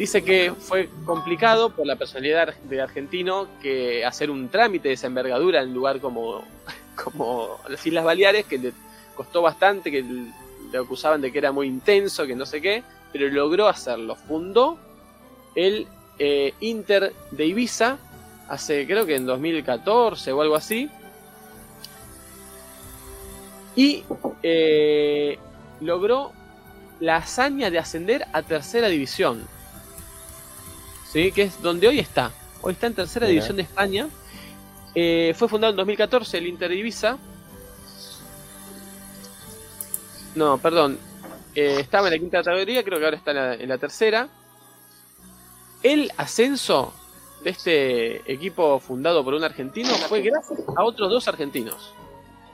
[0.00, 5.08] Dice que fue complicado por la personalidad de argentino que hacer un trámite de esa
[5.08, 6.42] envergadura en lugar como,
[7.04, 8.72] como las Islas Baleares, que le
[9.14, 12.82] costó bastante, que le acusaban de que era muy intenso, que no sé qué,
[13.12, 14.16] pero logró hacerlo.
[14.16, 14.78] Fundó
[15.54, 15.86] el
[16.18, 17.98] eh, Inter de Ibiza
[18.48, 20.88] hace creo que en 2014 o algo así.
[23.76, 24.02] Y
[24.42, 25.38] eh,
[25.82, 26.32] logró
[27.00, 29.59] la hazaña de ascender a tercera división.
[31.12, 31.32] ¿Sí?
[31.32, 32.30] Que es donde hoy está.
[32.62, 33.32] Hoy está en tercera Mira.
[33.32, 34.08] división de España.
[34.94, 37.18] Eh, fue fundado en 2014 el Inter de Ibiza.
[40.34, 40.98] No, perdón.
[41.54, 44.28] Eh, estaba en la quinta categoría, creo que ahora está en la, en la tercera.
[45.82, 46.92] El ascenso
[47.42, 51.92] de este equipo fundado por un argentino fue gracias a otros dos argentinos.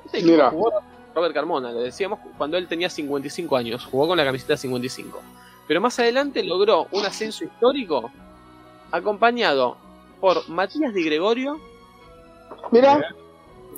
[0.07, 0.51] Este equipo Mira.
[0.51, 0.70] jugó
[1.15, 5.20] Robert Carmona, lo decíamos cuando él tenía 55 años, jugó con la camiseta 55.
[5.66, 8.11] Pero más adelante logró un ascenso histórico
[8.92, 9.76] acompañado
[10.20, 11.60] por Matías Di Gregorio,
[12.70, 13.14] mira,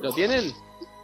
[0.01, 0.53] ¿lo tienen?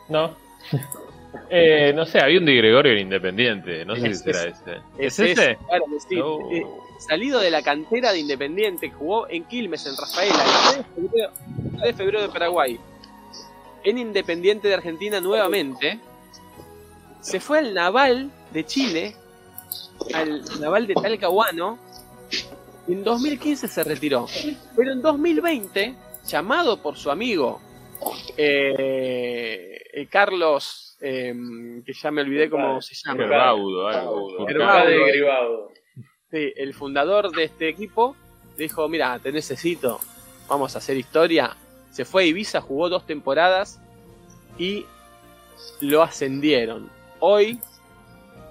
[0.09, 0.35] No.
[1.51, 3.85] Eh, no sé, había un Di Gregorio en Independiente.
[3.85, 4.71] No sé Es- si será es- ese.
[4.99, 5.33] Es, ¿Es ese?
[5.33, 6.17] ese, claro que sí.
[6.17, 6.39] No.
[6.53, 6.65] Eh,
[7.01, 11.33] salido de la cantera de Independiente, jugó en Quilmes, en Rafaela, el 3 de febrero,
[11.73, 12.81] 3 de febrero de Paraguay,
[13.83, 15.99] en Independiente de Argentina nuevamente,
[17.21, 19.17] se fue al Naval de Chile,
[20.15, 21.79] al Naval de Talcahuano,
[22.89, 24.27] en 2015 se retiró.
[24.77, 25.95] Pero en 2020,
[26.27, 27.61] llamado por su amigo
[28.37, 31.35] eh, eh, Carlos, eh,
[31.85, 33.23] que ya me olvidé cómo se llama.
[33.23, 34.47] Gerbaudo, algo.
[34.47, 35.73] Gerbaudo.
[36.31, 38.17] Sí, el fundador de este equipo
[38.57, 40.01] dijo, mira, te necesito,
[40.49, 41.57] vamos a hacer historia.
[41.91, 43.81] Se fue a Ibiza, jugó dos temporadas
[44.59, 44.85] y
[45.81, 46.91] lo ascendieron.
[47.21, 47.61] Hoy,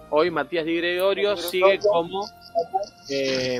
[0.09, 2.25] hoy Matías Di Gregorio sigue como
[3.09, 3.59] eh,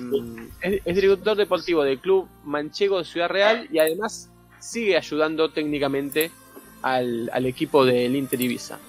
[0.61, 4.29] es, es director deportivo del club manchego de Ciudad Real y además
[4.59, 6.31] sigue ayudando técnicamente
[6.81, 8.79] al, al equipo del Inter Ibiza.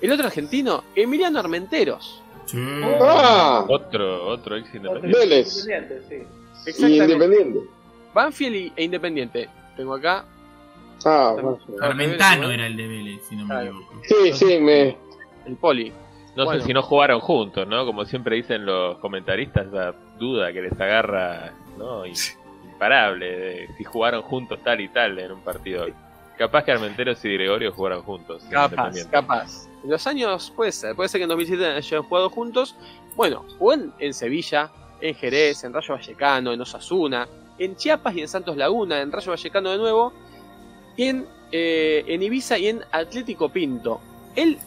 [0.00, 2.22] El otro argentino, Emiliano Armenteros.
[2.46, 2.58] Sí.
[3.00, 5.18] Ah, Otro, otro ex independiente.
[5.18, 5.58] Vélez.
[5.64, 6.14] Independiente, sí.
[6.66, 7.12] Y Exactamente.
[7.12, 7.60] Independiente.
[8.14, 9.48] Banfield e Independiente.
[9.76, 10.24] Tengo acá.
[11.04, 11.58] Ah, bueno.
[11.80, 13.94] Armentano era el de Vélez, si no me equivoco.
[14.02, 14.96] sí, sí, me.
[15.46, 15.92] El poli.
[16.40, 16.60] No Bueno.
[16.60, 17.84] sé si no jugaron juntos, ¿no?
[17.86, 22.04] Como siempre dicen los comentaristas, esa duda que les agarra, ¿no?
[22.64, 25.86] Imparable, de si jugaron juntos tal y tal en un partido.
[26.38, 28.42] Capaz que Armenteros y Gregorio jugaron juntos.
[28.50, 29.68] Capaz, capaz.
[29.84, 30.96] En los años puede ser.
[30.96, 32.74] Puede ser que en 2007 hayan jugado juntos.
[33.16, 34.70] Bueno, jugó en, en Sevilla,
[35.02, 39.30] en Jerez, en Rayo Vallecano, en Osasuna, en Chiapas y en Santos Laguna, en Rayo
[39.32, 40.14] Vallecano de nuevo,
[40.96, 44.00] y en, eh, en Ibiza y en Atlético Pinto.
[44.34, 44.58] Él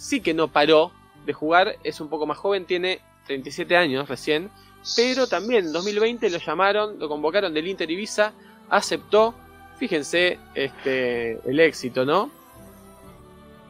[0.00, 0.92] sí que no paró
[1.26, 4.50] de jugar, es un poco más joven, tiene 37 años recién,
[4.96, 8.32] pero también en 2020 lo llamaron, lo convocaron del Inter Ibiza,
[8.70, 9.34] aceptó,
[9.78, 12.30] fíjense este, el éxito, ¿no?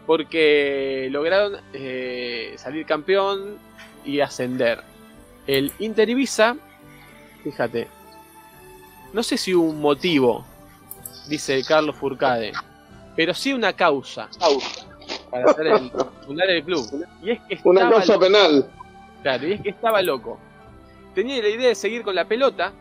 [0.07, 3.59] Porque lograron eh, salir campeón
[4.05, 4.85] y ascender.
[5.49, 6.57] El Inter Ibiza,
[7.43, 7.89] fíjate,
[9.13, 10.45] no sé si hubo un motivo,
[11.29, 12.53] dice Carlos Furcade,
[13.17, 14.29] pero sí una causa
[15.31, 15.91] para hacer el,
[16.27, 17.07] fundar el club.
[17.23, 18.25] Y es que estaba Una cosa loco.
[18.27, 18.71] penal.
[19.23, 20.39] Claro, y es que estaba loco.
[21.15, 22.73] Tenía la idea de seguir con la pelota,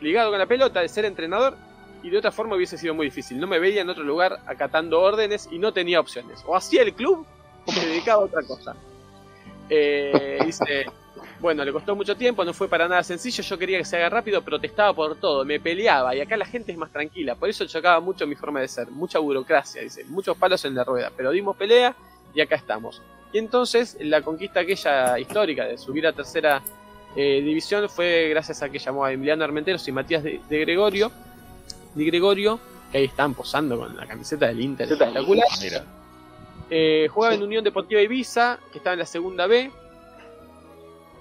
[0.00, 1.56] ligado con la pelota, de ser entrenador,
[2.02, 3.40] y de otra forma hubiese sido muy difícil.
[3.40, 6.42] No me veía en otro lugar acatando órdenes y no tenía opciones.
[6.46, 7.26] O hacía el club
[7.66, 8.76] o me dedicaba a otra cosa.
[9.68, 10.86] Eh, dice,
[11.40, 14.08] bueno, le costó mucho tiempo, no fue para nada sencillo, yo quería que se haga
[14.08, 17.66] rápido, protestaba por todo, me peleaba y acá la gente es más tranquila, por eso
[17.66, 21.30] chocaba mucho mi forma de ser, mucha burocracia, dice, muchos palos en la rueda, pero
[21.30, 21.94] dimos pelea
[22.34, 23.02] y acá estamos.
[23.32, 26.62] Y entonces la conquista aquella histórica de subir a tercera
[27.14, 31.10] eh, división fue gracias a que llamó a Emiliano Armenteros y Matías de, de Gregorio,
[31.94, 32.58] de Gregorio,
[32.90, 35.46] que ahí están posando con la camiseta del Inter, espectacular.
[36.70, 39.70] Eh, jugaba en Unión Deportiva Ibiza, que estaba en la segunda B.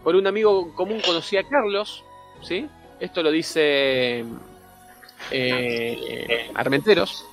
[0.04, 2.04] Por un amigo común conocí a Carlos,
[2.42, 2.68] ¿sí?
[3.00, 4.24] Esto lo dice
[5.32, 7.26] eh, Armenteros.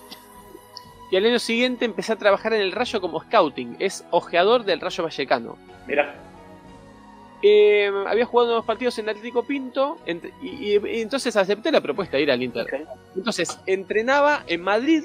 [1.10, 4.80] Y al año siguiente empecé a trabajar en el Rayo como scouting, es ojeador del
[4.80, 5.56] Rayo Vallecano.
[5.86, 6.14] Mirá.
[7.42, 11.82] Eh, había jugado unos partidos en Atlético Pinto ent- y, y- y entonces acepté la
[11.82, 12.86] propuesta de ir al Inter.
[13.14, 15.04] Entonces entrenaba en Madrid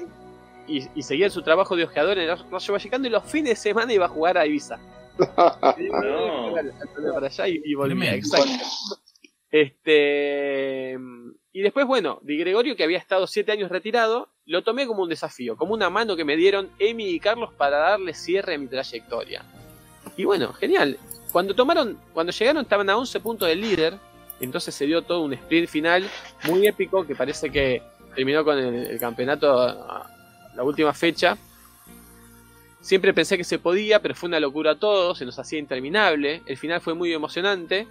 [0.66, 3.56] y, y seguía su trabajo de ojeador en el Rayo Vallecano y los fines de
[3.56, 4.78] semana iba a jugar a Ibiza.
[6.02, 6.54] No.
[7.14, 8.16] Para allá y, y volvía, Tremendo.
[8.16, 8.64] exacto.
[9.50, 10.96] Este,
[11.52, 15.08] y después, bueno, Di Gregorio, que había estado siete años retirado, lo tomé como un
[15.08, 18.68] desafío, como una mano que me dieron Emi y Carlos para darle cierre a mi
[18.68, 19.44] trayectoria.
[20.16, 20.98] Y bueno, genial.
[21.32, 23.98] Cuando tomaron, cuando llegaron estaban a 11 puntos del líder,
[24.40, 26.08] entonces se dio todo un sprint final
[26.44, 27.82] muy épico que parece que
[28.14, 30.10] terminó con el, el campeonato a
[30.54, 31.36] la última fecha.
[32.80, 36.42] Siempre pensé que se podía, pero fue una locura todo, se nos hacía interminable.
[36.46, 37.86] El final fue muy emocionante.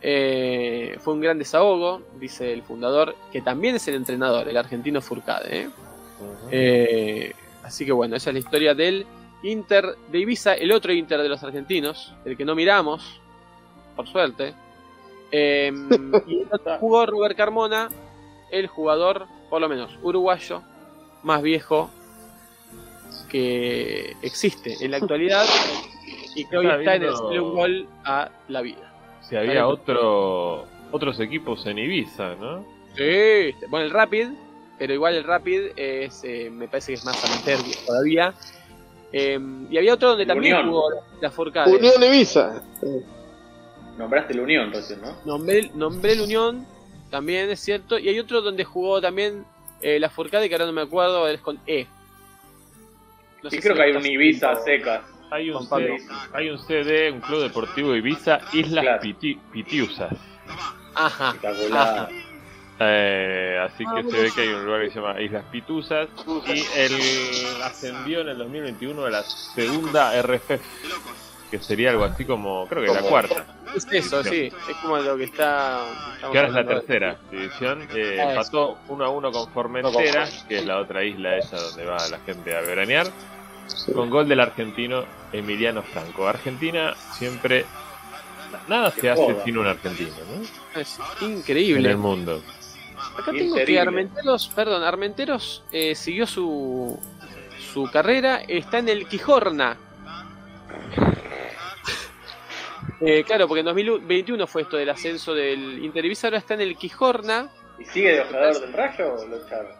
[0.00, 5.00] eh, fue un gran desahogo, dice el fundador, que también es el entrenador, el argentino
[5.00, 5.62] Furcade.
[5.62, 5.70] ¿eh?
[6.52, 7.32] Eh,
[7.64, 9.06] así que bueno, esa es la historia del
[9.42, 13.20] Inter de Ibiza, el otro Inter de los argentinos, el que no miramos,
[13.96, 14.54] por suerte.
[15.32, 15.72] Eh,
[16.28, 16.46] y
[16.78, 17.88] jugó Robert Carmona,
[18.52, 20.62] el jugador, por lo menos uruguayo,
[21.24, 21.90] más viejo
[23.28, 25.44] que existe en la actualidad
[26.34, 28.92] y que hoy Está está en el un gol a la vida.
[29.20, 32.64] si había otro, otros equipos en Ibiza, ¿no?
[32.96, 34.28] Sí, bueno, el Rapid,
[34.78, 38.34] pero igual el Rapid es, eh, me parece que es más amateur todavía.
[39.12, 39.38] Eh,
[39.70, 40.68] y había otro donde también Unión.
[40.70, 40.90] jugó
[41.20, 41.74] la Furcade.
[41.76, 42.62] Unión Ibiza.
[43.96, 45.14] Nombraste la Unión recién, ¿no?
[45.24, 46.66] Nombré, nombré el Unión,
[47.10, 47.98] también es cierto.
[47.98, 49.44] Y hay otro donde jugó también
[49.80, 51.86] eh, la Furcade, que ahora no me acuerdo, es con E.
[53.42, 55.02] No Y sé creo si que hay un Ibiza secas.
[55.30, 55.94] Hay un, Juan Pablo.
[55.98, 59.02] C- hay un CD, un club deportivo Ibiza, Islas Claro.
[59.02, 60.12] Piti- Pitiusas.
[60.94, 61.34] Ajá.
[62.80, 64.22] Eh, así Ah, que se bueno.
[64.22, 66.08] ve que hay un lugar que se llama Islas Pituzas
[66.46, 66.92] y él
[67.64, 70.60] ascendió en el 2021 a la segunda RFF,
[71.50, 73.44] que sería algo así como, creo que la Como- cuarta,
[73.74, 74.50] Es eso, sí.
[74.68, 75.84] Es como lo que está.
[76.20, 77.86] que ahora es la tercera división.
[77.94, 81.84] Eh, Ah, empató 1 a 1 con Formentera, que es la otra isla esa donde
[81.84, 83.06] va la gente a veranear,
[83.94, 86.26] con gol del argentino Emiliano Franco.
[86.26, 87.64] Argentina siempre...
[88.66, 89.44] Nada se hace joda.
[89.44, 90.80] sin un argentino, ¿no?
[90.80, 91.90] Es En increíble.
[91.90, 92.42] el mundo.
[93.18, 93.78] Acá tengo que.
[93.78, 96.98] Armenteros, perdón, Armenteros eh, siguió su,
[97.72, 99.76] su carrera, está en el Quijorna.
[103.00, 106.76] Eh, claro, porque en 2021 fue esto del ascenso del Intervisa, ahora está en el
[106.76, 107.48] Quijorna,
[107.78, 109.72] ¿Y sigue de ojeador del rayo o lo echaron?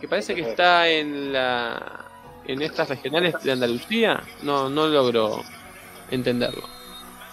[0.00, 2.04] que parece que está en la
[2.46, 4.22] en estas regionales de Andalucía.
[4.42, 5.42] No, no logro
[6.10, 6.62] entenderlo.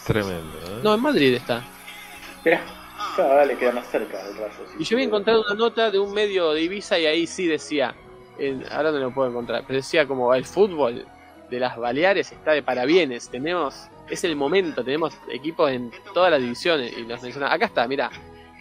[0.06, 0.80] Tremendo, ¿eh?
[0.84, 1.64] No, en Madrid está.
[3.16, 4.52] Cada vez le queda más cerca del rayo.
[4.72, 4.76] sí.
[4.80, 7.96] Y yo había encontrado una nota de un medio de Ibiza y ahí sí decía,
[8.38, 11.06] en- ahora no lo puedo encontrar, pero decía como el fútbol
[11.50, 16.42] de las Baleares está de parabienes, tenemos, es el momento, tenemos equipos en todas las
[16.42, 17.54] divisiones y los mencionaba.
[17.54, 18.10] Acá está, mira.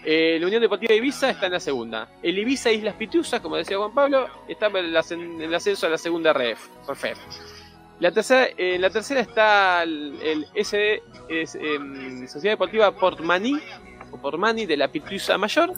[0.04, 2.08] la Unión Deportiva de Ibiza está en la segunda.
[2.22, 5.86] El Ibiza Islas Pitiusas, como decía Juan Pablo, está en el, ascen- en el ascenso
[5.86, 6.68] a la segunda RF.
[6.88, 7.18] RFF.
[8.00, 13.60] La tercera, en la tercera está el, el SD, es, em, Sociedad Deportiva Portmany,
[14.10, 15.72] o Portmany de la Pitiusa Mayor,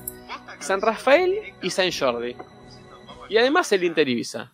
[0.60, 2.34] San Rafael y San Jordi.
[3.28, 4.50] Y además el Inter Ibiza.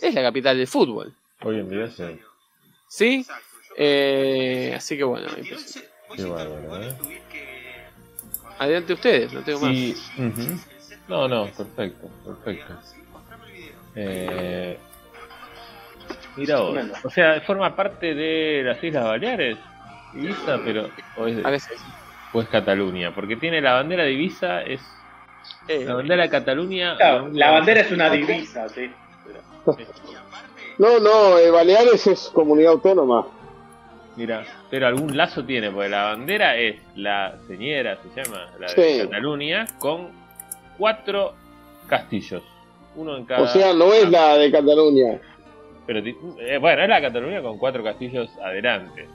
[0.00, 1.12] Es la capital del fútbol.
[1.42, 2.20] Hoy en día sí.
[2.86, 3.26] ¿Sí?
[3.80, 5.28] Eh, así que bueno.
[6.16, 6.92] Qué bárbaro, ¿eh?
[8.58, 9.70] adelante ustedes, no tengo más.
[9.72, 10.58] Y, ujú.
[11.06, 12.74] No, no, perfecto, perfecto.
[13.94, 14.76] Eh,
[16.36, 16.76] mira vos.
[17.04, 19.56] O sea, forma parte de las Islas Baleares,
[20.14, 20.90] Ibiza, pero.
[21.16, 21.78] O es, A veces.
[22.32, 24.80] o es Cataluña, porque tiene la bandera de Ibiza, es.
[25.68, 26.96] Eh, La bandera de Cataluña.
[26.96, 28.90] Claro, la bandera es una divisa, sí.
[30.78, 33.26] No, no, eh, Baleares es comunidad autónoma.
[34.18, 38.74] Mira, pero algún lazo tiene, porque la bandera es la señera, se llama, la de
[38.98, 39.08] Sí.
[39.08, 40.08] Cataluña, con
[40.76, 41.34] cuatro
[41.86, 42.42] castillos.
[42.96, 43.42] Uno en cada.
[43.42, 45.20] O sea, no es la de Cataluña.
[45.86, 49.06] Pero, ti- eh, bueno, es la Cataluña con cuatro castillos adelante.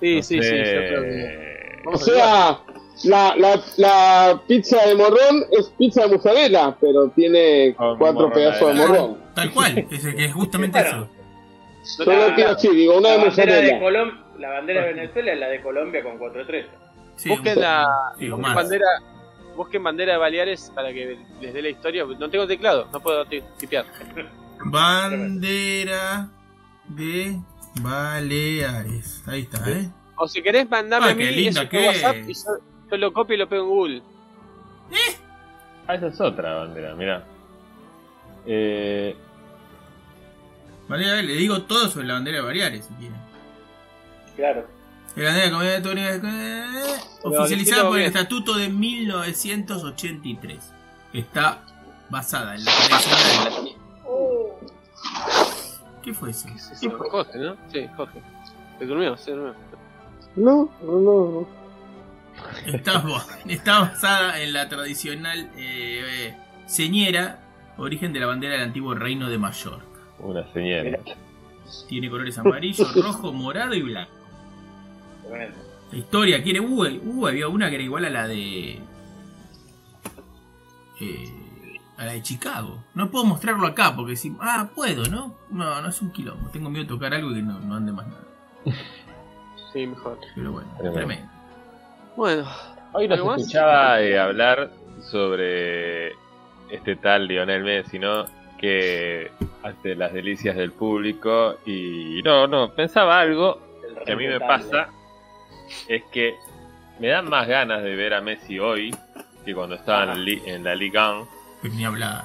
[0.00, 2.58] sí, No sí, sí, yo creo que- O sea,
[3.04, 8.68] la, la, la pizza de morrón es pizza de mozzarella, pero tiene Con cuatro pedazos
[8.68, 9.16] de morrón.
[9.34, 11.04] Tal cual, es, que es justamente Bueno.
[11.04, 11.19] eso.
[11.98, 13.78] Yo lo quiero así, digo, una La de bandera de.
[13.80, 16.70] Colom la bandera de Venezuela es la de Colombia con cuatro estrellas.
[17.16, 17.86] Sí, Busquen la
[18.18, 18.86] sí, busquen bandera,
[19.56, 22.04] busquen bandera de Baleares para que les dé la historia.
[22.04, 23.84] No tengo teclado, no puedo ti- tipear.
[24.64, 26.28] Bandera
[26.88, 27.38] de
[27.82, 29.22] Baleares.
[29.26, 29.88] Ahí está, ¿eh?
[30.16, 32.40] O si querés, mandame Ah, a mí eso que WhatsApp y yo,
[32.90, 34.02] yo lo copio y lo pego en Google.
[35.86, 37.24] Ah, esa es otra bandera, mirá.
[38.46, 39.16] Eh,
[40.98, 43.18] Le digo todo sobre la bandera de Baleares, si quieren.
[44.36, 44.66] Claro.
[45.16, 50.72] La bandera de Comunidad Autónoma, eh, oficializada por el Estatuto de 1983.
[51.12, 51.62] Está
[52.08, 53.74] basada en la tradicional.
[56.02, 56.48] ¿Qué fue eso?
[56.74, 57.56] Sí, Jorge, ¿no?
[57.72, 58.22] Sí, Jorge.
[58.78, 59.54] Se durmió, se durmió.
[60.36, 61.30] No, no, no.
[61.30, 61.48] no.
[62.66, 66.36] Está, ba- está basada en la tradicional eh, eh,
[66.66, 67.40] señera,
[67.76, 69.84] origen de la bandera del antiguo reino de Mallorca.
[70.22, 70.98] Una señal.
[71.88, 74.10] Tiene colores amarillo, rojo, morado y blanco.
[75.26, 75.58] Tremendo.
[75.92, 76.60] La historia quiere.
[76.60, 78.80] Uh, uh, había una que era igual a la de.
[81.00, 81.32] eh,
[81.96, 82.82] a la de Chicago.
[82.94, 84.34] No puedo mostrarlo acá porque si.
[84.40, 85.34] Ah, puedo, ¿no?
[85.50, 86.48] No, no es un quilombo.
[86.50, 88.24] Tengo miedo de tocar algo y que no, no ande más nada.
[89.72, 90.18] Sí, mejor.
[90.34, 90.98] Pero bueno, Tremendo.
[90.98, 91.32] tremendo.
[92.16, 92.44] Bueno,
[92.92, 94.72] Hoy nos escuchaba eh, hablar
[95.12, 96.08] sobre
[96.70, 98.24] este tal Lionel Messi, ¿no?
[98.60, 99.30] Que
[99.62, 103.60] hace las delicias del público y no, no, pensaba algo
[104.04, 104.88] que a mí me pasa,
[105.88, 106.34] es que
[106.98, 108.94] me dan más ganas de ver a Messi hoy
[109.44, 111.28] que cuando estaba en, la li- en la Liga 1,
[111.62, 112.24] Pero ni hablar.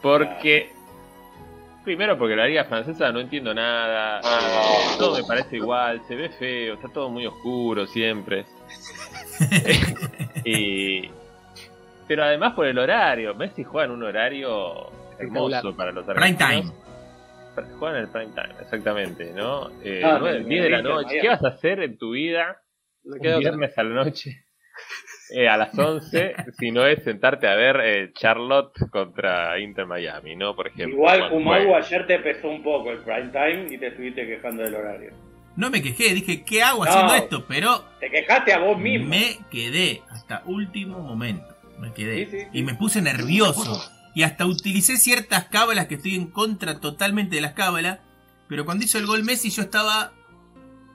[0.00, 0.70] porque
[1.84, 6.28] primero porque la liga francesa no entiendo nada, eh, todo me parece igual, se ve
[6.30, 8.46] feo, está todo muy oscuro siempre.
[10.44, 11.10] y
[12.06, 16.64] pero además por el horario, Messi juega en un horario hermoso para los Prime time.
[17.78, 19.70] Juega en el prime time, exactamente, ¿no?
[19.82, 21.18] Eh, Ah, nueve, me- 10 de la noche.
[21.20, 22.60] ¿Qué vas a hacer en tu vida
[23.04, 24.44] no un queda viernes a la noche?
[25.30, 30.34] eh, a las 11, si no es sentarte a ver eh, Charlotte contra Inter Miami,
[30.34, 30.56] ¿no?
[30.56, 30.96] Por ejemplo.
[30.96, 35.12] Igual ayer te pesó un poco el prime time y te estuviste quejando del horario.
[35.56, 36.90] No me quejé, dije, ¿qué hago No.
[36.90, 37.44] haciendo esto?
[37.46, 39.06] Pero Te quejaste a vos mismo.
[39.10, 41.54] me quedé hasta último momento.
[41.78, 42.24] Me quedé.
[42.26, 42.46] Sí, sí, sí.
[42.52, 43.80] Y me puse nervioso.
[44.14, 47.98] Y hasta utilicé ciertas cábalas que estoy en contra totalmente de las cábalas.
[48.48, 50.12] Pero cuando hizo el gol Messi yo estaba...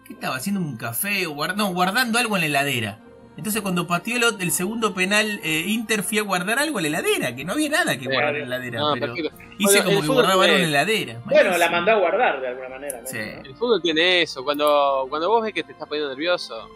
[0.05, 0.37] ¿Qué estaba?
[0.37, 1.27] ¿Haciendo un café?
[1.27, 2.99] O guard- no, guardando algo en la heladera.
[3.37, 6.99] Entonces cuando pateó el, el segundo penal eh, Inter fui a guardar algo en la
[6.99, 7.35] heladera.
[7.35, 8.79] Que no había nada que guardar en la heladera.
[8.79, 9.37] No, pero perfecto.
[9.57, 11.21] hice Bueno, como que guardaba algo en la heladera.
[11.25, 13.01] Bueno, la mandó a guardar de alguna manera.
[13.01, 13.07] ¿no?
[13.07, 13.17] Sí.
[13.17, 14.43] El fútbol tiene eso.
[14.43, 16.69] Cuando, cuando vos ves que te estás poniendo nervioso,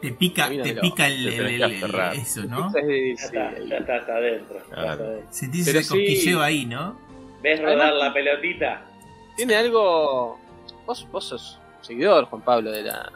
[0.00, 1.62] Te pica, te pica el, Te el-
[2.14, 2.72] eso, ¿no?
[2.72, 4.60] Ya está, ya estás adentro.
[4.76, 4.96] Ah.
[5.30, 5.88] Sentís ese sí.
[5.88, 6.96] cosquilleo ahí, ¿no?
[7.42, 8.84] ¿Ves Además- rodar la pelotita?
[9.36, 10.38] tiene algo.
[10.86, 13.12] Vos, vos sos seguidor, Juan Pablo, de la,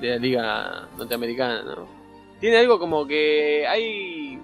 [0.00, 1.88] de la Liga Norteamericana, ¿no?
[2.40, 4.38] Tiene algo como que hay.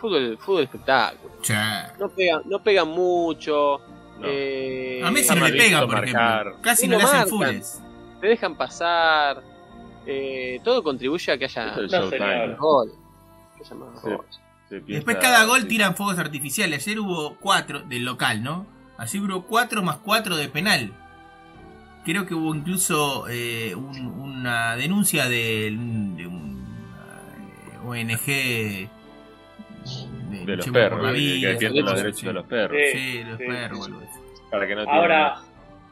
[0.00, 1.34] Fútbol, fútbol espectáculo.
[1.98, 3.80] No pegan, no pegan mucho.
[4.20, 4.26] No.
[4.26, 6.40] eh, A Messi está no le pegan, por marcar.
[6.46, 6.62] ejemplo.
[6.62, 7.62] Casi no le hacen
[8.20, 9.42] te dejan pasar.
[10.06, 12.56] Eh, todo contribuye a que haya No, señor.
[12.56, 12.92] gol.
[13.56, 14.08] Que haya más Sí.
[14.08, 14.26] gol.
[14.68, 16.86] Se piensa- Después cada gol tiran fuegos artificiales.
[16.86, 18.66] Ayer hubo cuatro del local, ¿no?
[18.98, 20.92] Así hubo cuatro más cuatro de penal.
[22.04, 25.70] Creo que hubo incluso eh, un- una denuncia de,
[26.16, 26.64] de un
[27.74, 28.26] eh, ONG
[30.30, 31.96] de, De los perros, la vida, que los sí.
[31.96, 32.78] derechos de los perros.
[32.92, 32.98] Sí.
[32.98, 33.92] Sí, los sí, perros, sí.
[34.50, 35.36] Para que no Ahora,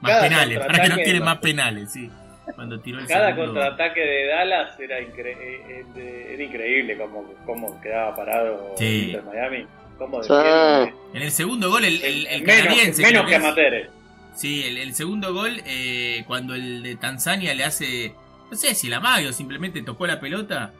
[0.00, 2.10] Más penales, para que no quieren más penales, sí.
[2.54, 7.24] Cuando tiró el cada segundo- contraataque de Dallas era, incre- eh, eh, era increíble como,
[7.46, 9.06] como quedaba parado Sí.
[9.06, 9.66] Inter Miami.
[9.98, 10.32] Cómo Sí.
[10.32, 10.94] defiende.
[11.14, 13.02] En el segundo gol, el, el, el menos canadiense.
[13.02, 13.34] menos que.
[13.36, 13.90] Amatere.
[14.34, 18.14] Sí, el, el segundo gol, eh, cuando el de Tanzania le hace.
[18.50, 20.72] No sé si la magia o simplemente tocó la pelota.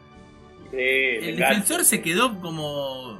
[0.71, 1.83] Sí, El defensor gancho.
[1.85, 3.17] se quedó como.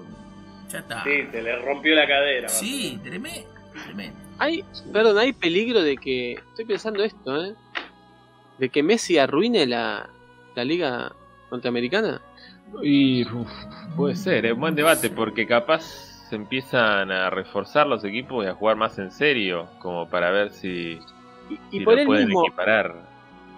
[0.69, 1.03] Ya está.
[1.03, 2.49] Sí, se le rompió la cadera.
[2.49, 3.49] Sí, tremendo.
[3.85, 4.19] tremendo.
[4.37, 6.33] Hay, perdón, hay peligro de que.
[6.33, 7.53] Estoy pensando esto, ¿eh?
[8.59, 10.09] De que Messi arruine la,
[10.55, 11.11] la liga
[11.51, 12.21] norteamericana.
[12.81, 13.49] Y uf,
[13.95, 15.81] puede ser, es un buen debate porque capaz
[16.29, 20.51] se empiezan a reforzar los equipos y a jugar más en serio, como para ver
[20.51, 20.99] si,
[21.49, 22.95] Y, y si por lo pueden mismo, equiparar.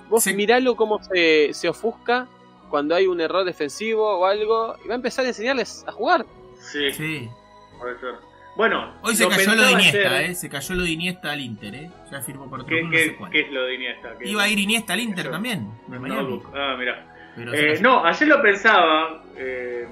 [0.09, 0.33] vos Sí.
[0.33, 2.27] miralo cómo se, se ofusca
[2.69, 4.75] cuando hay un error defensivo o algo.
[4.83, 6.25] Y va a empezar a enseñarles a jugar.
[6.59, 7.29] Sí, Sí.
[7.79, 8.15] puede ser.
[8.57, 10.33] Bueno, Hoy se cayó lo de Iniesta, ¿eh?
[10.35, 11.91] Se cayó lo de Iniesta al Inter, ¿eh?
[12.11, 14.09] Ya firmó por otro ¿Qué, no qué- sé qué es lo de Iniesta?
[14.17, 15.31] ¿Qué- Iba a ir Iniesta al Inter Eso.
[15.31, 16.41] también, de No.
[16.55, 16.75] Ah,
[17.53, 19.87] se Eh, no, ayer lo pensaba eh,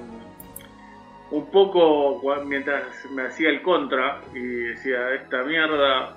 [1.29, 6.15] un poco mientras me hacía el contra y decía esta mierda.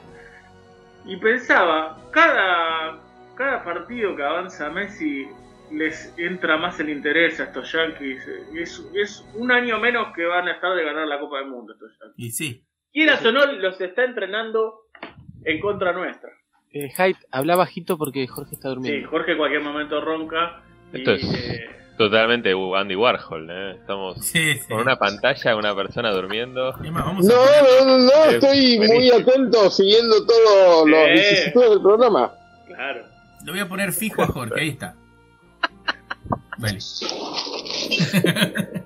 [1.04, 2.98] Y pensaba, cada,
[3.36, 5.28] cada partido que avanza Messi
[5.72, 8.26] les entra más el interés a estos Yankees.
[8.54, 11.72] Es, es un año menos que van a estar de ganar la Copa del Mundo
[11.74, 12.14] estos Yankees.
[12.16, 12.64] Y sí.
[12.92, 14.82] Quieras o no, los está entrenando
[15.44, 16.30] en contra nuestra.
[16.72, 19.08] Eh, Hyde, habla bajito porque Jorge está Sí, durmiendo.
[19.10, 20.62] Jorge en cualquier momento ronca.
[20.92, 23.70] y, Esto es- eh, Totalmente Andy Warhol, ¿eh?
[23.72, 24.68] Estamos Sí, sí.
[24.68, 26.72] con una pantalla, una persona durmiendo.
[26.92, 29.18] Vamos No, no, no, no, Eh, estoy muy buenísimo.
[29.18, 31.12] atento siguiendo todos los Eh.
[31.12, 32.32] vicisitudes del programa.
[32.66, 33.02] claro.
[33.44, 34.94] Lo voy a poner fijo a Jorge, ahí está.
[36.58, 36.78] Vale.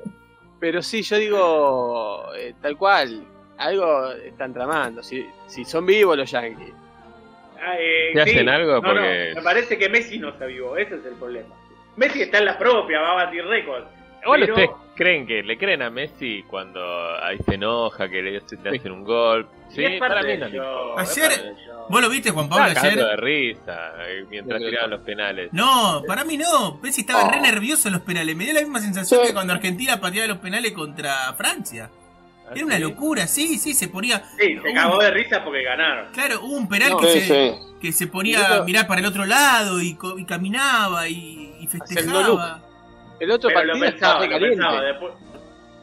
[0.61, 3.25] Pero sí, yo digo, eh, tal cual,
[3.59, 5.03] algo están tramando.
[5.03, 6.73] Si, si son vivos los Yankees.
[7.61, 8.75] Ah, eh, ¿Te hacen algo?
[8.75, 11.55] No, no, Porque- me parece que Messi no está vivo, ese es el problema.
[11.97, 13.85] Messi está en la propia, va a batir récord.
[14.25, 16.81] Igual Pero- ustedes creen que le creen a Messi cuando
[17.23, 18.39] ahí se enoja, que le, le
[18.79, 19.49] hacen un gol.
[19.75, 21.55] Sí, para mí show, Ayer-.
[21.89, 22.95] ¿Vos lo viste, Juan Pablo, ayer?
[22.97, 25.49] de risa eh, mientras tiraban los penales.
[25.53, 26.79] No, para mí no.
[26.83, 27.31] Messi estaba Oh.
[27.31, 28.37] re nervioso en los penales.
[28.37, 29.27] Me dio la misma sensación Sí.
[29.29, 31.91] que cuando Argentina pateaba los penales contra Francia.
[32.47, 32.83] ¿Ah, Era una sí?
[32.83, 34.23] locura, sí, sí, se ponía.
[34.39, 36.13] Sí, se cagó de risa porque ganaron.
[36.13, 37.57] Claro, hubo un penal No, que, Sí, se, sí.
[37.81, 42.61] que se ponía a mirar para el otro lado y, co- y caminaba y, festejaba.
[43.23, 44.57] El otro Pero lo partido estaba pensaba, re lo caliente.
[44.57, 45.13] pensaba después.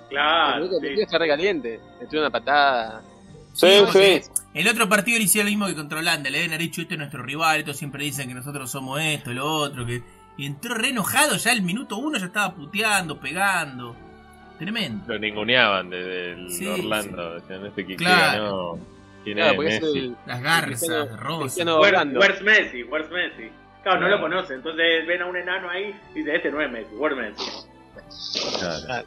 [0.09, 0.85] Claro, el otro sí.
[0.85, 1.79] partido está re caliente.
[2.01, 3.01] Metió una patada.
[3.53, 4.21] Sí, sí.
[4.53, 6.29] El otro partido le hicieron lo mismo que contra Holanda.
[6.29, 9.31] Le deben haber dicho, este es nuestro rival, estos siempre dicen que nosotros somos esto,
[9.31, 9.85] lo otro.
[9.85, 10.01] que
[10.37, 13.95] Y entró re enojado, ya el minuto uno ya estaba puteando, pegando.
[14.57, 15.05] Tremendo.
[15.13, 17.35] Lo ninguneaban desde el Sí, Orlando.
[17.35, 18.43] Decían, este que Claro.
[18.75, 18.85] ganó.
[19.23, 19.99] ¿Quién Claro, es Messi?
[19.99, 21.41] el Las garzas, Cristiano- Rosa.
[21.43, 21.79] Cristiano.
[21.79, 22.83] Where's Messi?
[22.83, 23.51] Where's Messi?
[23.83, 26.69] Claro, no lo conoce, entonces ven a un enano ahí y dice, este no es
[26.69, 27.51] Messi, where's Messi?
[28.59, 29.05] Claro.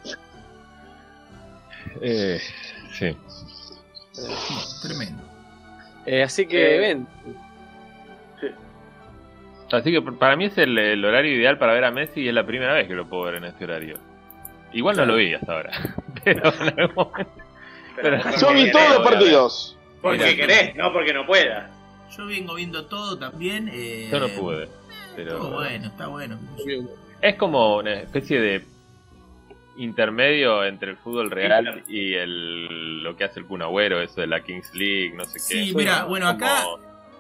[2.01, 2.41] Eh,
[2.93, 3.17] sí.
[4.83, 5.23] Tremendo.
[6.07, 7.07] eh, así que Eh, ven,
[8.41, 8.47] Sí.
[9.73, 12.35] Así que para mí es el, el horario ideal para ver a Messi y es
[12.35, 13.99] la primera vez que lo puedo ver en este horario.
[14.73, 15.71] Igual no lo vi hasta ahora.
[16.25, 17.33] Pero en algún momento.
[17.97, 19.79] Pero Pero- Yo vi todos los partidos.
[20.01, 21.71] Porque querés, no porque no puedas.
[22.17, 23.71] Yo vengo viendo todo también.
[23.73, 24.69] eh, Yo no pude.
[25.17, 26.39] Pero Todo bueno, está bueno.
[27.21, 28.65] es como una especie de
[29.77, 34.27] intermedio entre el fútbol real y el lo que hace el Kun Agüero, eso de
[34.27, 35.65] la Kings League, no sé qué.
[35.67, 36.65] Sí, mira, bueno, Como- acá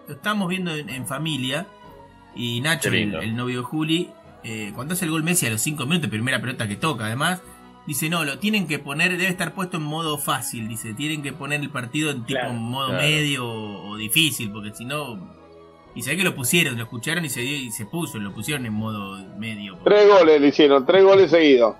[0.08, 1.66] lo estamos viendo en, en familia.
[2.34, 4.10] Y Nacho, el novio de Juli,
[4.42, 7.42] eh, cuando hace el gol Messi a los 5 minutos, primera pelota que toca, además,
[7.86, 10.68] dice: No, lo tienen que poner, debe estar puesto en modo fácil.
[10.68, 13.02] Dice: Tienen que poner el partido en tipo Claro, modo claro.
[13.02, 15.40] medio o, o difícil, porque si no.
[15.94, 18.64] Y ve que lo pusieron, lo escucharon y se, dio- y se puso, lo pusieron
[18.64, 19.76] en modo medio.
[19.84, 21.76] Tres goles le hicieron, tres goles seguidos.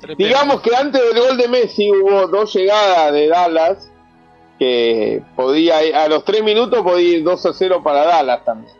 [0.00, 3.92] Tres Digamos que antes del gol de Messi hubo dos llegadas de Dallas
[4.58, 8.72] que podía a los tres minutos podía ir 2 a 0 para Dallas también.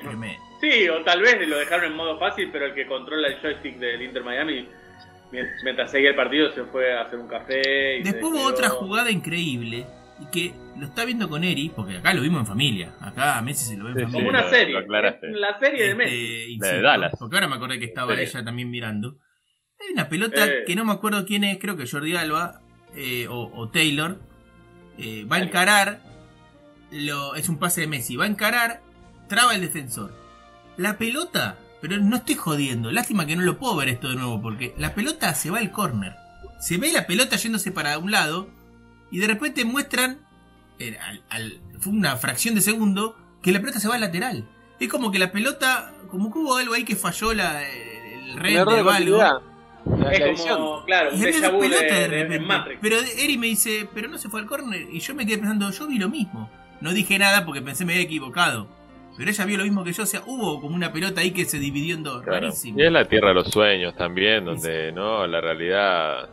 [0.00, 0.42] Tremendo.
[0.60, 3.78] Sí, o tal vez lo dejaron en modo fácil, pero el que controla el joystick
[3.78, 4.68] del Inter Miami,
[5.64, 7.98] mientras seguía el partido, se fue a hacer un café.
[7.98, 9.86] Y Después hubo otra jugada increíble
[10.20, 12.92] y que lo está viendo con Eri, porque acá lo vimos en familia.
[13.00, 14.30] Acá a Messi se lo ve en Sí, Como familia.
[14.30, 14.74] una lo- serie.
[15.40, 16.52] la serie de Este, Messi.
[16.54, 17.12] insisto, Dallas.
[17.18, 18.22] Porque ahora me acordé que estaba Sí.
[18.22, 19.16] ella también mirando.
[19.80, 20.64] Hay una pelota Eh.
[20.66, 22.60] que no me acuerdo quién es, creo que Jordi Alba
[22.94, 24.18] eh, o, o Taylor.
[24.98, 26.00] eh, va a encarar.
[26.90, 28.16] Lo, es un pase de Messi.
[28.16, 28.80] Va a encarar.
[29.28, 30.12] Traba el defensor.
[30.76, 31.56] La pelota.
[31.82, 32.90] Pero no estoy jodiendo.
[32.92, 34.40] Lástima que no lo puedo ver esto de nuevo.
[34.40, 36.14] Porque la pelota se va al córner.
[36.60, 38.48] Se ve la pelota yéndose para un lado.
[39.10, 40.20] Y de repente muestran.
[40.78, 43.16] eh, al- al- fue una fracción de segundo.
[43.42, 44.48] Que la pelota se va al lateral.
[44.80, 45.92] Es como que la pelota.
[46.10, 49.16] Como que hubo algo ahí que falló la, el red de algo.
[49.18, 50.20] La- Es
[50.56, 51.88] como, claro, un déjà vu de.
[52.46, 52.78] Matrix.
[52.80, 54.86] Pero Eri me dice, pero no se fue al córner.
[54.92, 56.48] Y yo me quedé pensando, yo vi lo mismo.
[56.80, 58.68] No dije nada porque pensé me había equivocado.
[59.16, 60.02] Pero ella vio lo mismo que yo.
[60.02, 62.22] O sea, hubo como una pelota ahí que se dividió en dos.
[62.22, 62.46] Claro.
[62.46, 62.78] Rarísimo.
[62.78, 66.28] Y es la tierra de los sueños también, donde no la realidad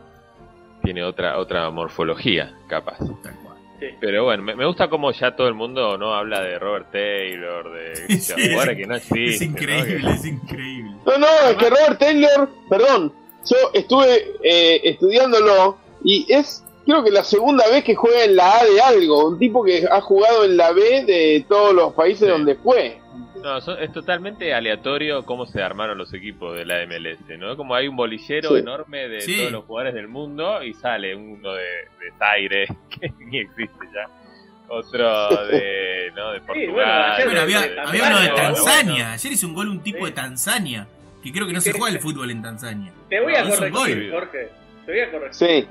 [0.82, 2.98] tiene otra otra morfología, capaz.
[3.78, 3.86] Sí.
[3.98, 7.72] Pero bueno, me, me gusta como ya todo el mundo no habla de Robert Taylor,
[7.72, 9.28] de Sí, que no existen.
[9.28, 10.90] Es increíble, es increíble.
[11.06, 13.12] No, no, es que Robert Taylor, perdón,
[13.48, 18.58] yo estuve eh, estudiándolo y es creo que la segunda vez que juega en la
[18.60, 22.26] A de algo, un tipo que ha jugado en la B de todos los países
[22.26, 22.28] Sí.
[22.28, 22.98] donde fue.
[23.42, 27.56] No, son- es totalmente aleatorio cómo se armaron los equipos de la MLS, ¿no?
[27.56, 28.56] Como hay un bolillero Sí.
[28.56, 29.38] enorme de Sí.
[29.38, 32.66] todos los jugadores del mundo y sale uno de, de Zaire,
[33.00, 34.08] que ni existe ya.
[34.68, 36.32] Otro de, ¿no?
[36.32, 37.22] de Portugal.
[37.24, 39.12] bueno, había, de- había uno de Tanzania.
[39.12, 40.04] Ayer hizo un gol un tipo Sí.
[40.06, 40.86] de Tanzania.
[41.22, 42.92] Que creo que no se juega el fútbol en Tanzania.
[43.10, 44.10] Te voy a No, corregir.
[44.10, 44.48] Jorge.
[44.86, 45.34] Te voy a corregir.
[45.34, 45.68] Sí,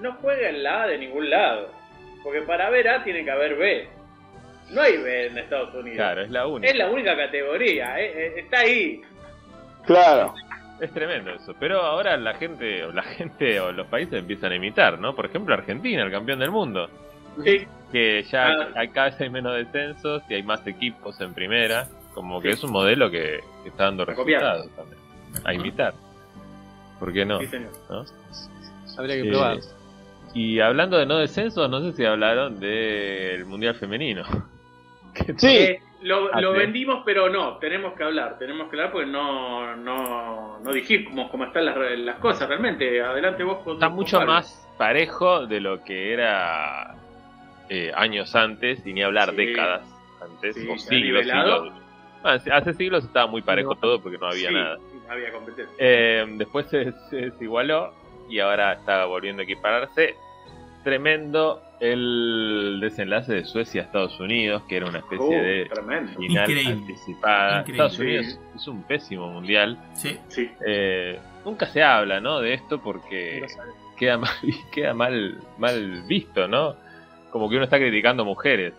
[0.00, 1.70] No juega en la A de ningún lado.
[2.22, 3.88] Porque para ver A tiene que haber B.
[4.70, 5.96] No hay B en Estados Unidos.
[5.96, 6.70] Claro, es la única.
[6.72, 8.00] Es la única categoría.
[8.00, 9.00] eh, eh, está ahí.
[9.84, 10.34] claro.
[10.80, 11.54] Es tremendo eso.
[11.60, 15.14] Pero ahora la gente, o la gente o los países empiezan a imitar, ¿no?
[15.14, 16.88] Por ejemplo, Argentina, el campeón del mundo.
[17.44, 17.64] Sí.
[17.92, 19.04] Que ya Ah.
[19.04, 21.86] vez hay menos descensos y hay más equipos en primera.
[22.12, 24.98] Como que es un modelo que, está dando resultados también.
[25.44, 25.94] A imitar.
[26.98, 27.38] ¿Por qué no?
[27.40, 27.70] Sí, señor.
[27.90, 28.04] ¿No?
[28.98, 29.58] Habría que Eh, probar.
[30.34, 34.24] Y hablando de no descensos, no sé si hablaron del Mundial Femenino.
[35.14, 37.56] Que Sí, Eh, lo, Ah, lo vendimos, pero no.
[37.58, 38.36] Tenemos que hablar.
[38.36, 43.00] Tenemos que hablar porque no, no, no dijimos cómo están las, las cosas realmente.
[43.00, 44.32] Adelante vos con Está con mucho Pablo.
[44.32, 46.96] más parejo de lo que era
[47.68, 49.36] eh, años antes, y ni hablar Sí.
[49.36, 49.82] décadas
[50.20, 51.26] antes, Sí, o siglos,
[52.24, 53.80] hace siglos estaba muy parejo No.
[53.80, 54.76] todo porque no había Sí, nada.
[54.78, 55.74] sí, no había competencia.
[55.78, 57.94] Eh, después se, se desigualó
[58.28, 60.14] y ahora está volviendo a equipararse.
[60.82, 66.12] Tremendo el desenlace de Suecia-Estados Unidos, que era una especie Uh, de tremendo.
[66.18, 66.72] final Increíble.
[66.72, 67.60] anticipada.
[67.60, 67.72] Increíble.
[67.72, 69.78] Estados Unidos es un pésimo mundial.
[69.94, 70.18] Sí.
[70.28, 70.50] Sí.
[70.66, 72.40] Eh, nunca se habla, ¿no?
[72.40, 73.62] De esto porque No
[73.96, 74.30] queda mal,
[74.72, 76.76] queda mal, mal visto, ¿no?
[77.30, 78.74] Como que uno está criticando mujeres.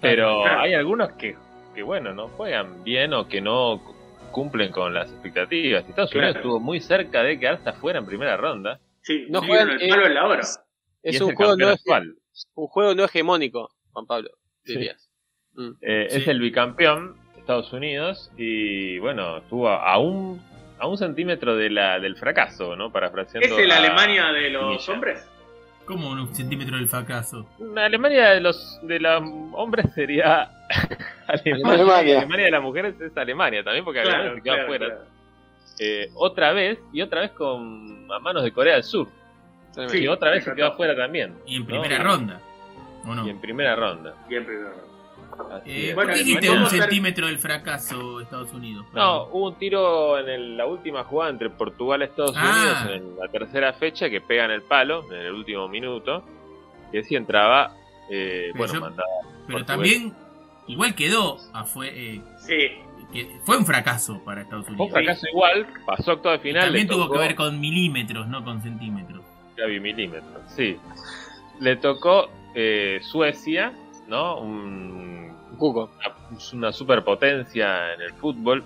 [0.00, 1.36] Pero hay algunos que,
[1.74, 3.80] que, bueno, no juegan bien o que no
[4.34, 5.88] cumplen con las expectativas.
[5.88, 6.26] Estados Claro.
[6.26, 8.80] Unidos estuvo muy cerca de quedarse afuera en primera ronda.
[9.00, 10.42] Sí, No juegan, el eh, palo en la hora.
[11.02, 12.14] y Es un el juego, no actual.
[12.54, 14.30] un juego no hegemónico, Juan Pablo,
[14.64, 14.72] Sí.
[14.74, 15.08] dirías.
[15.54, 15.70] Mm.
[15.80, 16.16] Eh, Sí.
[16.18, 20.42] Es el bicampeón de Estados Unidos y bueno, estuvo a, un
[20.80, 22.90] a un centímetro de la, del fracaso, ¿no?
[22.90, 25.30] Parafraseando ¿Es la Alemania de los hombres?
[25.84, 27.46] Como un centímetro del fracaso.
[27.60, 30.50] La Alemania de los de los hombres sería
[31.28, 31.72] Alemania.
[31.74, 32.18] Alemania.
[32.18, 34.86] Alemania de las mujeres es Alemania también porque Alemania Claro, se quedó claro, afuera.
[34.86, 35.14] claro.
[35.80, 39.08] Eh, otra vez y otra vez con a manos de Corea del Sur.
[39.92, 41.34] Y otra vez se quedó afuera también.
[41.46, 41.66] Y en ¿no?
[41.66, 42.40] primera ronda.
[43.06, 43.26] ¿O no?
[43.26, 44.14] Y en primera ronda.
[44.28, 44.72] Bien primero.
[45.50, 45.94] Así Eh, es.
[45.96, 48.86] ¿Por Bueno, qué y dijiste un centímetro del fracaso Estados Unidos?
[48.92, 52.84] No, hubo un tiro en el- la última jugada entre Portugal y Estados Ah.
[52.86, 56.22] Unidos en la tercera fecha que pegan el palo en el último minuto.
[56.92, 57.74] Y si entraba,
[58.08, 59.08] eh, bueno, yo- mandaba.
[59.46, 59.66] Pero Portugal.
[59.66, 60.14] también,
[60.66, 62.56] igual quedó, ah, fue, eh, Sí.
[63.12, 64.88] que fue un fracaso para Estados Fue Unidos.
[64.88, 66.64] un fracaso igual, pasó a octavos de Y final.
[66.66, 69.22] también tuvo tocó- que ver con milímetros, no con centímetros.
[69.56, 70.76] Gaby milímetros, sí.
[71.60, 73.72] Le tocó eh, Suecia,
[74.08, 74.38] ¿no?
[74.40, 75.90] Un- Cuco.
[75.98, 76.14] una,
[76.52, 78.64] una superpotencia en el fútbol.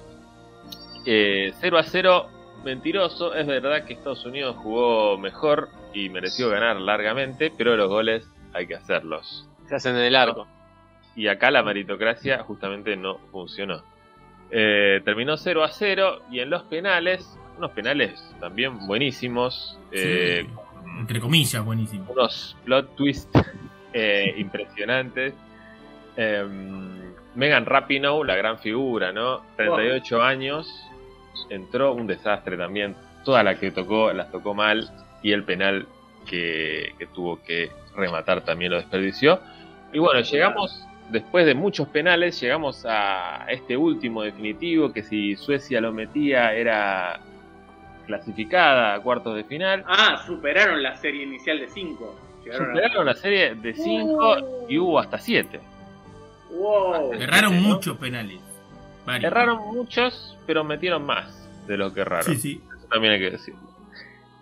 [1.07, 2.29] Eh, 0 a 0,
[2.65, 3.35] mentiroso.
[3.35, 8.67] Es verdad que Estados Unidos jugó mejor y mereció ganar largamente, pero los goles hay
[8.67, 9.49] que hacerlos.
[9.69, 10.47] Se hacen en el arco.
[11.19, 13.83] Y acá la meritocracia justamente no funcionó.
[14.51, 19.79] Eh, terminó 0 a 0 y en los penales, unos penales también buenísimos.
[19.91, 20.55] eh, Sí,
[21.01, 22.07] entre comillas, buenísimo.
[22.13, 23.37] unos plot twists
[23.93, 25.35] eh, impresionantes.
[26.17, 26.47] Eh,
[27.35, 29.43] Megan Rapinoe, la gran figura, ¿no?
[29.57, 30.69] 38 años,
[31.51, 32.95] entró un desastre también.
[33.25, 34.89] Todas las que tocó, las tocó mal.
[35.23, 35.87] Y el penal
[36.27, 39.41] que, que tuvo que rematar también lo desperdició.
[39.93, 45.81] Y bueno, llegamos, después de muchos penales, llegamos a este último definitivo, que si Suecia
[45.81, 47.21] lo metía era
[48.07, 49.85] clasificada a cuartos de final.
[49.87, 52.21] Ah, superaron la serie inicial de 5.
[52.45, 55.61] Superaron la serie de 5 y hubo hasta 7.
[56.51, 57.13] Wow.
[57.13, 57.69] Erraron ¿no?
[57.69, 58.41] muchos penales.
[59.05, 59.31] Varios.
[59.31, 62.25] Erraron muchos, pero metieron más de lo que erraron.
[62.25, 62.63] Sí, sí.
[62.77, 63.61] Eso también hay que decirlo.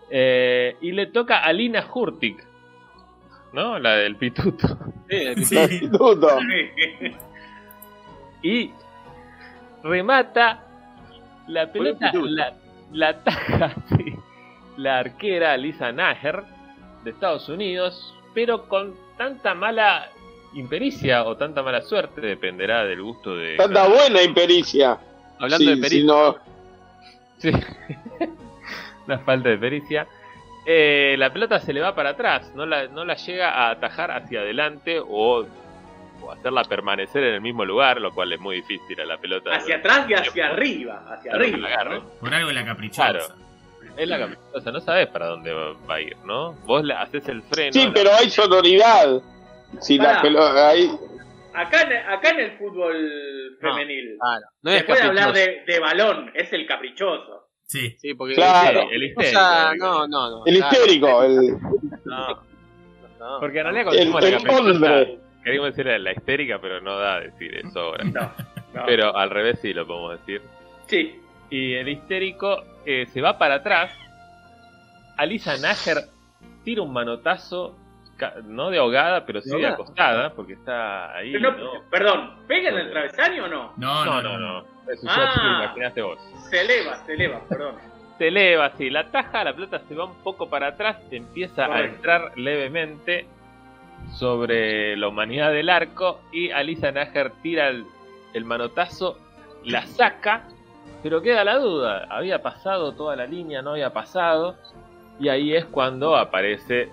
[0.08, 2.36] Eh, y le toca a Lina Hurtig,
[3.56, 3.78] ¿no?
[3.80, 4.78] La del pituto.
[5.10, 5.58] Sí, Sí.
[5.58, 6.38] Instituto.
[8.42, 8.70] Y
[9.82, 10.62] remata
[11.48, 12.52] la pelota, la,
[12.92, 14.14] la taja, sí,
[14.76, 16.44] la arquera Lisa Naher
[17.02, 20.08] de Estados Unidos, pero con tanta mala
[20.54, 23.56] impericia o tanta mala suerte, dependerá del gusto de...
[23.56, 24.98] Tanta buena impericia.
[25.38, 26.06] Hablando Sí, de si pericia.
[26.06, 26.36] no-
[27.38, 27.50] Sí.
[29.06, 30.06] Una falta de pericia.
[30.66, 34.10] Eh, la pelota se le va para atrás, no la, no la llega a atajar
[34.10, 35.46] hacia adelante o,
[36.20, 39.54] o hacerla permanecer en el mismo lugar, lo cual es muy difícil a la pelota.
[39.54, 41.04] Hacia atrás y hacia arriba.
[41.08, 41.58] Hacia Claro, arriba.
[41.58, 41.98] la agarre.
[42.00, 42.08] ¿no?
[42.20, 43.12] Por algo la caprichosa.
[43.12, 43.24] Claro.
[43.96, 46.52] Es la caprichosa, no sabes para dónde va, a ir, ¿no?
[46.66, 47.72] Vos le haces el freno.
[47.72, 49.22] Sí, la- pero hay sonoridad.
[49.80, 50.90] Si la pelota ahí.
[51.54, 54.16] Acá, en, acá en el fútbol femenil.
[54.20, 57.35] Claro, no se puede hablar de, de balón, es el caprichoso.
[57.66, 57.96] Sí.
[57.98, 58.88] Sí, porque Claro.
[58.90, 60.46] el o histérico, sea, no, no, no.
[60.46, 60.76] El claro.
[60.76, 61.52] histérico, el,
[62.04, 62.28] No,
[63.18, 63.40] no.
[63.40, 64.24] Porque en realidad cuando el, decimos
[64.60, 65.18] el hombre.
[65.42, 68.04] queríamos decir la, histérica, pero no da a decir eso ahora.
[68.04, 68.32] No,
[68.72, 68.82] no.
[68.86, 70.42] Pero al revés sí lo podemos decir.
[70.86, 71.20] Sí.
[71.50, 73.90] Y el histérico eh, se va para atrás.
[75.16, 75.98] Alisa Nager
[76.64, 77.76] tira un manotazo,
[78.16, 81.32] ca- no de ahogada, pero sí ¿De acostada, porque está ahí.
[81.32, 81.58] Pero ¿no?
[81.58, 83.72] no, Perdón, ¿pega en el travesaño o no?
[83.76, 84.75] No, No, no, no, no.
[84.92, 85.16] Eso Ah.
[85.16, 86.18] ya te lo imaginaste vos.
[86.50, 87.74] Se eleva, se eleva, perdón.
[88.18, 91.82] Se eleva así, la taja, la pelota se va un poco para atrás, empieza a
[91.84, 93.26] entrar levemente
[94.12, 97.84] sobre la humanidad del arco y Alisa Nager tira el,
[98.32, 99.18] el manotazo,
[99.64, 100.44] la saca,
[101.02, 104.56] pero queda la duda, había pasado toda la línea, no había pasado,
[105.20, 106.88] y ahí es cuando aparece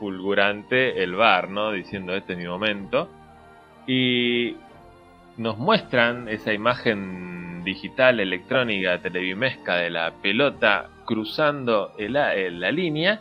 [0.00, 1.70] fulgurante el bar, ¿no?
[1.70, 3.08] Diciendo este es mi momento.
[3.86, 4.56] Y
[5.36, 13.20] nos muestran esa imagen digital, electrónica, televimesca de la pelota cruzando el- el- la línea.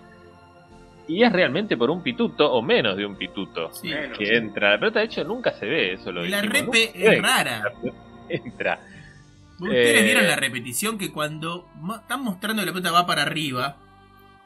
[1.08, 3.92] Y es realmente por un pituto o menos de un pituto Sí.
[4.18, 4.72] Que entra.
[4.72, 6.12] La pelota, de hecho, nunca se ve eso.
[6.12, 7.64] Lo Y la dijimos, repe ve es rara.
[8.30, 8.80] Entra.
[9.60, 11.68] Ustedes Eh, vieron la repetición que cuando
[12.02, 13.78] están mostrando que la pelota va para arriba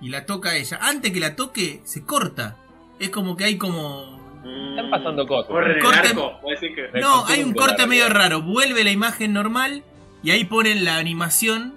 [0.01, 2.57] y la toca ella, antes que la toque, se corta.
[2.99, 4.24] Es como que hay como.
[4.69, 5.47] Están pasando cosas.
[5.49, 6.39] Corre Corte- arco.
[6.41, 8.41] puede decir que- No, hay un corte medio raro.
[8.41, 9.83] Vuelve la imagen normal
[10.23, 11.73] y ahí ponen la animación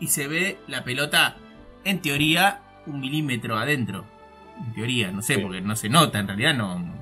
[0.00, 1.36] y se ve la pelota,
[1.84, 4.04] en teoría, un milímetro adentro.
[4.58, 5.40] En teoría, no sé, Sí.
[5.40, 6.78] porque no se nota, en realidad no.
[6.78, 6.98] no.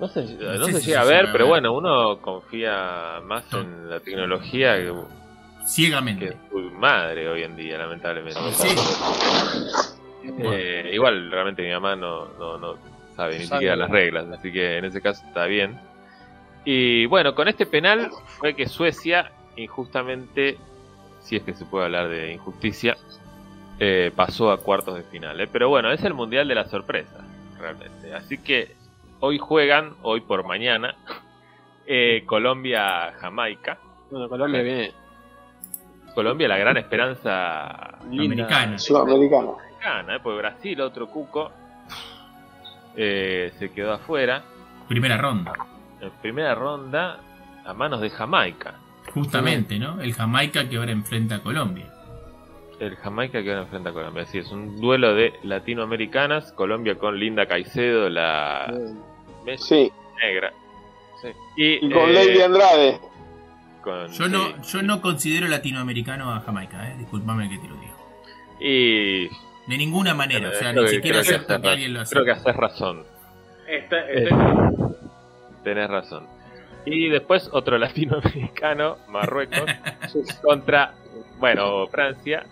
[0.00, 1.48] No se, No no sé se si llega a ver, pero ver.
[1.48, 6.26] bueno, uno confía más en la tecnología que, que Ciegamente.
[6.28, 8.40] en su madre hoy en día, lamentablemente.
[8.54, 8.68] Sí.
[10.42, 12.74] Eh, igual, realmente mi mamá no, no, no
[13.20, 15.78] sabe ni siquiera las reglas, así que en ese caso está bien.
[16.64, 20.56] Y bueno, con este penal fue que Suecia, injustamente,
[21.20, 22.96] si es que se puede hablar de injusticia,
[23.78, 25.38] eh, pasó a cuartos de final.
[25.38, 25.48] ¿eh?
[25.52, 27.18] Pero bueno, es el mundial de la sorpresa,
[27.58, 28.14] realmente.
[28.14, 28.74] Así que
[29.20, 30.94] hoy juegan, hoy por mañana,
[31.86, 33.78] eh, Colombia-Jamaica.
[34.10, 34.92] Bueno, Colombia viene
[36.14, 38.44] Colombia, la gran esperanza linda.
[38.44, 38.78] Americana.
[38.78, 39.58] Sudamericano.
[39.82, 40.20] Gana, ¿eh?
[40.22, 41.52] porque Brasil, otro cuco,
[42.96, 44.44] eh, se quedó afuera.
[44.88, 45.52] Primera ronda.
[46.00, 47.20] en primera ronda
[47.64, 48.74] a manos de Jamaica.
[49.14, 50.00] Justamente, ¿no?
[50.00, 51.86] El Jamaica que ahora enfrenta a Colombia.
[52.78, 54.24] El Jamaica que ahora enfrenta a Colombia.
[54.26, 56.52] Sí, es un duelo de latinoamericanas.
[56.52, 58.72] Colombia con Linda Caicedo, la
[59.44, 59.92] Messi Sí,
[60.22, 60.52] negra.
[61.56, 63.00] Y, y con eh, Lady Andrade.
[63.82, 64.30] con- Yo sí.
[64.32, 66.96] no, yo no considero latinoamericano a Jamaica, ¿eh?
[66.98, 67.96] Disculpame que te lo digo.
[68.60, 69.28] Y
[69.66, 72.14] De ninguna manera, o sea, creo ni que- siquiera creo que que alguien lo hace.
[72.14, 73.04] Creo que haces razón.
[73.68, 74.28] Está- Eh,
[75.62, 76.26] Tenés razón.
[76.86, 79.60] Y después otro latinoamericano, Marruecos,
[80.42, 80.94] contra,
[81.38, 82.44] bueno, Francia.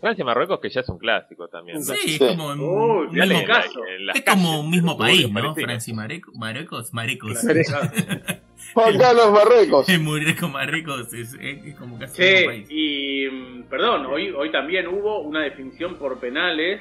[0.00, 1.78] Francia y Marruecos, que ya es un clásico también.
[1.78, 1.84] ¿no?
[1.84, 3.86] Sí, es como un, dale, mismo, caso.
[3.86, 5.54] En las es como calles un mismo país, ¿no?
[5.54, 7.38] Francia y Marruecos, Marruecos.
[8.74, 9.88] Juan Carlos Marruecos.
[9.88, 11.36] Es muy rico Marruecos, es,
[11.78, 12.66] como casi el Sí, mismo país.
[12.70, 16.80] y mm, perdón, hoy, hoy también hubo una definición por penales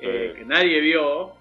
[0.00, 0.38] eh, Sí.
[0.40, 1.32] que nadie vio,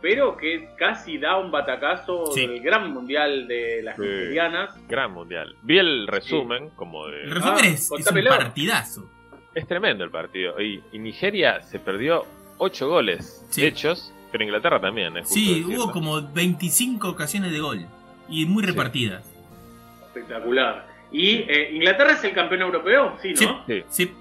[0.00, 2.46] pero que casi da un batacazo Sí.
[2.46, 4.02] del gran mundial de las Sí.
[4.02, 4.74] nigerianas.
[4.88, 5.56] Gran mundial.
[5.62, 7.34] Vi el resumen, como El de...
[7.34, 9.10] resumen Ah, es, es un partidazo.
[9.54, 10.60] Es tremendo el partido.
[10.60, 12.24] Y, y Nigeria se perdió
[12.58, 13.64] 8 goles Sí.
[13.64, 15.16] hechos, pero Inglaterra también.
[15.16, 15.84] Es justo Sí, decirlo.
[15.84, 17.86] hubo como 25 ocasiones de gol.
[18.28, 19.24] Y muy repartidas.
[20.06, 20.86] Espectacular.
[21.12, 23.64] Y eh, Inglaterra es el campeón europeo, sí, ¿no?
[23.66, 23.82] Sí.
[23.88, 24.06] Sí.
[24.06, 24.12] Sí,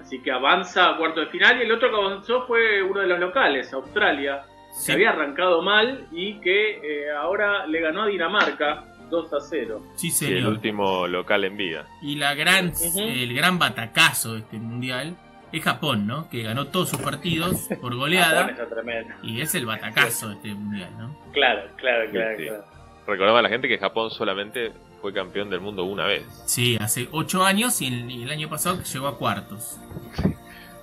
[0.00, 3.06] Así que avanza a cuarto de final y el otro que avanzó fue uno de
[3.06, 4.42] los locales, Australia,
[4.72, 4.86] sí.
[4.86, 9.82] que había arrancado mal y que eh, ahora le ganó a Dinamarca 2 a 0.
[9.96, 10.52] Sí, Sí, el señor.
[10.52, 11.86] último local en vida.
[12.02, 15.16] Y la gran, el gran batacazo de este mundial
[15.52, 16.28] es Japón, ¿no?
[16.30, 18.40] Que ganó todos sus partidos por goleada.
[18.46, 19.14] Japón está tremendo.
[19.22, 21.14] Y es el batacazo de este mundial, ¿no?
[21.32, 22.44] Claro, claro, claro, Sí.
[22.46, 22.64] claro.
[23.10, 24.72] Recordaba a la gente que Japón solamente
[25.02, 26.24] fue campeón del mundo una vez.
[26.46, 29.78] Sí, hace 8 años y el, y el año pasado llegó a cuartos.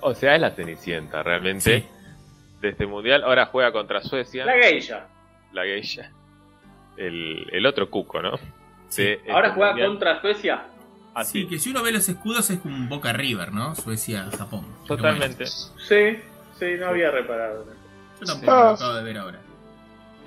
[0.02, 1.86] O sea, es la cenicienta realmente Sí.
[2.60, 3.24] de este mundial.
[3.24, 5.06] Ahora juega contra Suecia, La geisha.
[5.52, 6.10] la geisha.
[6.98, 8.36] El, el otro cuco, ¿no?
[8.88, 9.02] Sí.
[9.04, 9.88] Este Ahora juega mundial.
[9.88, 10.62] contra Suecia.
[11.14, 13.74] Así, Sí, que si uno ve los escudos es como un Boca River, ¿no?
[13.74, 14.66] Suecia-Japón.
[14.86, 15.46] Totalmente.
[15.46, 16.18] Sí,
[16.58, 17.64] sí, no había reparado.
[18.20, 18.62] yo tampoco Ah.
[18.64, 19.38] lo acabo de ver ahora.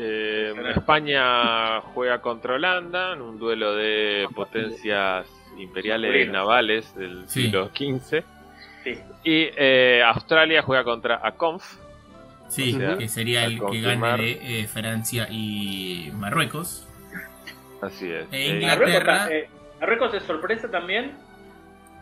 [0.04, 7.44] Eh, España juega contra Holanda en un duelo de potencias imperiales navales del Sí.
[7.44, 8.24] siglo XV.
[8.84, 8.92] Sí.
[9.24, 11.64] Y eh, Australia juega contra Aconf.
[12.48, 16.88] Sí, O sea, que sería el que gane de eh, Francia y Marruecos.
[17.82, 18.26] Así es.
[18.32, 19.20] E Inglaterra.
[19.26, 19.50] Marruecos,
[19.80, 21.12] Marruecos es sorpresa también.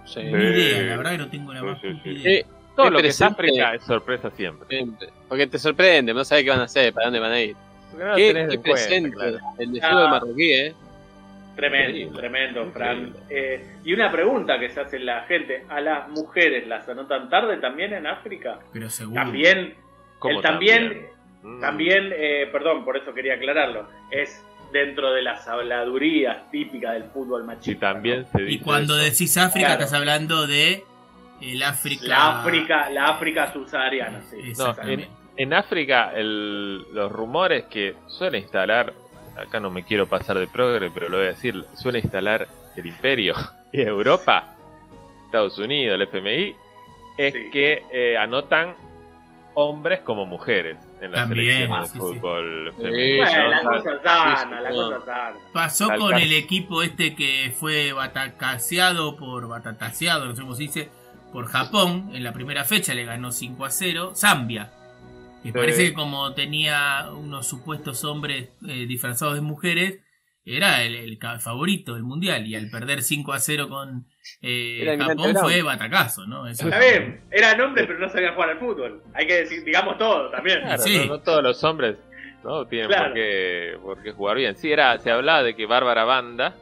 [0.06, 0.22] Sí.
[0.24, 2.10] Ni idea, la verdad que no tengo la Sí, más sí, puta sí.
[2.12, 2.32] idea.
[2.40, 2.46] Eh,
[2.76, 3.22] todo lo que es.
[3.22, 4.68] África es sorpresa siempre.
[4.70, 5.10] Siempre.
[5.28, 7.56] Porque te sorprende, no sabes qué van a hacer, para dónde van a ir.
[7.98, 9.38] No qué tenés qué en cuenta, presente claro.
[9.58, 10.08] el de Ah.
[10.10, 10.74] marroquí, ¿eh?
[11.56, 12.18] Tremendo, Increíble.
[12.20, 13.14] tremendo, Fran.
[13.30, 17.58] Eh, y una pregunta que se hace la gente: ¿a las mujeres las anotan tarde
[17.58, 18.60] también en África?
[18.72, 19.22] Pero seguro.
[19.22, 19.74] También,
[20.20, 21.08] ¿Cómo el también,
[21.44, 21.60] Mm.
[21.60, 24.42] también, eh, perdón, por eso quería aclararlo, es
[24.72, 27.92] dentro de las habladurías típicas del fútbol machista.
[27.94, 28.28] también ¿no?
[28.28, 28.54] se dice.
[28.54, 29.04] Y cuando eso.
[29.12, 29.82] decís África, Claro.
[29.84, 30.84] estás hablando de
[31.42, 32.06] el África.
[32.08, 34.54] La África, la África subsahariana, sí.
[34.58, 34.76] No.
[35.40, 38.94] En África, el- los rumores que suele instalar,
[39.38, 42.86] acá no me quiero pasar de progre, pero lo voy a decir, suele instalar el
[42.86, 43.34] imperio
[43.72, 44.56] y Europa,
[45.26, 46.56] Estados Unidos, el FMI,
[47.18, 47.50] es Sí.
[47.52, 48.76] que eh, anotan
[49.54, 53.26] hombres como mujeres en las También, selecciones de sí, fútbol Sí, femenino.
[53.26, 55.38] Bueno, la cosa sana, sí, la cosa sana.
[55.54, 60.64] Pasó Tal con el equipo este que fue batacaseado por batataseado, no sé cómo se
[60.64, 60.90] dice,
[61.34, 62.10] por Japón.
[62.14, 64.12] En la primera fecha le ganó 5 a 0.
[64.16, 64.72] Zambia.
[65.42, 65.52] Que Sí.
[65.54, 70.00] parece que como tenía unos supuestos hombres eh, disfrazados de mujeres,
[70.46, 72.46] era el, favorito del mundial.
[72.48, 74.08] Y al perder 5 a 0 con
[74.42, 76.48] eh, Japón fue batacazo, ¿no?
[76.48, 79.04] Eso- Está bien, eran hombres pero no sabían jugar al fútbol.
[79.14, 80.62] Hay que decir, digamos todo también.
[80.62, 80.98] Claro, Sí.
[81.00, 81.98] no, no todos los hombres
[82.44, 83.06] no tienen Claro.
[83.06, 84.56] por, qué, por qué jugar bien.
[84.58, 86.56] Sí, era, se hablaba de que Bárbara Banda,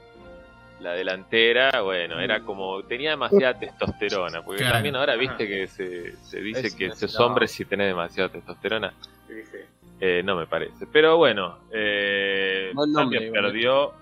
[0.79, 4.75] la delantera, bueno, era como, tenía demasiada testosterona, porque Claro.
[4.75, 8.93] también ahora viste que se, se dice Es que sos hombre si tenés demasiada testosterona.
[9.27, 9.57] Sí, sí.
[9.99, 10.85] Eh, no me parece.
[10.85, 13.93] Pero bueno, eh, Zambia perdió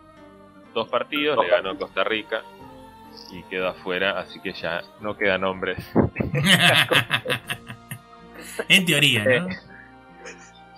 [0.73, 2.41] dos partidos, le ganó a Costa Rica
[3.31, 5.79] y quedó afuera, así que ya no quedan hombres.
[8.69, 9.47] en teoría, ¿no?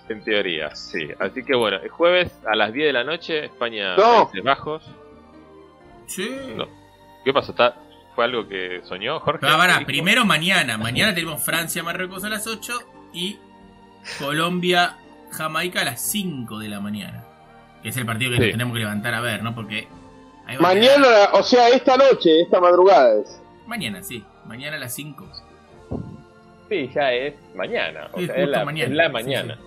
[0.08, 1.06] En teoría, sí.
[1.18, 4.24] Así que bueno, el jueves a las 10 de la noche, España, No.
[4.24, 4.90] Países Bajos.
[6.08, 6.28] Sí.
[6.56, 6.66] No.
[7.24, 7.52] ¿Qué pasó?
[7.52, 7.76] ¿Está-
[8.16, 9.40] ¿Fue algo que soñó Jorge?
[9.42, 9.86] Pero ahora, ¿Dijo?
[9.86, 10.76] primero mañana.
[10.76, 12.72] Mañana tenemos Francia-Marruecos a las 8
[13.12, 13.38] y
[14.18, 17.24] Colombia-Jamaica a las 5 de la mañana.
[17.82, 18.42] Que es el partido que Sí.
[18.42, 19.54] nos tenemos que levantar a ver, ¿no?
[19.54, 19.86] Porque.
[20.46, 23.40] a Mañana, o sea, esta noche, esta madrugada es.
[23.66, 24.24] Mañana, sí.
[24.46, 25.30] Mañana a las 5.
[26.68, 28.08] Sí, ya es mañana.
[28.12, 29.58] O Sí, sea, es la mañana, es la sí, mañana.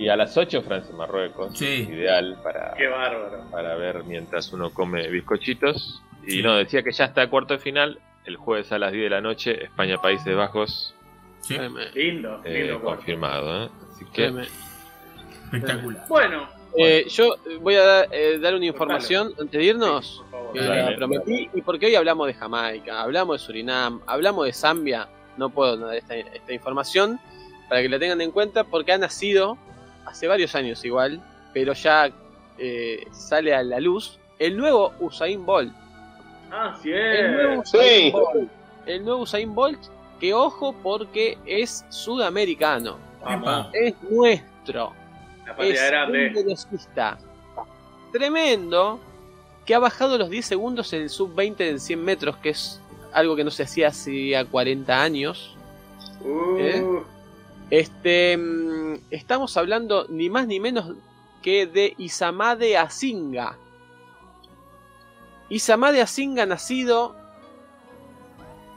[0.00, 1.56] Y a las 8 Francia-Marruecos.
[1.58, 1.86] Sí.
[1.90, 3.44] Ideal para, Qué bárbaro.
[3.50, 6.02] para ver mientras uno come bizcochitos.
[6.26, 7.98] Y no, decía que ya está cuarto de final.
[8.24, 10.94] El jueves a las 10 de la noche, España-Países Bajos.
[11.40, 11.56] Sí,
[11.94, 12.80] Lindo, eh, lindo.
[12.82, 13.64] confirmado.
[13.64, 13.68] ¿eh?
[13.92, 14.32] Así que
[15.44, 16.04] espectacular.
[16.08, 20.22] Bueno, Eh, yo voy a dar, eh, dar una información antes de irnos.
[20.30, 21.24] por favor.
[21.24, 25.76] que y porque hoy hablamos de Jamaica, hablamos de Surinam, hablamos de Zambia, no puedo
[25.76, 27.18] dar esta, esta información
[27.68, 29.58] para que la tengan en cuenta porque ha nacido
[30.10, 31.20] hace varios años igual,
[31.52, 32.10] pero ya
[32.58, 35.72] eh, sale a la luz el nuevo Usain Bolt.
[36.50, 36.90] Ah, sí.
[36.92, 37.78] El nuevo Sí.
[37.78, 38.50] Usain Bolt.
[38.86, 39.78] El nuevo Usain Bolt,
[40.18, 42.98] que ojo porque es sudamericano,
[43.72, 44.92] es nuestro.
[45.46, 46.28] la patria es un grande.
[46.30, 47.18] velocista
[48.12, 48.98] tremendo
[49.64, 52.80] que ha bajado los 10 segundos en el sub 20 en 100 metros, que es
[53.12, 55.56] algo que no se hacía hacía 40 años.
[56.22, 57.02] Uh, ¿Eh?
[57.70, 60.92] Este, mm, estamos hablando ni más ni menos
[61.40, 63.56] que de Isamade Asinga.
[65.48, 67.16] Isamade Asinga nacido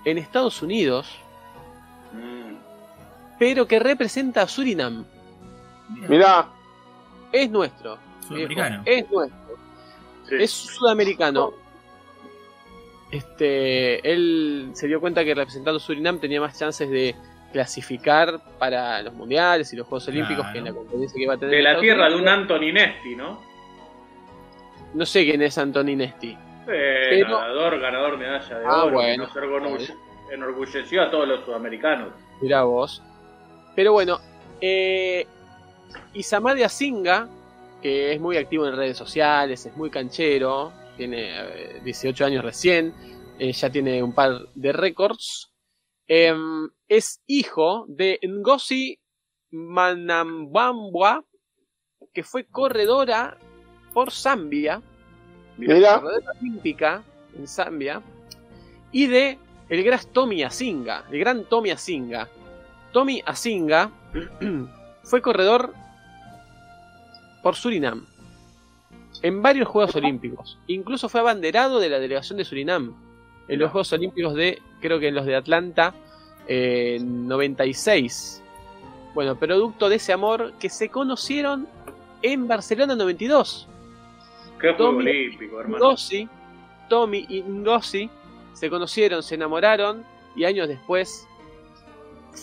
[0.06, 1.07] en Estados Unidos,
[2.11, 2.56] mm,
[3.40, 5.06] pero que representa a Surinam.
[6.07, 6.49] Mirá,
[7.32, 7.98] Es nuestro.
[8.28, 8.84] Sudamericano.
[8.86, 9.57] Es nuestro.
[10.30, 10.36] sí.
[10.40, 11.53] Es sudamericano.
[13.11, 17.15] Este, él se dio cuenta que representando Surinam tenía más chances de
[17.54, 21.38] clasificar para los mundiales y los Juegos Olímpicos que en la competencia que iba a
[21.38, 21.56] tener.
[21.56, 22.38] De la tierra de un Unidos.
[22.40, 23.40] Anthony Nesti, ¿no?
[24.94, 26.38] No sé quién es Antoni Nesti.
[26.68, 28.94] Eh, Pero- Nadador, ganador medalla de Ah, oro.
[28.96, 29.28] bueno.
[29.34, 29.96] que nos enorgulle-
[30.32, 32.10] enorgulleció a todos los sudamericanos.
[32.42, 33.02] Mirá vos.
[33.76, 34.20] Pero bueno,
[34.62, 35.26] eh,
[36.14, 37.28] Isamade Asinga,
[37.82, 42.94] que es muy activo en redes sociales, es muy canchero, tiene eh, 18 años recién,
[43.40, 45.50] eh, ya tiene un par de récords.
[46.08, 49.00] Em, es hijo de Ngozi
[49.52, 51.24] Manambambwa,
[52.14, 53.38] que fue corredora
[53.94, 54.82] por Zambia,
[55.58, 57.04] corredora olímpica
[57.38, 58.02] en Zambia,
[58.92, 59.38] y de
[59.70, 62.28] el gran Tommy Asinga, el gran Tommy Asinga.
[62.92, 63.92] Tommy Asinga
[65.04, 65.74] fue corredor
[67.42, 68.06] por Surinam
[69.22, 70.60] en varios Juegos Olímpicos.
[70.68, 72.96] Incluso fue abanderado de la delegación de Surinam
[73.48, 75.94] en los Juegos Olímpicos de, creo que en los de Atlanta,
[76.48, 78.41] eh, 96.
[79.14, 81.68] Bueno, producto de ese amor que se conocieron
[82.22, 83.68] en Barcelona 92.
[84.60, 85.86] Qué Tommy- olímpico, hermano.
[85.91, 86.28] Ngozi,
[86.90, 88.10] Tommy y Ngozi
[88.53, 90.03] se conocieron, se enamoraron
[90.36, 91.28] y años después,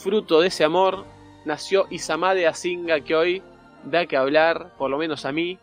[0.03, 1.05] fruto de ese amor,
[1.45, 3.43] nació Isamade Asinga que hoy
[3.85, 5.59] da que hablar, por lo menos a mí,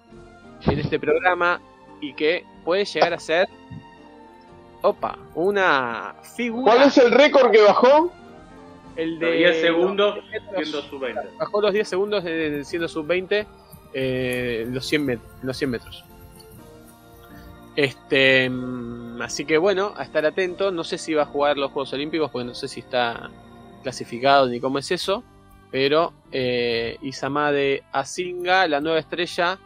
[0.66, 1.62] en este programa
[2.02, 3.48] y que puede llegar a ser,
[4.88, 6.74] opa, una figura.
[6.74, 8.12] ¿Cuál es el récord que bajó?
[8.96, 10.20] El Los de 10 segundos
[10.56, 11.22] siendo su 20.
[11.38, 13.46] Bajó los 10 segundos de- siendo sub-20
[13.94, 16.04] eh, los, 100 met- los 100 metros.
[17.76, 20.72] Este, mm, así que bueno, a estar atento.
[20.72, 23.30] No sé si va a jugar los Juegos Olímpicos porque no sé si está
[23.84, 25.24] clasificado ni cómo es eso.
[25.70, 29.60] Pero eh, Isamade Asinga, la nueva estrella,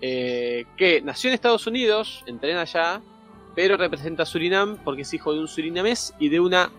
[0.00, 3.00] eh, que nació en Estados Unidos, entrena allá,
[3.56, 6.70] pero representa a Surinam porque es hijo de un surinamés y de una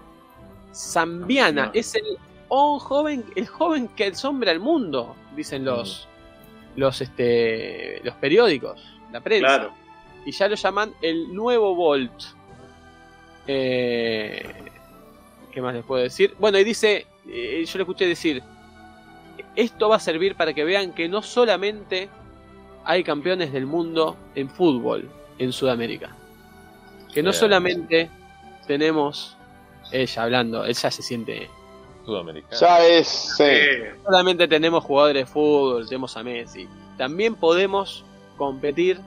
[0.74, 1.72] zambiana.
[1.74, 2.18] Es el
[2.50, 6.08] joven, el joven que asombra al mundo, dicen los,
[6.76, 8.80] los, este, los periódicos,
[9.12, 9.48] la prensa.
[9.48, 9.74] Claro.
[10.24, 12.24] Y ya lo llaman el nuevo Bolt.
[13.48, 14.46] Eh,
[15.52, 16.36] ¿Qué más les puedo decir?
[16.38, 18.44] Bueno, y dice, eh, yo le escuché decir,
[19.56, 22.08] esto va a servir para que vean que no solamente
[22.86, 25.10] hay campeones del mundo en fútbol
[25.40, 26.16] en Sudamérica.
[27.18, 28.12] Que no solamente
[28.68, 29.36] tenemos,
[29.92, 31.50] ella hablando, ella se siente
[32.06, 32.56] Sudamericano.
[32.62, 33.08] Ya es.
[33.38, 33.44] sí.
[33.44, 36.70] Eh, solamente tenemos jugadores de fútbol, tenemos a Messi.
[36.96, 38.06] También podemos
[38.38, 39.00] competir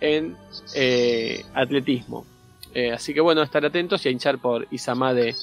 [0.00, 0.38] en
[0.74, 2.24] eh, atletismo.
[2.72, 5.36] Eh, así que bueno, estar atentos y a hinchar por Isamade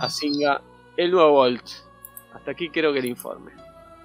[0.00, 0.60] Asinga,
[0.98, 1.64] el nuevo Volt.
[2.34, 3.52] Hasta aquí creo que el informe.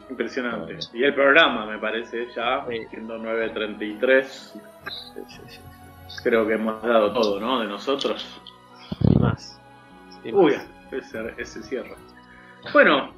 [0.10, 0.78] impresionante.
[0.94, 2.78] Y el programa, me parece, ya, Sí.
[2.90, 4.54] siendo 9.33,
[6.22, 7.60] creo que hemos dado todo, ¿no?
[7.62, 8.26] De nosotros.
[9.10, 9.60] Y más.
[10.24, 10.42] Y más.
[10.44, 10.56] Uy,
[10.92, 11.96] ese, ese cierre.
[12.72, 13.12] Bueno,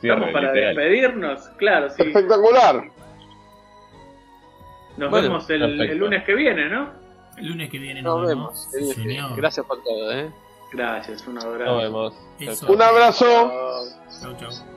[0.00, 0.74] Cierre, estamos para literal.
[0.76, 2.02] despedirnos, claro, sí.
[2.02, 2.90] Espectacular.
[4.96, 6.90] Nos Bueno, vemos el, lunes que viene, ¿no?
[7.36, 8.68] El lunes que viene Nos nos, vemos.
[8.72, 8.94] vemos.
[8.94, 9.36] Señor.
[9.36, 10.30] Gracias por todo, ¿eh?
[10.72, 11.72] Gracias, un abrazo.
[11.72, 12.14] Nos vemos.
[12.40, 12.72] Eso.
[12.72, 13.24] Un abrazo.
[14.20, 14.36] Chao.
[14.38, 14.75] Chau, chau.